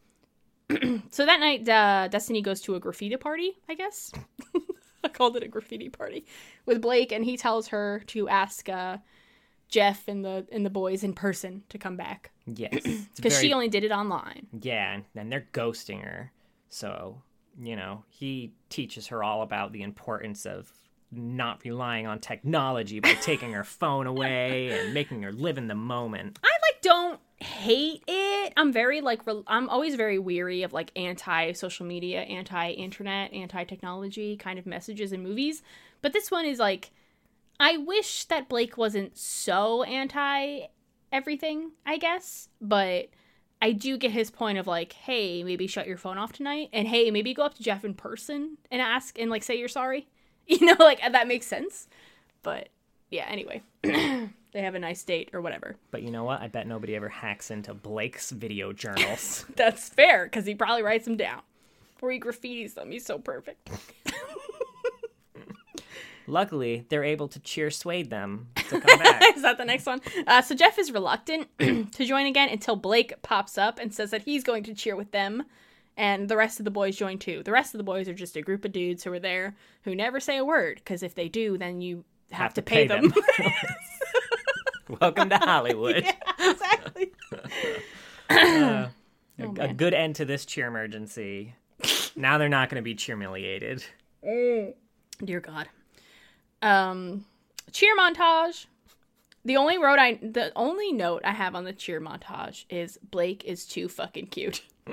so 1.11 1.27
that 1.27 1.41
night, 1.41 1.69
uh, 1.69 2.09
Destiny 2.09 2.41
goes 2.41 2.63
to 2.63 2.77
a 2.77 2.81
graffiti 2.81 3.17
party, 3.19 3.59
I 3.69 3.75
guess. 3.75 4.11
I 5.05 5.09
called 5.09 5.37
it 5.37 5.43
a 5.43 5.49
graffiti 5.49 5.91
party 5.91 6.25
with 6.65 6.81
Blake, 6.81 7.13
and 7.13 7.27
he 7.27 7.37
tells 7.37 7.69
her 7.69 8.03
to 8.07 8.27
ask 8.29 8.71
uh, 8.71 8.99
Jeff 9.69 10.09
and 10.09 10.25
the 10.25 10.47
and 10.51 10.65
the 10.65 10.71
boys 10.71 11.05
in 11.05 11.13
person 11.13 11.63
to 11.69 11.79
come 11.79 11.97
back 11.97 12.31
Yes. 12.55 12.83
Because 13.17 13.35
very- 13.35 13.47
she 13.49 13.53
only 13.53 13.69
did 13.69 13.85
it 13.85 13.91
online. 13.93 14.47
Yeah, 14.61 14.95
and- 14.95 15.05
and 15.15 15.31
they're 15.31 15.47
ghosting 15.53 16.03
her. 16.03 16.33
So, 16.69 17.23
you 17.61 17.77
know, 17.77 18.05
he 18.09 18.53
teaches 18.69 19.09
her 19.09 19.23
all 19.23 19.43
about 19.43 19.73
the 19.73 19.83
importance 19.83 20.47
of 20.47 20.73
not 21.13 21.65
relying 21.65 22.07
on 22.07 22.21
technology 22.21 23.01
by 23.01 23.15
taking 23.23 23.53
her 23.53 23.65
phone 23.65 24.07
away 24.07 24.71
and 24.71 24.95
making 24.95 25.23
her 25.23 25.33
live 25.33 25.59
in 25.59 25.67
the 25.67 25.75
moment. 25.75 26.39
I 26.45 26.49
like 26.49 26.81
don't 26.83 27.21
hate 27.39 28.05
it. 28.07 28.53
I'm 28.57 28.73
very 28.73 29.01
like 29.01 29.27
rel- 29.27 29.43
I'm 29.49 29.69
always 29.69 29.97
very 29.97 30.19
weary 30.21 30.63
of 30.63 30.73
like 30.73 30.93
anti 30.97 31.53
social 31.53 31.85
media, 31.85 32.21
anti 32.23 32.71
internet, 32.71 33.33
anti 33.33 33.65
technology 33.65 34.37
kind 34.37 34.59
of 34.59 34.67
messages 34.67 35.13
in 35.13 35.23
movies. 35.25 35.63
But 36.01 36.13
this 36.13 36.31
one 36.31 36.45
is 36.47 36.59
like 36.61 36.93
I 37.59 37.77
wish 37.77 38.25
that 38.27 38.49
Blake 38.49 38.79
wasn't 38.79 39.19
so 39.19 39.83
anti 39.83 40.61
everything, 41.13 41.73
I 41.85 41.99
guess, 41.99 42.49
but 42.61 43.09
I 43.63 43.73
do 43.73 43.99
get 43.99 44.11
his 44.11 44.31
point 44.31 44.59
of 44.59 44.67
like, 44.67 44.93
hey, 44.93 45.43
maybe 45.45 45.67
shut 45.67 45.87
your 45.87 45.99
phone 45.99 46.19
off 46.19 46.33
tonight, 46.33 46.71
and 46.73 46.89
hey, 46.89 47.11
maybe 47.11 47.35
go 47.35 47.43
up 47.43 47.55
to 47.55 47.63
Jeff 47.63 47.85
in 47.85 47.95
person 47.95 48.57
and 48.71 48.81
ask 48.81 49.19
and 49.19 49.31
like 49.31 49.43
say 49.43 49.59
you're 49.59 49.69
sorry. 49.69 50.09
You 50.47 50.67
know, 50.67 50.75
like 50.81 51.01
that 51.01 51.29
makes 51.29 51.47
sense. 51.47 51.87
But 52.43 52.71
yeah, 53.09 53.27
anyway, 53.29 53.63
they 53.83 54.31
have 54.55 54.75
a 54.75 54.81
nice 54.81 55.05
date 55.05 55.31
or 55.33 55.41
whatever. 55.41 55.77
But 55.93 56.03
you 56.03 56.11
know 56.11 56.25
what? 56.25 56.41
I 56.41 56.49
bet 56.49 56.67
nobody 56.67 56.97
ever 56.97 57.09
hacks 57.09 57.53
into 57.53 57.73
Blake's 57.73 58.33
video 58.33 58.73
journals. 58.73 59.45
That's 59.55 59.89
fair 59.89 60.25
because 60.25 60.47
he 60.47 60.57
probably 60.57 60.83
writes 60.83 61.05
them 61.05 61.17
down 61.17 61.43
or 62.03 62.11
he 62.11 62.19
graffitis 62.19 62.75
them. 62.75 62.91
He's 62.91 63.07
so 63.07 63.19
perfect. 63.19 63.71
Luckily, 66.31 66.87
they're 66.89 67.03
able 67.05 67.27
to 67.29 67.41
cheer 67.41 67.71
Suede 67.71 68.09
them 68.09 68.49
to 68.69 68.81
come 68.81 68.99
back. 69.03 69.37
is 69.37 69.43
that 69.43 69.59
the 69.59 69.65
next 69.65 69.85
one? 69.87 70.01
Uh, 70.27 70.41
so 70.41 70.55
Jeff 70.55 70.79
is 70.79 70.93
reluctant 70.93 71.49
to 71.59 72.05
join 72.05 72.27
again 72.27 72.49
until 72.49 72.77
Blake 72.77 73.21
pops 73.23 73.59
up 73.59 73.79
and 73.81 73.93
says 73.93 74.11
that 74.13 74.23
he's 74.23 74.45
going 74.45 74.63
to 74.65 74.75
cheer 74.75 74.95
with 74.95 75.11
them, 75.11 75.43
and 75.97 76.29
the 76.29 76.37
rest 76.37 76.61
of 76.61 76.65
the 76.65 76.71
boys 76.71 76.97
join 76.97 77.19
too. 77.19 77.43
The 77.43 77.51
rest 77.53 77.75
of 77.75 77.79
the 77.79 77.85
boys 77.85 78.09
are 78.09 78.15
just 78.15 78.37
a 78.37 78.43
group 78.43 78.65
of 78.65 78.73
dudes 78.73 79.03
who 79.05 79.13
are 79.13 79.19
there 79.19 79.57
who 79.83 79.95
never 79.95 80.21
say 80.21 80.37
a 80.37 80.45
word 80.45 80.77
because 80.77 81.03
if 81.03 81.15
they 81.17 81.29
do, 81.29 81.59
then 81.59 81.81
you 81.81 82.05
have, 82.31 82.55
to 82.55 82.63
pay, 82.63 82.87
them. 82.87 83.13
Welcome 85.01 85.31
to 85.31 85.37
Hollywood. 85.39 86.05
yeah, 86.05 86.51
exactly. 86.51 87.13
Uh, 88.31 88.37
a, 88.37 88.91
Oh, 89.43 89.55
a 89.59 89.73
good 89.73 89.95
end 89.95 90.17
to 90.17 90.27
this 90.27 90.45
cheer 90.45 90.67
emergency. 90.67 91.55
now 92.15 92.37
they're 92.37 92.51
not 92.51 92.69
going 92.69 92.77
to 92.77 92.83
be 92.83 92.95
cheer 92.95 93.17
humiliated. 93.17 93.83
Dear 94.23 95.41
God. 95.41 95.69
Um, 96.63 97.25
cheer 97.73 97.97
montage. 97.97 98.67
The 99.45 99.57
only 99.57 99.79
road 99.79 99.99
I 99.99 100.19
the 100.21 100.53
only 100.55 100.93
note 100.93 101.23
I 101.25 101.33
have 101.33 101.55
on 101.55 101.65
the 101.65 101.73
cheer 101.73 102.01
montage 102.01 102.65
is 102.69 102.99
Blake 103.11 103.45
is 103.45 103.65
too 103.65 103.89
fucking 103.89 104.27
cute. 104.27 104.63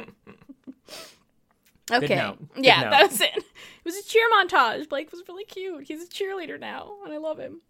okay. 1.91 2.15
yeah, 2.55 2.82
note. 2.82 2.91
that 2.91 3.09
was 3.09 3.22
it. 3.22 3.36
It 3.36 3.45
was 3.84 3.97
a 3.97 4.03
cheer 4.03 4.28
montage. 4.34 4.88
Blake 4.88 5.11
was 5.11 5.24
really 5.28 5.45
cute. 5.45 5.86
He's 5.88 6.03
a 6.03 6.07
cheerleader 6.07 6.59
now, 6.59 6.93
and 7.03 7.13
I 7.13 7.18
love 7.18 7.39
him. 7.39 7.61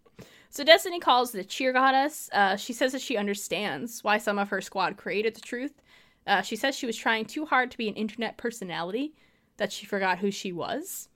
So 0.50 0.64
Destiny 0.64 0.98
calls 1.00 1.32
the 1.32 1.44
cheer 1.44 1.72
goddess. 1.72 2.30
Uh, 2.32 2.56
she 2.56 2.72
says 2.72 2.92
that 2.92 3.02
she 3.02 3.16
understands 3.16 4.02
why 4.02 4.18
some 4.18 4.38
of 4.38 4.48
her 4.48 4.60
squad 4.60 4.96
created 4.96 5.34
the 5.34 5.40
truth. 5.40 5.82
Uh, 6.26 6.42
she 6.42 6.56
says 6.56 6.76
she 6.76 6.86
was 6.86 6.96
trying 6.96 7.24
too 7.24 7.46
hard 7.46 7.70
to 7.70 7.78
be 7.78 7.88
an 7.88 7.94
internet 7.94 8.36
personality, 8.36 9.14
that 9.56 9.72
she 9.72 9.86
forgot 9.86 10.18
who 10.18 10.30
she 10.30 10.52
was. 10.52 11.08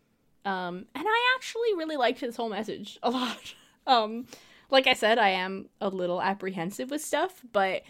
Um, 0.45 0.87
and 0.95 1.05
I 1.07 1.35
actually 1.37 1.75
really 1.77 1.97
liked 1.97 2.21
this 2.21 2.37
whole 2.37 2.49
message 2.49 2.99
a 3.03 3.11
lot. 3.11 3.55
Um, 3.85 4.27
like 4.71 4.87
I 4.87 4.93
said, 4.93 5.19
I 5.19 5.31
am 5.31 5.69
a 5.81 5.89
little 5.89 6.23
apprehensive 6.23 6.93
with 6.93 7.03
stuff, 7.03 7.43
but 7.53 7.83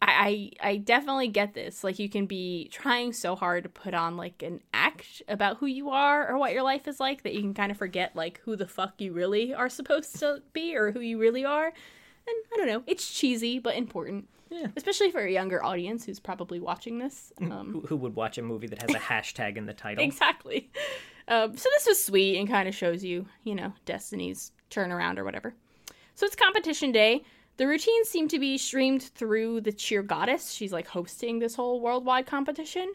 I, 0.00 0.52
I 0.62 0.70
I 0.70 0.76
definitely 0.76 1.26
get 1.26 1.54
this. 1.54 1.82
Like 1.82 1.98
you 1.98 2.08
can 2.08 2.26
be 2.26 2.68
trying 2.72 3.12
so 3.12 3.34
hard 3.34 3.64
to 3.64 3.68
put 3.68 3.94
on 3.94 4.16
like 4.16 4.42
an 4.42 4.60
act 4.72 5.22
about 5.28 5.58
who 5.58 5.66
you 5.66 5.90
are 5.90 6.30
or 6.30 6.38
what 6.38 6.52
your 6.52 6.62
life 6.62 6.88
is 6.88 7.00
like 7.00 7.24
that 7.24 7.34
you 7.34 7.40
can 7.40 7.52
kind 7.52 7.70
of 7.70 7.78
forget 7.78 8.16
like 8.16 8.40
who 8.44 8.56
the 8.56 8.66
fuck 8.66 9.00
you 9.00 9.12
really 9.12 9.52
are 9.52 9.68
supposed 9.68 10.20
to 10.20 10.40
be 10.52 10.76
or 10.76 10.92
who 10.92 11.00
you 11.00 11.18
really 11.18 11.44
are. 11.44 11.66
And 11.66 12.36
I 12.54 12.56
don't 12.56 12.68
know, 12.68 12.82
it's 12.86 13.10
cheesy 13.12 13.58
but 13.58 13.74
important. 13.74 14.28
Yeah. 14.50 14.66
Especially 14.76 15.10
for 15.10 15.20
a 15.20 15.30
younger 15.30 15.64
audience 15.64 16.04
who's 16.04 16.18
probably 16.18 16.58
watching 16.58 16.98
this. 16.98 17.32
Um, 17.40 17.70
Who, 17.72 17.80
who 17.82 17.96
would 17.96 18.16
watch 18.16 18.36
a 18.36 18.42
movie 18.42 18.66
that 18.66 18.82
has 18.82 18.94
a 18.94 18.98
hashtag 19.12 19.56
in 19.56 19.66
the 19.66 19.74
title? 19.74 20.02
Exactly. 20.04 20.70
Um, 21.30 21.56
so 21.56 21.68
this 21.70 21.86
was 21.86 22.04
sweet 22.04 22.38
and 22.38 22.48
kind 22.48 22.68
of 22.68 22.74
shows 22.74 23.02
you, 23.04 23.24
you 23.44 23.54
know, 23.54 23.72
Destiny's 23.86 24.52
turnaround 24.70 25.16
or 25.16 25.24
whatever. 25.24 25.54
So 26.16 26.26
it's 26.26 26.36
competition 26.36 26.92
day. 26.92 27.24
The 27.56 27.66
routines 27.66 28.08
seem 28.08 28.26
to 28.28 28.38
be 28.38 28.58
streamed 28.58 29.02
through 29.02 29.60
the 29.60 29.72
cheer 29.72 30.02
goddess. 30.02 30.50
She's 30.50 30.72
like 30.72 30.88
hosting 30.88 31.38
this 31.38 31.54
whole 31.54 31.80
worldwide 31.80 32.26
competition. 32.26 32.92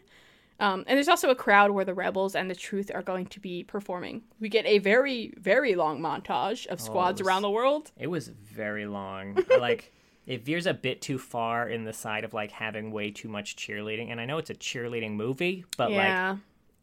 Um, 0.58 0.84
and 0.86 0.96
there's 0.96 1.08
also 1.08 1.30
a 1.30 1.34
crowd 1.34 1.70
where 1.70 1.84
the 1.84 1.94
rebels 1.94 2.34
and 2.34 2.50
the 2.50 2.54
truth 2.54 2.90
are 2.94 3.02
going 3.02 3.26
to 3.26 3.40
be 3.40 3.62
performing. 3.62 4.22
We 4.40 4.48
get 4.48 4.64
a 4.66 4.78
very, 4.78 5.34
very 5.38 5.74
long 5.74 6.00
montage 6.00 6.66
of 6.66 6.80
squads 6.80 7.20
was- 7.20 7.26
around 7.26 7.42
the 7.42 7.50
world. 7.50 7.90
It 7.98 8.06
was 8.08 8.28
very 8.28 8.86
long. 8.86 9.38
like 9.58 9.92
it 10.26 10.44
veers 10.44 10.66
a 10.66 10.74
bit 10.74 11.00
too 11.00 11.18
far 11.18 11.68
in 11.68 11.84
the 11.84 11.92
side 11.92 12.24
of 12.24 12.34
like 12.34 12.50
having 12.50 12.90
way 12.90 13.10
too 13.10 13.28
much 13.28 13.56
cheerleading. 13.56 14.10
And 14.10 14.20
I 14.20 14.24
know 14.24 14.38
it's 14.38 14.50
a 14.50 14.54
cheerleading 14.54 15.12
movie, 15.12 15.64
but 15.76 15.90
like 15.90 16.08
yeah. 16.08 16.36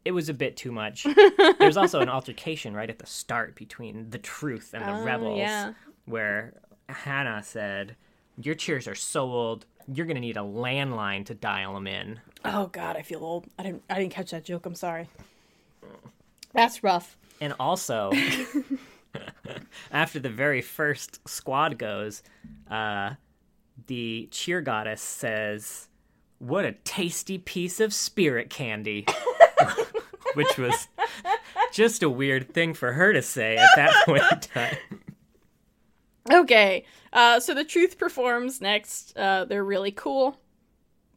It 0.05 0.11
was 0.11 0.29
a 0.29 0.33
bit 0.33 0.57
too 0.57 0.71
much. 0.71 1.05
There's 1.59 1.77
also 1.77 2.01
an 2.01 2.09
altercation 2.09 2.73
right 2.73 2.89
at 2.89 2.99
the 2.99 3.05
start 3.05 3.55
between 3.55 4.09
the 4.09 4.17
truth 4.19 4.71
and 4.73 4.83
the 4.83 4.91
Oh, 5.01 5.03
rebels, 5.03 5.39
yeah. 5.39 5.73
where 6.05 6.53
Hannah 6.89 7.41
said, 7.43 7.95
"Your 8.41 8.55
cheers 8.55 8.87
are 8.87 8.95
so 8.95 9.23
old. 9.31 9.65
You're 9.91 10.05
gonna 10.05 10.19
need 10.19 10.37
a 10.37 10.41
landline 10.41 11.25
to 11.27 11.33
dial 11.33 11.73
them 11.73 11.87
in." 11.87 12.19
Oh 12.45 12.67
God, 12.67 12.95
I 12.97 13.01
feel 13.01 13.23
old. 13.23 13.47
I 13.57 13.63
didn't. 13.63 13.83
I 13.89 13.99
didn't 13.99 14.11
catch 14.13 14.31
that 14.31 14.43
joke. 14.45 14.65
I'm 14.65 14.75
sorry. 14.75 15.07
That's 16.53 16.83
rough. 16.83 17.17
And 17.41 17.53
also, 17.59 18.11
after 19.91 20.19
the 20.19 20.29
very 20.29 20.61
first 20.61 21.27
squad 21.27 21.77
goes, 21.77 22.23
uh, 22.69 23.11
the 23.87 24.27
cheer 24.31 24.61
goddess 24.61 25.01
says, 25.01 25.87
What 26.39 26.63
a 26.65 26.73
tasty 26.83 27.37
piece 27.37 27.79
of 27.79 27.93
spirit 27.93 28.49
candy. 28.49 29.05
Which 30.35 30.57
was 30.57 30.87
just 31.71 32.01
a 32.03 32.09
weird 32.09 32.53
thing 32.53 32.73
for 32.73 32.93
her 32.93 33.13
to 33.13 33.21
say 33.21 33.57
at 33.57 33.69
that 33.75 33.93
point 34.05 34.23
in 34.31 34.39
time. 34.39 34.77
Okay, 36.31 36.85
uh, 37.11 37.39
so 37.39 37.53
the 37.53 37.63
truth 37.65 37.97
performs 37.97 38.61
next. 38.61 39.15
Uh, 39.17 39.45
they're 39.45 39.63
really 39.63 39.91
cool. 39.91 40.37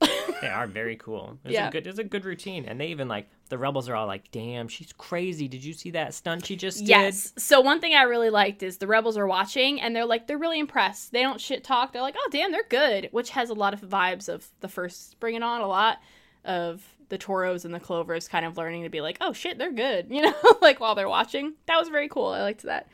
They 0.43 0.49
are 0.49 0.67
very 0.67 0.97
cool. 0.97 1.39
It's 1.47 1.55
Yeah. 1.55 1.69
a 1.69 1.71
good 1.71 1.87
it's 1.87 1.99
a 1.99 2.05
good 2.05 2.27
routine. 2.27 2.67
And 2.67 2.79
they 2.79 2.89
even 2.89 3.09
like 3.09 3.27
the 3.49 3.57
rebels 3.57 3.89
are 3.89 3.95
all 3.95 4.07
like, 4.07 4.31
damn, 4.33 4.69
she's 4.69 4.93
crazy. 4.93 5.49
Did 5.49 5.65
you 5.65 5.73
see 5.73 5.93
that 5.93 6.13
stunt 6.13 6.45
she 6.45 6.57
just 6.57 6.81
did? 6.81 6.89
Yes. 6.89 7.33
So 7.39 7.63
one 7.63 7.81
thing 7.81 7.95
I 7.95 8.03
really 8.03 8.29
liked 8.29 8.63
is 8.63 8.77
the 8.77 8.87
rebels 8.87 9.17
are 9.17 9.27
watching 9.27 9.81
and 9.81 9.97
they're 9.97 10.05
like 10.05 10.27
they're 10.27 10.37
really 10.37 10.59
impressed. 10.61 11.13
They 11.13 11.23
don't 11.23 11.41
shit 11.41 11.65
talk. 11.65 11.93
They're 11.95 12.03
like, 12.03 12.17
oh 12.19 12.29
damn, 12.31 12.53
they're 12.53 12.67
good, 12.69 13.09
which 13.13 13.31
has 13.31 13.49
a 13.49 13.55
lot 13.55 13.73
of 13.73 13.81
vibes 13.81 14.29
of 14.29 14.47
the 14.61 14.69
first 14.69 15.19
Bring 15.21 15.37
It 15.37 15.43
On. 15.43 15.63
A 15.63 15.67
lot 15.67 16.01
of 16.45 16.85
the 17.09 17.19
Toros 17.19 17.65
and 17.65 17.75
the 17.75 17.81
Clovers 17.81 18.29
kind 18.29 18.45
of 18.45 18.57
learning 18.57 18.83
to 18.85 18.89
be 18.91 19.01
like, 19.01 19.19
oh 19.21 19.33
shit, 19.33 19.59
they're 19.59 19.73
good. 19.73 20.07
You 20.11 20.23
know, 20.23 20.35
like 20.61 20.81
while 20.81 20.95
they're 20.95 21.09
watching. 21.09 21.55
That 21.67 21.79
was 21.79 21.89
very 21.89 22.09
cool. 22.09 22.29
I 22.29 22.43
liked 22.43 22.63
that. 22.63 22.89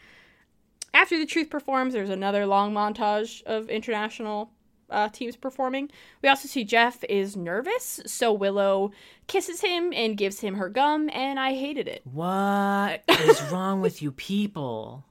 After 0.95 1.19
the 1.19 1.27
truth 1.27 1.49
performs, 1.51 1.93
there's 1.95 2.11
another 2.11 2.45
long 2.47 2.73
montage 2.75 3.43
of 3.45 3.69
international 3.71 4.51
uh, 4.91 5.09
teams 5.09 5.37
performing. 5.37 5.91
We 6.21 6.29
also 6.29 6.49
see 6.49 6.65
Jeff 6.65 7.03
is 7.05 7.35
nervous, 7.37 8.01
so 8.07 8.33
Willow 8.33 8.91
kisses 9.27 9.63
him 9.63 9.93
and 9.95 10.19
gives 10.19 10.41
him 10.41 10.57
her 10.57 10.69
gum, 10.69 11.09
and 11.15 11.41
I 11.41 11.55
hated 11.55 11.89
it. 11.89 12.03
What 12.05 13.03
is 13.09 13.41
wrong 13.53 13.81
with 13.81 14.03
you 14.03 14.13
people? 14.13 15.05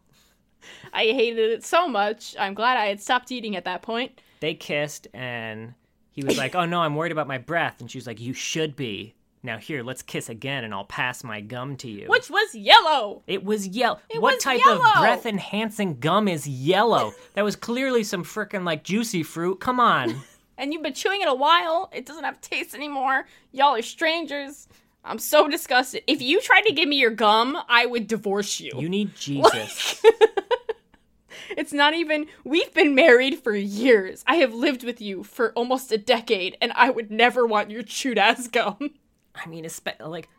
I 0.94 1.06
hated 1.06 1.50
it 1.52 1.64
so 1.66 1.88
much. 1.88 2.36
I'm 2.38 2.54
glad 2.54 2.78
I 2.78 2.86
had 2.88 3.02
stopped 3.02 3.32
eating 3.32 3.56
at 3.56 3.66
that 3.66 3.82
point. 3.82 4.22
they 4.40 4.54
kissed 4.54 5.08
and 5.14 5.74
he 6.12 6.24
was 6.24 6.38
like, 6.38 6.56
"Oh 6.56 6.66
no, 6.66 6.82
I'm 6.82 6.96
worried 6.96 7.12
about 7.12 7.28
my 7.28 7.38
breath." 7.38 7.82
And 7.82 7.90
she 7.90 7.98
was 7.98 8.08
like, 8.08 8.20
"You 8.20 8.34
should 8.34 8.76
be." 8.76 9.16
Now 9.44 9.58
here, 9.58 9.82
let's 9.82 10.04
kiss 10.04 10.30
again 10.30 10.64
and 10.64 10.74
I'll 10.74 10.86
pass 10.86 11.24
my 11.24 11.42
gum 11.42 11.76
to 11.78 11.90
you. 11.90 12.08
Which 12.08 12.30
was 12.30 12.54
yellow. 12.54 13.24
It 13.26 13.44
was 13.44 13.68
yellow. 13.68 14.00
what 14.20 14.36
was 14.36 14.44
type 14.44 14.62
yellow. 14.64 14.82
of 14.86 15.00
breath 15.00 15.26
enhancing 15.26 16.00
gum 16.00 16.28
is 16.28 16.48
yellow? 16.48 17.14
that 17.34 17.44
was 17.44 17.56
clearly 17.56 18.04
some 18.04 18.24
frickin' 18.24 18.64
like 18.64 18.84
juicy 18.84 19.24
fruit. 19.24 19.60
Come 19.60 19.80
on. 19.80 20.22
And 20.58 20.72
you've 20.72 20.84
been 20.84 20.94
chewing 20.94 21.22
it 21.22 21.28
a 21.28 21.34
while. 21.34 21.90
It 21.92 22.06
doesn't 22.06 22.24
have 22.24 22.40
taste 22.40 22.76
anymore. 22.76 23.26
Y'all 23.52 23.74
are 23.74 23.82
strangers. 23.82 24.68
I'm 25.04 25.18
so 25.18 25.48
disgusted. 25.48 26.04
If 26.06 26.22
you 26.22 26.40
tried 26.40 26.66
to 26.66 26.74
give 26.74 26.88
me 26.88 27.00
your 27.00 27.10
gum, 27.10 27.58
I 27.68 27.88
would 27.88 28.06
divorce 28.06 28.60
you. 28.60 28.72
You 28.76 28.88
need 28.88 29.16
Jesus. 29.16 30.04
It's 31.58 31.74
not 31.74 31.94
even, 31.94 32.28
we've 32.44 32.74
been 32.74 32.96
married 32.96 33.40
for 33.40 33.56
years. 33.56 34.24
I 34.28 34.36
have 34.36 34.54
lived 34.54 34.84
with 34.84 35.02
you 35.02 35.24
for 35.24 35.52
almost 35.54 35.92
a 35.92 35.98
decade, 35.98 36.58
and 36.62 36.72
I 36.76 36.90
would 36.90 37.12
never 37.12 37.46
want 37.46 37.72
your 37.72 37.84
chewed 37.84 38.18
ass 38.18 38.48
gum. 38.48 38.92
I 39.36 39.48
mean, 39.48 39.66
it's 39.66 39.82
like 40.00 40.30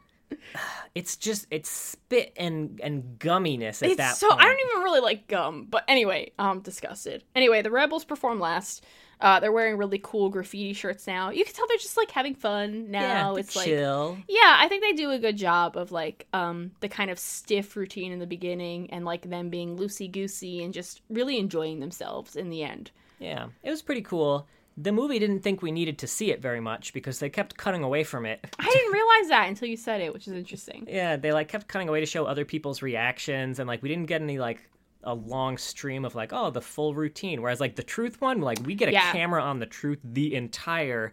it's 0.94 1.16
just 1.16 1.46
it's 1.50 1.68
spit 1.68 2.32
and 2.36 2.80
and 2.82 3.18
gumminess 3.18 3.82
at 3.82 3.90
It's 3.90 3.96
that 3.96 4.16
so 4.16 4.28
point. 4.28 4.40
I 4.40 4.44
don't 4.44 4.60
even 4.70 4.82
really 4.82 5.00
like 5.00 5.28
gum, 5.28 5.66
but 5.68 5.84
anyway, 5.88 6.32
I'm 6.38 6.60
disgusted. 6.60 7.24
Anyway, 7.34 7.62
the 7.62 7.70
rebels 7.70 8.04
perform 8.04 8.40
last. 8.40 8.84
Uh, 9.22 9.38
they're 9.40 9.52
wearing 9.52 9.76
really 9.78 10.00
cool 10.02 10.28
graffiti 10.28 10.72
shirts 10.72 11.06
now. 11.06 11.30
You 11.30 11.44
can 11.44 11.54
tell 11.54 11.66
they're 11.68 11.78
just 11.78 11.96
like 11.96 12.10
having 12.10 12.34
fun 12.34 12.90
now. 12.90 13.32
to 13.34 13.38
it's 13.40 13.54
like 13.56 13.66
chill. 13.66 14.18
yeah, 14.28 14.56
I 14.58 14.66
think 14.68 14.82
they 14.82 14.92
do 14.92 15.10
a 15.12 15.18
good 15.18 15.36
job 15.36 15.76
of 15.76 15.92
like 15.92 16.26
um 16.32 16.72
the 16.80 16.88
kind 16.88 17.10
of 17.10 17.18
stiff 17.18 17.76
routine 17.76 18.12
in 18.12 18.18
the 18.18 18.26
beginning 18.26 18.90
and 18.90 19.04
like 19.04 19.22
them 19.30 19.48
being 19.48 19.78
loosey 19.78 20.10
goosey 20.10 20.62
and 20.64 20.74
just 20.74 21.00
really 21.08 21.38
enjoying 21.38 21.80
themselves 21.80 22.34
in 22.36 22.50
the 22.50 22.62
end. 22.64 22.90
Yeah, 23.20 23.46
it 23.62 23.70
was 23.70 23.80
pretty 23.82 24.02
cool. 24.02 24.48
the 24.76 24.90
movie 24.90 25.18
didn't 25.20 25.40
think 25.40 25.62
we 25.62 25.70
needed 25.70 25.98
to 25.98 26.06
see 26.06 26.32
it 26.32 26.40
very 26.42 26.58
much 26.60 26.92
because 26.92 27.18
they 27.20 27.28
kept 27.30 27.56
cutting 27.56 27.84
away 27.84 28.02
from 28.04 28.26
it. 28.26 28.40
I 28.58 28.64
didn't 28.64 28.92
realize 29.00 29.28
that 29.28 29.48
until 29.48 29.68
you 29.68 29.76
said 29.76 30.00
it, 30.00 30.12
which 30.12 30.26
is 30.26 30.32
interesting. 30.34 30.86
Yeah, 30.88 31.16
they 31.16 31.30
like 31.32 31.48
kept 31.48 31.68
cutting 31.68 31.88
away 31.88 32.00
to 32.00 32.06
show 32.06 32.24
other 32.24 32.44
people's 32.44 32.82
reactions 32.82 33.58
and 33.60 33.68
like 33.68 33.82
we 33.82 33.88
didn't 33.88 34.06
get 34.06 34.20
any 34.22 34.38
like 34.38 34.68
a 35.04 35.14
long 35.14 35.58
stream 35.58 36.04
of 36.04 36.14
like 36.14 36.32
oh 36.32 36.50
the 36.50 36.60
full 36.60 36.94
routine 36.94 37.42
whereas 37.42 37.60
like 37.60 37.74
the 37.76 37.82
truth 37.82 38.20
one 38.20 38.40
like 38.40 38.58
we 38.64 38.74
get 38.74 38.88
a 38.88 38.92
Yeah. 38.92 39.10
camera 39.12 39.42
on 39.42 39.58
the 39.58 39.66
truth 39.66 39.98
the 40.04 40.34
entire 40.34 41.12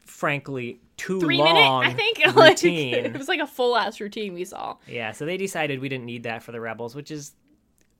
frankly 0.00 0.80
too 0.96 1.20
Three 1.20 1.38
minute, 1.38 1.60
long 1.60 1.84
I 1.84 1.92
think. 1.92 2.18
Like, 2.34 2.50
routine. 2.50 2.94
it 2.94 3.16
was 3.18 3.28
like 3.28 3.40
a 3.40 3.46
full 3.46 3.76
ass 3.76 4.00
routine 4.00 4.34
we 4.34 4.44
saw. 4.44 4.76
yeah, 4.86 5.12
so 5.12 5.24
they 5.24 5.36
decided 5.36 5.80
we 5.80 5.88
didn't 5.88 6.06
need 6.06 6.24
that 6.24 6.42
for 6.42 6.52
the 6.52 6.60
rebels, 6.60 6.94
which 6.94 7.10
is 7.10 7.32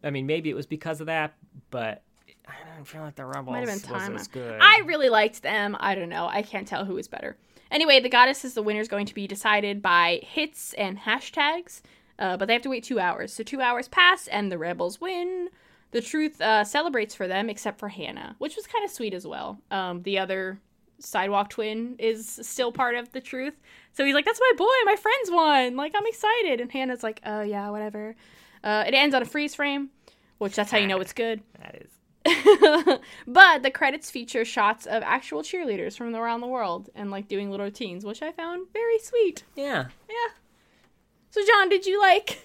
I 0.02 0.10
mean 0.10 0.26
maybe 0.26 0.50
it 0.50 0.54
was 0.54 0.66
because 0.66 1.00
of 1.00 1.06
that, 1.06 1.34
but 1.70 2.02
I 2.46 2.52
don't 2.76 2.84
feel 2.86 3.02
like 3.02 3.14
the 3.16 3.24
rebels 3.26 3.52
Might 3.52 3.68
have 3.68 3.82
been 3.82 3.92
was 3.92 4.02
time. 4.02 4.16
as 4.16 4.26
good. 4.28 4.58
I 4.60 4.82
really 4.86 5.08
liked 5.08 5.42
them. 5.42 5.76
I 5.80 5.94
don't 5.94 6.08
know. 6.08 6.28
I 6.28 6.42
can't 6.42 6.66
tell 6.66 6.84
who 6.84 6.94
was 6.94 7.06
better. 7.08 7.36
Anyway, 7.70 8.00
the 8.00 8.08
goddess 8.08 8.44
is 8.44 8.54
the 8.54 8.62
winner 8.62 8.80
is 8.80 8.88
going 8.88 9.04
to 9.06 9.14
be 9.14 9.26
decided 9.26 9.82
by 9.82 10.20
hits 10.22 10.72
and 10.74 10.98
hashtags, 10.98 11.82
uh, 12.18 12.36
but 12.36 12.46
they 12.46 12.52
have 12.54 12.62
to 12.62 12.70
wait 12.70 12.84
two 12.84 12.98
hours. 13.00 13.32
So 13.32 13.42
two 13.42 13.60
hours 13.60 13.88
pass, 13.88 14.26
and 14.28 14.50
the 14.50 14.58
rebels 14.58 15.00
win. 15.00 15.48
The 15.90 16.00
truth 16.02 16.40
uh, 16.40 16.64
celebrates 16.64 17.14
for 17.14 17.26
them, 17.26 17.48
except 17.48 17.78
for 17.78 17.88
Hannah, 17.88 18.36
which 18.38 18.56
was 18.56 18.66
kind 18.66 18.84
of 18.84 18.90
sweet 18.90 19.14
as 19.14 19.26
well. 19.26 19.58
Um, 19.70 20.02
the 20.02 20.18
other 20.18 20.60
sidewalk 20.98 21.48
twin 21.50 21.94
is 21.98 22.40
still 22.42 22.72
part 22.72 22.94
of 22.96 23.10
the 23.12 23.20
truth, 23.20 23.54
so 23.92 24.04
he's 24.04 24.14
like, 24.14 24.24
"That's 24.26 24.40
my 24.40 24.52
boy. 24.56 24.66
My 24.84 24.96
friends 24.96 25.30
won. 25.30 25.76
Like, 25.76 25.94
I'm 25.96 26.06
excited." 26.06 26.60
And 26.60 26.70
Hannah's 26.70 27.02
like, 27.02 27.20
"Oh 27.24 27.40
yeah, 27.42 27.70
whatever." 27.70 28.16
Uh, 28.62 28.84
it 28.86 28.92
ends 28.94 29.14
on 29.14 29.22
a 29.22 29.24
freeze 29.24 29.54
frame, 29.54 29.90
which 30.38 30.54
that's 30.56 30.70
how 30.70 30.78
you 30.78 30.86
know 30.88 31.00
it's 31.00 31.12
good. 31.12 31.40
that 31.60 31.76
is 31.82 31.90
but 33.26 33.62
the 33.62 33.70
credits 33.70 34.10
feature 34.10 34.44
shots 34.44 34.86
of 34.86 35.02
actual 35.02 35.42
cheerleaders 35.42 35.96
from 35.96 36.14
around 36.14 36.40
the 36.40 36.46
world 36.46 36.90
and 36.94 37.10
like 37.10 37.28
doing 37.28 37.50
little 37.50 37.64
routines, 37.64 38.04
which 38.04 38.22
I 38.22 38.32
found 38.32 38.66
very 38.72 38.98
sweet. 38.98 39.44
yeah. 39.56 39.86
Yeah. 40.08 40.32
So 41.38 41.46
John, 41.46 41.68
did 41.68 41.86
you 41.86 42.00
like 42.00 42.42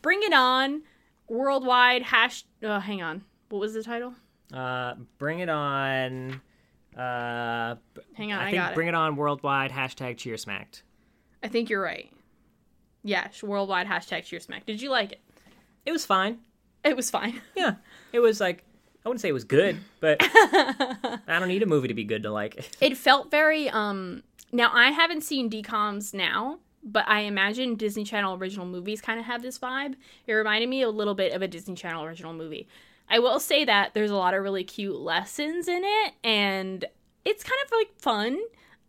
Bring 0.00 0.22
It 0.22 0.32
On 0.32 0.82
worldwide 1.28 2.02
hash 2.02 2.44
oh, 2.62 2.78
hang 2.78 3.02
on. 3.02 3.24
What 3.48 3.58
was 3.58 3.74
the 3.74 3.82
title? 3.82 4.14
Uh, 4.52 4.94
bring 5.18 5.40
it 5.40 5.48
on. 5.48 6.40
Uh, 6.96 7.74
Hang 8.14 8.32
on, 8.32 8.38
I, 8.38 8.42
I, 8.42 8.50
think 8.50 8.62
got 8.62 8.74
bring 8.74 8.86
it 8.86 8.94
on 8.94 9.16
worldwide 9.16 9.72
hashtag 9.72 10.16
cheer 10.16 10.36
smacked. 10.36 10.84
I 11.42 11.48
think 11.48 11.68
you're 11.68 11.82
right. 11.82 12.12
Yeah, 13.02 13.26
worldwide 13.42 13.88
hashtag 13.88 14.24
cheer 14.24 14.38
smack. 14.38 14.64
Did 14.64 14.80
you 14.80 14.90
like 14.90 15.10
it? 15.10 15.20
It 15.84 15.90
was 15.90 16.06
fine. 16.06 16.38
It 16.84 16.94
was 16.94 17.10
fine. 17.10 17.40
Yeah, 17.56 17.76
it 18.12 18.20
was 18.20 18.40
like 18.40 18.62
I 19.04 19.08
wouldn't 19.08 19.22
say 19.22 19.28
it 19.28 19.32
was 19.32 19.44
good, 19.44 19.78
but 19.98 20.18
I 20.20 21.18
don't 21.26 21.48
need 21.48 21.64
a 21.64 21.66
movie 21.66 21.88
to 21.88 21.94
be 21.94 22.04
good 22.04 22.22
to 22.22 22.30
like 22.30 22.54
it. 22.54 22.76
It 22.80 22.96
felt 22.96 23.32
very 23.32 23.68
um 23.70 24.22
now 24.52 24.70
I 24.72 24.92
haven't 24.92 25.22
seen 25.22 25.50
DComs 25.50 26.14
now, 26.14 26.60
but 26.84 27.08
I 27.08 27.20
imagine 27.20 27.76
Disney 27.76 28.04
Channel 28.04 28.36
original 28.36 28.66
movies 28.66 29.00
kind 29.00 29.18
of 29.18 29.26
have 29.26 29.42
this 29.42 29.58
vibe. 29.58 29.94
It 30.26 30.32
reminded 30.34 30.68
me 30.68 30.82
a 30.82 30.90
little 30.90 31.14
bit 31.14 31.32
of 31.32 31.42
a 31.42 31.48
Disney 31.48 31.74
Channel 31.74 32.04
original 32.04 32.34
movie. 32.34 32.68
I 33.08 33.18
will 33.18 33.40
say 33.40 33.64
that 33.64 33.94
there's 33.94 34.10
a 34.10 34.16
lot 34.16 34.34
of 34.34 34.42
really 34.42 34.64
cute 34.64 34.96
lessons 34.96 35.68
in 35.68 35.82
it 35.84 36.14
and 36.22 36.84
it's 37.24 37.42
kind 37.42 37.60
of 37.64 37.72
like 37.72 37.98
fun. 37.98 38.38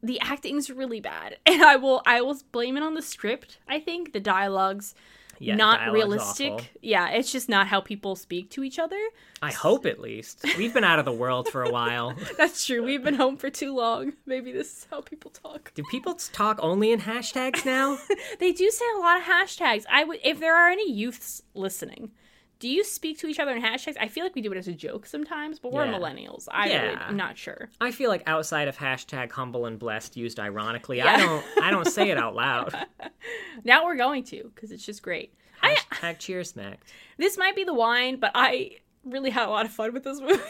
The 0.04 0.20
acting's 0.22 0.70
really 0.70 1.00
bad. 1.00 1.38
And 1.48 1.64
I 1.64 1.78
will 1.78 2.02
I 2.06 2.22
will 2.22 2.38
blame 2.52 2.76
it 2.76 2.84
on 2.84 2.96
the 2.96 3.02
script, 3.02 3.60
I 3.68 3.80
think. 3.80 4.12
The 4.12 4.20
dialogue's 4.20 4.94
Yeah, 5.40 5.56
not 5.56 5.92
realistic. 5.92 6.52
awful. 6.52 6.68
Yeah, 6.82 7.10
it's 7.10 7.32
just 7.32 7.50
not 7.50 7.68
how 7.68 7.82
people 7.82 8.16
speak 8.16 8.50
to 8.52 8.64
each 8.64 8.80
other. 8.80 9.00
I 9.42 9.52
hope 9.52 9.86
at 9.86 10.00
least 10.00 10.44
we've 10.58 10.74
been 10.74 10.84
out 10.84 11.00
of 11.00 11.06
the 11.06 11.12
world 11.12 11.50
for 11.50 11.64
a 11.64 11.70
while. 11.72 12.16
That's 12.38 12.66
true. 12.66 12.84
We've 12.84 13.04
been 13.04 13.16
home 13.16 13.38
for 13.38 13.50
too 13.50 13.76
long. 13.76 14.14
Maybe 14.26 14.52
this 14.52 14.68
is 14.68 14.88
how 14.90 15.02
people 15.02 15.32
talk. 15.32 15.72
Do 15.76 15.84
people 15.92 16.16
talk 16.16 16.60
only 16.62 16.92
in 16.92 17.02
hashtags 17.02 17.66
now? 17.66 17.98
They 18.40 18.52
do 18.52 18.70
say 18.70 18.86
a 18.96 19.00
lot 19.00 19.20
of 19.20 19.26
hashtags. 19.26 19.86
I 19.90 20.04
would 20.04 20.20
if 20.24 20.40
there 20.40 20.56
are 20.56 20.70
any 20.70 20.92
youths 20.92 21.42
listening. 21.54 22.12
Do 22.60 22.70
you 22.70 22.84
speak 22.84 23.20
to 23.20 23.28
each 23.28 23.40
other 23.40 23.52
in 23.56 23.62
hashtags? 23.62 23.96
I 24.00 24.08
feel 24.08 24.24
like 24.24 24.34
we 24.34 24.42
do 24.42 24.52
it 24.52 24.58
as 24.58 24.68
a 24.68 24.74
joke 24.74 25.06
sometimes, 25.06 25.60
but 25.60 25.74
we're 25.74 25.86
Yeah. 25.86 25.94
millennials. 25.94 26.48
I 26.50 26.70
Yeah. 26.70 26.82
really, 26.84 26.96
I'm 26.96 27.18
not 27.18 27.38
sure. 27.38 27.70
I 27.82 27.92
feel 27.92 28.10
like 28.10 28.24
outside 28.28 28.68
of 28.70 28.78
hashtag 28.78 29.32
humble 29.32 29.66
and 29.66 29.78
blessed 29.78 30.16
used 30.16 30.40
ironically, 30.40 31.02
I 31.02 31.18
don't 31.18 31.44
I 31.62 31.70
don't 31.72 31.88
say 31.88 32.10
it 32.10 32.18
out 32.18 32.36
loud. 32.36 32.74
Now 33.64 33.86
we're 33.86 33.96
going 33.98 34.24
to 34.26 34.52
because 34.54 34.72
it's 34.72 34.86
just 34.86 35.02
great. 35.02 35.34
I, 35.62 35.76
Hashtag 35.92 36.20
cheer 36.20 36.44
smacked. 36.44 36.88
this 37.18 37.38
might 37.38 37.56
be 37.56 37.64
the 37.64 37.74
wine, 37.74 38.18
but 38.20 38.32
I 38.36 38.72
really 39.04 39.30
had 39.32 39.48
a 39.48 39.52
lot 39.52 39.66
of 39.66 39.72
fun 39.72 39.94
with 39.94 40.04
this 40.04 40.20
movie. 40.22 40.42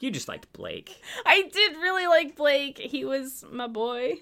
You 0.00 0.10
just 0.10 0.28
liked 0.28 0.52
Blake. 0.52 1.00
I 1.24 1.48
did 1.50 1.76
really 1.76 2.06
like 2.06 2.36
Blake. 2.36 2.76
He 2.78 3.06
was 3.06 3.42
my 3.50 3.66
boy. 3.66 4.16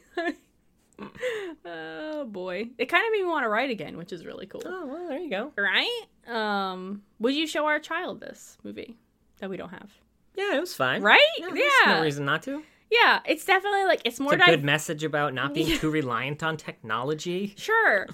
oh 1.64 2.24
boy, 2.24 2.68
it 2.78 2.86
kind 2.86 3.04
of 3.06 3.12
made 3.12 3.22
me 3.22 3.28
want 3.28 3.44
to 3.44 3.48
write 3.48 3.70
again, 3.70 3.96
which 3.96 4.12
is 4.12 4.24
really 4.24 4.46
cool. 4.46 4.62
Oh 4.64 4.86
well, 4.86 5.08
there 5.08 5.18
you 5.18 5.30
go. 5.30 5.52
Right? 5.56 6.02
Um, 6.28 7.02
would 7.18 7.34
you 7.34 7.46
show 7.46 7.66
our 7.66 7.78
child 7.78 8.20
this 8.20 8.58
movie 8.62 8.96
that 9.38 9.50
we 9.50 9.56
don't 9.56 9.70
have? 9.70 9.90
Yeah, 10.36 10.56
it 10.56 10.60
was 10.60 10.74
fine. 10.74 11.02
Right? 11.02 11.20
Yeah, 11.38 11.48
Yeah. 11.48 11.54
there's 11.84 11.96
no 11.98 12.02
reason 12.02 12.24
not 12.24 12.42
to. 12.44 12.62
Yeah, 12.90 13.20
it's 13.24 13.44
definitely 13.44 13.84
like 13.84 14.02
it's 14.04 14.20
more 14.20 14.34
It's 14.34 14.42
a 14.42 14.46
good 14.50 14.64
message 14.64 15.02
about 15.04 15.32
not 15.34 15.54
being 15.54 15.78
too 15.78 15.90
reliant 15.90 16.42
on 16.42 16.56
technology. 16.56 17.54
sure, 17.58 18.06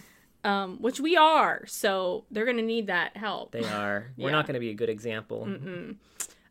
um, 0.45 0.79
which 0.81 1.01
we 1.01 1.16
are. 1.16 1.64
So 1.66 2.24
they're 2.31 2.47
gonna 2.47 2.62
need 2.62 2.87
that 2.87 3.16
help. 3.16 3.51
They 3.53 3.64
are. 3.64 4.12
We're 4.16 4.26
Yeah. 4.26 4.33
not 4.37 4.47
going 4.47 4.55
to 4.55 4.61
be 4.61 4.70
a 4.70 4.74
good 4.74 4.89
example. 4.89 5.49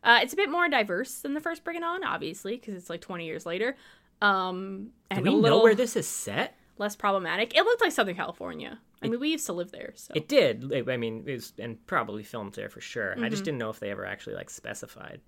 Uh, 0.04 0.20
it's 0.22 0.32
a 0.32 0.36
bit 0.36 0.48
more 0.50 0.68
diverse 0.68 1.16
than 1.20 1.34
the 1.34 1.40
first 1.40 1.64
Bring 1.64 1.76
It 1.76 1.82
On, 1.82 2.04
obviously, 2.04 2.54
because 2.56 2.74
it's 2.74 2.88
like 2.88 3.00
20 3.00 3.26
years 3.26 3.44
later. 3.44 3.76
Um, 4.20 4.90
Do 5.10 5.16
and 5.16 5.24
we 5.24 5.30
a 5.30 5.32
little 5.32 5.58
know 5.58 5.64
where 5.64 5.74
this 5.74 5.96
is 5.96 6.06
set? 6.08 6.54
less 6.78 6.94
problematic. 6.96 7.56
It 7.56 7.64
looked 7.64 7.80
like 7.80 7.90
Southern 7.92 8.14
California. 8.14 8.78
I 9.02 9.08
mean, 9.08 9.18
we 9.20 9.30
used 9.30 9.46
to 9.46 9.52
live 9.52 9.70
there, 9.72 9.92
so 9.96 10.12
It 10.14 10.28
did. 10.28 10.88
I 10.88 10.96
mean, 10.96 11.24
it 11.26 11.32
was 11.32 11.52
and 11.58 11.84
probably 11.86 12.22
filmed 12.22 12.54
there 12.54 12.68
for 12.68 12.80
sure. 12.80 13.12
I 13.12 13.16
Mm-hmm. 13.16 13.28
just 13.30 13.44
didn't 13.44 13.58
know 13.58 13.70
if 13.70 13.78
they 13.80 13.90
ever 13.90 14.04
actually 14.06 14.34
like 14.36 14.50
specified. 14.50 15.20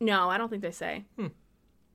no, 0.00 0.28
I 0.28 0.38
don't 0.38 0.48
think 0.48 0.62
they 0.62 0.70
say. 0.72 1.04
Hmm. 1.16 1.28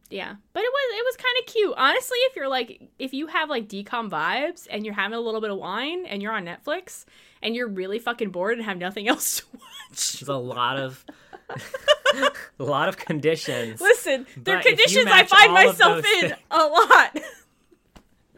Yeah, 0.10 0.36
but 0.54 0.64
it 0.64 0.72
was 0.72 0.98
it 0.98 1.06
was 1.06 1.16
kind 1.18 1.36
of 1.40 1.46
cute. 1.54 1.74
Honestly, 1.78 2.18
if 2.22 2.36
you're 2.36 2.48
like 2.48 2.90
if 2.98 3.14
you 3.14 3.28
have 3.28 3.50
like 3.50 3.68
DCOM 3.68 4.10
vibes 4.10 4.68
and 4.70 4.84
you're 4.84 4.96
having 4.96 5.18
a 5.18 5.22
little 5.22 5.42
bit 5.42 5.52
of 5.52 5.58
wine 5.58 6.06
and 6.08 6.22
you're 6.22 6.34
on 6.34 6.46
Netflix 6.46 7.06
and 7.44 7.56
you're 7.56 7.68
really 7.68 8.00
fucking 8.00 8.32
bored 8.32 8.58
and 8.58 8.66
have 8.66 8.78
nothing 8.78 9.08
else 9.10 9.40
to 9.42 9.46
watch. 9.54 10.14
There's 10.14 10.30
a 10.30 10.34
lot 10.36 10.80
of 10.80 11.06
a 12.60 12.64
lot 12.64 12.90
of 12.90 12.98
conditions. 12.98 13.82
Listen, 13.82 14.26
they're 14.38 14.58
But 14.58 14.66
if 14.66 14.80
you 14.80 14.86
conditions 14.86 15.08
I 15.12 15.24
find 15.26 15.54
myself 15.54 15.98
in 15.98 16.04
things- 16.04 16.34
a 16.52 16.58
lot. 16.58 17.18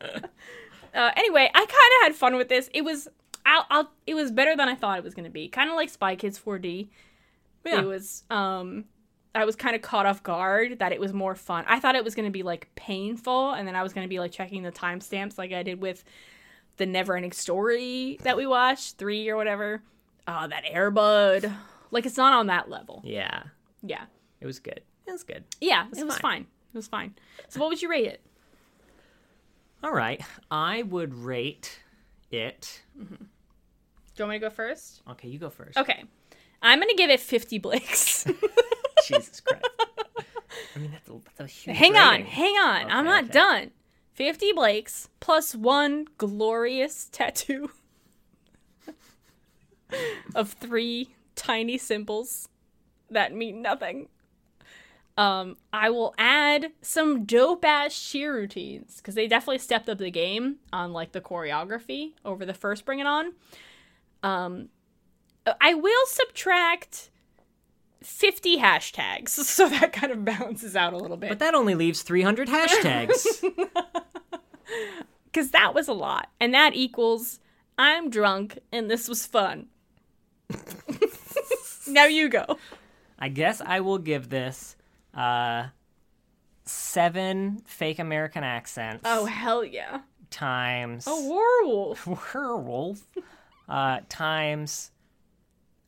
uh, 0.93 1.11
anyway, 1.15 1.49
I 1.53 1.59
kind 1.59 1.69
of 1.69 2.03
had 2.03 2.15
fun 2.15 2.35
with 2.35 2.49
this. 2.49 2.69
It 2.73 2.83
was, 2.83 3.07
I'll, 3.45 3.65
I'll, 3.69 3.91
it 4.07 4.13
was 4.13 4.31
better 4.31 4.55
than 4.55 4.67
I 4.67 4.75
thought 4.75 4.97
it 4.97 5.03
was 5.03 5.13
going 5.13 5.25
to 5.25 5.31
be. 5.31 5.47
Kind 5.47 5.69
of 5.69 5.75
like 5.75 5.89
Spy 5.89 6.15
Kids 6.15 6.39
4D. 6.39 6.87
Yeah. 7.65 7.81
It 7.81 7.85
was, 7.85 8.23
um, 8.29 8.85
I 9.33 9.45
was 9.45 9.55
kind 9.55 9.75
of 9.75 9.81
caught 9.81 10.05
off 10.05 10.21
guard 10.23 10.79
that 10.79 10.91
it 10.91 10.99
was 10.99 11.13
more 11.13 11.35
fun. 11.35 11.63
I 11.67 11.79
thought 11.79 11.95
it 11.95 12.03
was 12.03 12.15
going 12.15 12.25
to 12.27 12.31
be 12.31 12.43
like 12.43 12.69
painful, 12.75 13.51
and 13.53 13.67
then 13.67 13.75
I 13.75 13.83
was 13.83 13.93
going 13.93 14.05
to 14.05 14.09
be 14.09 14.19
like 14.19 14.31
checking 14.31 14.63
the 14.63 14.71
timestamps 14.71 15.37
like 15.37 15.53
I 15.53 15.63
did 15.63 15.81
with 15.81 16.03
the 16.77 16.85
Never 16.85 17.15
Ending 17.15 17.31
Story 17.31 18.17
that 18.23 18.35
we 18.35 18.45
watched, 18.45 18.97
three 18.97 19.29
or 19.29 19.37
whatever. 19.37 19.81
Uh, 20.27 20.47
that 20.47 20.63
Air 20.69 20.91
Bud. 20.91 21.51
Like 21.91 22.05
it's 22.05 22.17
not 22.17 22.33
on 22.33 22.47
that 22.47 22.69
level. 22.69 23.01
Yeah, 23.05 23.43
Yeah. 23.83 24.03
it 24.39 24.45
was 24.45 24.59
good. 24.59 24.81
It 25.07 25.11
was 25.11 25.23
good. 25.23 25.43
Yeah, 25.59 25.87
it 25.95 26.05
was 26.05 26.13
fine. 26.15 26.21
fine. 26.21 26.41
It 26.73 26.77
was 26.77 26.87
fine. 26.87 27.15
So 27.49 27.59
what 27.59 27.69
would 27.69 27.81
you 27.81 27.89
rate 27.89 28.07
it? 28.07 28.21
All 29.83 29.91
right, 29.93 30.21
I 30.49 30.83
would 30.83 31.13
rate 31.13 31.79
it. 32.29 32.81
Do 32.97 33.03
you 33.07 34.25
want 34.25 34.29
me 34.31 34.35
to 34.35 34.39
go 34.39 34.49
first? 34.49 35.01
Okay, 35.11 35.27
you 35.27 35.39
go 35.39 35.49
first. 35.49 35.77
Okay. 35.77 36.03
I'm 36.61 36.79
to 36.79 36.95
give 36.95 37.09
it 37.09 37.19
50 37.19 37.57
Blakes. 37.59 38.25
Jesus 39.07 39.39
Christ. 39.41 39.65
I 40.75 40.79
mean, 40.79 40.91
that's 40.91 41.09
a, 41.09 41.13
that's 41.35 41.39
a 41.39 41.47
huge. 41.47 41.77
hang 41.77 41.95
on, 41.95 42.21
hang 42.21 42.55
on. 42.55 42.89
I'm 42.89 43.05
not 43.05 43.25
okay. 43.25 43.33
done. 43.33 43.71
50 44.13 44.53
Blakes 44.53 45.09
plus 45.19 45.55
one 45.55 46.07
glorious 46.17 47.09
tattoo 47.11 47.71
of 50.35 50.51
three 50.53 51.15
tiny 51.35 51.77
symbols 51.77 52.49
that 53.09 53.33
mean 53.33 53.61
nothing. 53.61 54.07
Um, 55.17 55.57
I 55.73 55.89
will 55.89 56.13
add 56.17 56.71
some 56.81 57.25
dope 57.25 57.65
ass 57.65 57.99
cheer 57.99 58.33
routines 58.33 58.97
because 58.97 59.15
they 59.15 59.27
definitely 59.27 59.59
stepped 59.59 59.89
up 59.89 59.97
the 59.97 60.11
game 60.11 60.57
on 60.71 60.93
like 60.93 61.11
the 61.11 61.21
choreography 61.21 62.13
over 62.23 62.45
the 62.45 62.53
first 62.53 62.85
Bring 62.85 62.99
It 62.99 63.07
On. 63.07 63.33
Um, 64.23 64.69
I 65.59 65.73
will 65.73 66.05
subtract 66.05 67.09
50 68.03 68.57
hashtags 68.59 69.29
so 69.29 69.67
that 69.69 69.93
kind 69.93 70.11
of 70.11 70.23
balances 70.25 70.75
out 70.75 70.93
a 70.93 70.97
little 70.97 71.17
bit. 71.17 71.29
But 71.29 71.39
that 71.39 71.53
only 71.55 71.75
leaves 71.75 72.01
300 72.01 72.47
hashtags. 72.47 73.25
because 75.25 75.51
that 75.51 75.73
was 75.73 75.87
a 75.87 75.93
lot 75.93 76.29
and 76.39 76.53
that 76.53 76.73
equals 76.75 77.39
i'm 77.77 78.09
drunk 78.09 78.57
and 78.71 78.89
this 78.89 79.09
was 79.09 79.25
fun 79.25 79.67
now 81.87 82.05
you 82.05 82.29
go 82.29 82.57
I 83.19 83.29
guess 83.29 83.61
I 83.61 83.81
will 83.81 83.99
give 83.99 84.29
this 84.29 84.75
Uh, 85.13 85.67
seven 86.65 87.61
fake 87.65 87.99
American 87.99 88.43
accents. 88.43 89.03
Oh 89.05 89.25
hell 89.25 89.63
yeah! 89.63 90.01
times 90.31 91.05
A 91.05 91.13
werewolf. 91.15 92.07
werewolf 92.33 93.01
uh, 93.69 93.99
times 94.09 94.90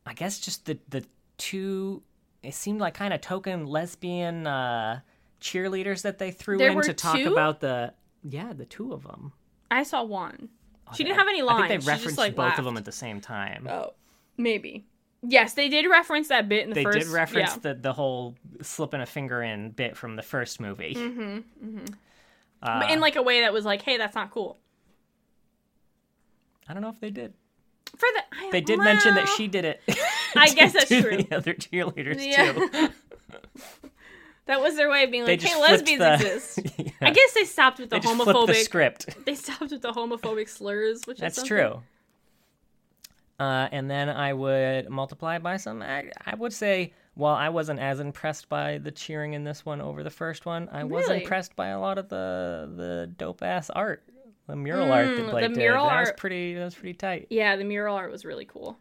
I 0.06 0.14
guess 0.14 0.40
just 0.40 0.66
the 0.66 0.78
the 0.90 1.06
two 1.38 2.04
it 2.42 2.54
seemed 2.54 2.80
like 2.82 2.94
kind 2.94 3.14
of 3.14 3.22
token 3.22 3.66
lesbian 3.66 4.46
uh, 4.46 5.00
cheerleaders 5.40 6.02
that 6.04 6.18
they 6.20 6.32
threw 6.32 6.58
There 6.58 6.72
in 6.72 6.82
to 6.82 6.94
talk 6.94 7.16
two? 7.16 7.32
about 7.32 7.60
the 7.62 7.94
yeah 8.24 8.54
the 8.54 8.66
two 8.66 8.94
of 8.94 9.04
them. 9.04 9.34
I 9.72 9.84
saw 9.84 10.04
one. 10.04 10.50
She 10.96 11.04
didn't 11.04 11.18
have 11.18 11.28
any 11.28 11.42
lines. 11.42 11.64
I 11.64 11.68
think 11.68 11.70
they 11.70 11.76
just, 11.78 11.88
referenced 11.88 12.18
like, 12.18 12.36
both 12.36 12.46
laughed. 12.46 12.60
of 12.60 12.66
them 12.66 12.78
at 12.78 12.86
the 12.86 12.92
same 12.92 13.22
time. 13.22 13.68
Oh, 13.70 13.94
maybe. 14.38 14.86
Yes, 15.26 15.54
they 15.54 15.70
did 15.70 15.90
reference 15.90 16.28
that 16.28 16.50
bit 16.50 16.64
in 16.64 16.70
the 16.70 16.76
they 16.76 16.84
first. 16.84 17.00
did 17.00 17.08
reference 17.08 17.52
yeah. 17.52 17.74
the 17.74 17.74
the 17.76 17.94
whole 17.94 18.36
slipping 18.62 19.00
a 19.02 19.06
finger 19.06 19.42
in 19.42 19.72
bit 19.72 19.96
from 19.96 20.16
the 20.18 20.22
first 20.22 20.60
movie. 20.60 20.94
Mm-hmm, 20.96 21.86
Uh, 22.62 22.80
but 22.82 22.92
in 22.92 23.00
like 23.00 23.16
a 23.16 23.22
way 23.22 23.40
that 23.42 23.54
was 23.54 23.64
like, 23.66 23.82
"Hey, 23.82 23.98
that's 23.98 24.16
not 24.16 24.32
cool." 24.32 24.60
I 26.68 26.74
don't 26.74 26.82
know 26.84 26.90
if 26.90 27.00
they 27.00 27.10
did. 27.10 27.34
For 27.96 28.08
the, 28.14 28.24
I, 28.32 28.50
They 28.52 28.62
did 28.62 28.80
mention 28.80 29.16
that 29.16 29.28
she 29.30 29.48
did 29.48 29.66
it. 29.66 29.82
I 30.36 30.48
to- 30.48 30.56
guess 30.56 30.74
that's 30.74 30.88
true. 30.90 31.18
The 31.24 31.36
other 31.36 31.54
cheerleaders 31.54 32.26
Yeah. 32.26 32.54
too. 32.54 32.70
that 34.48 34.62
was 34.62 34.76
their 34.76 34.90
way 34.90 35.04
of 35.04 35.12
being 35.12 35.26
like, 35.26 35.42
"Hey, 35.42 35.60
lesbians 35.62 36.00
the- 36.00 36.14
exist." 36.16 36.60
Yeah. 36.78 36.90
I 37.02 37.12
guess 37.12 37.34
they 37.34 37.46
stopped 37.46 37.80
with 37.80 37.90
the 37.92 37.98
they 37.98 38.02
just 38.02 38.18
the 38.18 38.26
homophobic. 38.26 38.56
script. 38.64 39.26
They 39.26 39.36
stopped 39.36 39.72
with 39.72 39.82
the 39.82 39.92
homophobic 39.94 40.50
slurs, 40.50 41.04
which 41.06 41.20
That's 41.20 41.44
true. 41.44 41.82
Uh, 43.40 43.68
and 43.72 43.90
then 43.90 44.10
I 44.10 44.34
would 44.34 44.90
multiply 44.90 45.38
by 45.40 45.58
some. 45.58 45.82
I, 45.82 46.12
I 46.26 46.36
would 46.36 46.54
say, 46.54 46.94
while 47.16 47.36
I 47.36 47.50
wasn't 47.50 47.80
as 47.80 48.00
impressed 48.00 48.48
by 48.48 48.78
the 48.78 48.92
cheering 48.92 49.34
in 49.34 49.44
this 49.44 49.66
one 49.66 49.82
over 49.82 50.04
the 50.04 50.10
first 50.12 50.46
one, 50.46 50.70
I 50.72 50.84
was 50.84 51.10
impressed 51.10 51.56
by 51.56 51.70
a 51.70 51.80
lot 51.80 51.98
of 51.98 52.10
the 52.10 52.72
the 52.76 53.12
dope 53.18 53.42
ass 53.44 53.70
art, 53.70 54.04
the 54.48 54.56
mural 54.56 54.92
art 54.92 55.08
Mm, 55.08 55.16
that 55.18 55.26
the 55.26 55.32
Blake 55.32 55.48
did. 55.50 55.58
mural 55.58 55.86
that 55.88 56.00
was 56.00 56.10
art- 56.10 56.18
pretty. 56.18 56.54
That 56.56 56.66
was 56.66 56.76
pretty 56.76 56.94
tight. 56.96 57.28
Yeah, 57.30 57.56
the 57.56 57.64
mural 57.64 57.96
art 57.96 58.12
was 58.12 58.26
really 58.26 58.46
cool. 58.46 58.78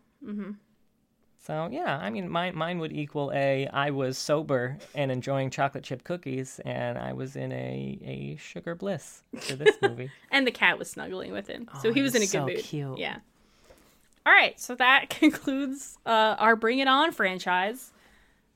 So 1.38 1.68
yeah, 1.72 1.98
I 2.00 2.10
mean, 2.10 2.28
mine 2.28 2.54
mine 2.56 2.78
would 2.78 2.92
equal 2.92 3.32
a. 3.34 3.66
I 3.66 3.90
was 3.90 4.16
sober 4.16 4.78
and 4.94 5.10
enjoying 5.10 5.50
chocolate 5.50 5.82
chip 5.82 6.04
cookies, 6.04 6.60
and 6.64 6.96
I 6.96 7.12
was 7.14 7.34
in 7.34 7.50
a 7.50 7.98
a 8.04 8.36
sugar 8.40 8.76
bliss 8.76 9.22
for 9.40 9.56
this 9.56 9.76
movie. 9.82 10.10
And 10.30 10.46
the 10.46 10.52
cat 10.52 10.78
was 10.78 10.88
snuggling 10.88 11.32
with 11.32 11.48
him, 11.48 11.68
so 11.82 11.88
Oh, 11.88 11.92
he 11.92 12.00
was 12.02 12.14
in 12.14 12.22
a 12.22 12.24
was 12.24 12.30
good 12.32 12.38
so 12.38 12.46
mood. 12.46 12.58
cute. 12.58 12.98
Yeah. 12.98 13.16
All 14.24 14.32
right, 14.32 14.58
so 14.60 14.76
that 14.76 15.10
concludes 15.10 15.98
uh, 16.06 16.36
our 16.38 16.54
Bring 16.54 16.78
It 16.78 16.86
On 16.86 17.10
franchise. 17.10 17.92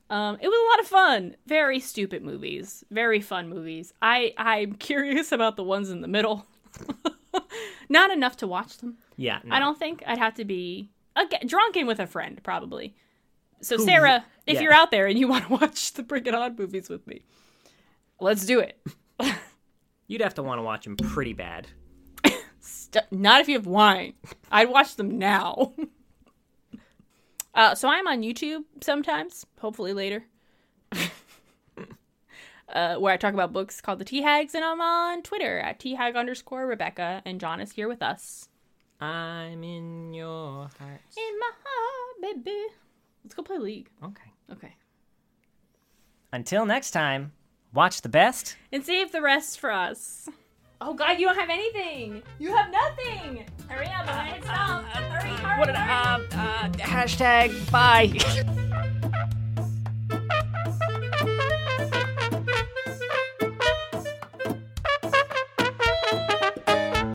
Um, 0.08 0.38
it 0.40 0.46
was 0.46 0.56
a 0.56 0.70
lot 0.70 0.80
of 0.80 0.86
fun. 0.86 1.36
Very 1.48 1.80
stupid 1.80 2.22
movies. 2.22 2.84
Very 2.92 3.20
fun 3.20 3.48
movies. 3.48 3.92
I 4.00 4.32
I'm 4.38 4.74
curious 4.78 5.32
about 5.32 5.56
the 5.56 5.64
ones 5.64 5.90
in 5.90 6.02
the 6.02 6.08
middle. 6.08 6.46
Not 7.88 8.10
enough 8.10 8.36
to 8.38 8.46
watch 8.46 8.78
them. 8.78 8.98
Yeah, 9.16 9.40
I 9.50 9.58
don't 9.60 9.78
think 9.78 10.02
I'd 10.06 10.18
have 10.18 10.34
to 10.34 10.44
be 10.44 10.90
again, 11.14 11.46
drunken 11.46 11.86
with 11.86 12.00
a 12.00 12.06
friend 12.06 12.40
probably. 12.42 12.94
So 13.62 13.76
Who- 13.78 13.84
Sarah, 13.84 14.24
if 14.46 14.54
yeah. 14.56 14.60
you're 14.62 14.72
out 14.74 14.90
there 14.90 15.06
and 15.06 15.18
you 15.18 15.28
want 15.28 15.46
to 15.46 15.52
watch 15.60 15.92
the 15.94 16.02
Bring 16.02 16.26
It 16.26 16.34
On 16.34 16.54
movies 16.56 16.88
with 16.88 17.06
me, 17.06 17.22
let's 18.20 18.44
do 18.44 18.60
it. 18.60 18.78
You'd 20.08 20.20
have 20.20 20.34
to 20.34 20.42
want 20.42 20.58
to 20.58 20.62
watch 20.62 20.84
them 20.84 20.96
pretty 20.96 21.32
bad. 21.32 21.66
St- 22.60 23.04
not 23.10 23.40
if 23.40 23.48
you 23.48 23.54
have 23.54 23.66
wine. 23.66 24.14
I'd 24.50 24.68
watch 24.68 24.96
them 24.96 25.18
now. 25.18 25.72
uh, 27.54 27.74
so 27.74 27.88
I'm 27.88 28.06
on 28.06 28.22
YouTube 28.22 28.64
sometimes, 28.82 29.46
hopefully 29.60 29.92
later, 29.92 30.24
uh, 32.72 32.96
where 32.96 33.12
I 33.12 33.16
talk 33.16 33.34
about 33.34 33.52
books 33.52 33.80
called 33.80 33.98
the 33.98 34.04
Tea 34.04 34.22
Hags, 34.22 34.54
and 34.54 34.64
I'm 34.64 34.80
on 34.80 35.22
Twitter 35.22 35.58
at 35.58 35.82
Hag 35.82 36.16
underscore 36.16 36.66
Rebecca, 36.66 37.22
and 37.24 37.40
John 37.40 37.60
is 37.60 37.72
here 37.72 37.88
with 37.88 38.02
us. 38.02 38.48
I'm 39.00 39.62
in 39.62 40.14
your 40.14 40.68
heart. 40.78 41.00
In 41.16 41.38
my 41.38 41.50
heart, 41.64 42.22
baby. 42.44 42.66
Let's 43.24 43.34
go 43.34 43.42
play 43.42 43.58
League. 43.58 43.90
Okay. 44.02 44.32
Okay. 44.52 44.74
Until 46.32 46.66
next 46.66 46.90
time, 46.92 47.32
watch 47.72 48.02
the 48.02 48.08
best. 48.08 48.56
And 48.72 48.84
save 48.84 49.12
the 49.12 49.22
rest 49.22 49.58
for 49.60 49.70
us. 49.70 50.28
Oh 50.80 50.92
God, 50.92 51.18
you 51.18 51.26
don't 51.26 51.36
have 51.36 51.50
anything. 51.50 52.22
You 52.38 52.54
have 52.54 52.70
nothing. 52.70 53.46
Hurry 53.68 53.86
up, 53.86 54.00
I'm 54.00 54.06
gonna 54.06 54.22
hit 54.24 54.44
stop. 54.44 54.84
Hurry, 54.84 55.30
hurry, 55.30 55.58
What 55.60 55.68
hurry. 55.68 55.78
uh, 55.78 56.38
uh, 56.38 56.68
hashtag 56.72 57.70
bye. 57.70 58.72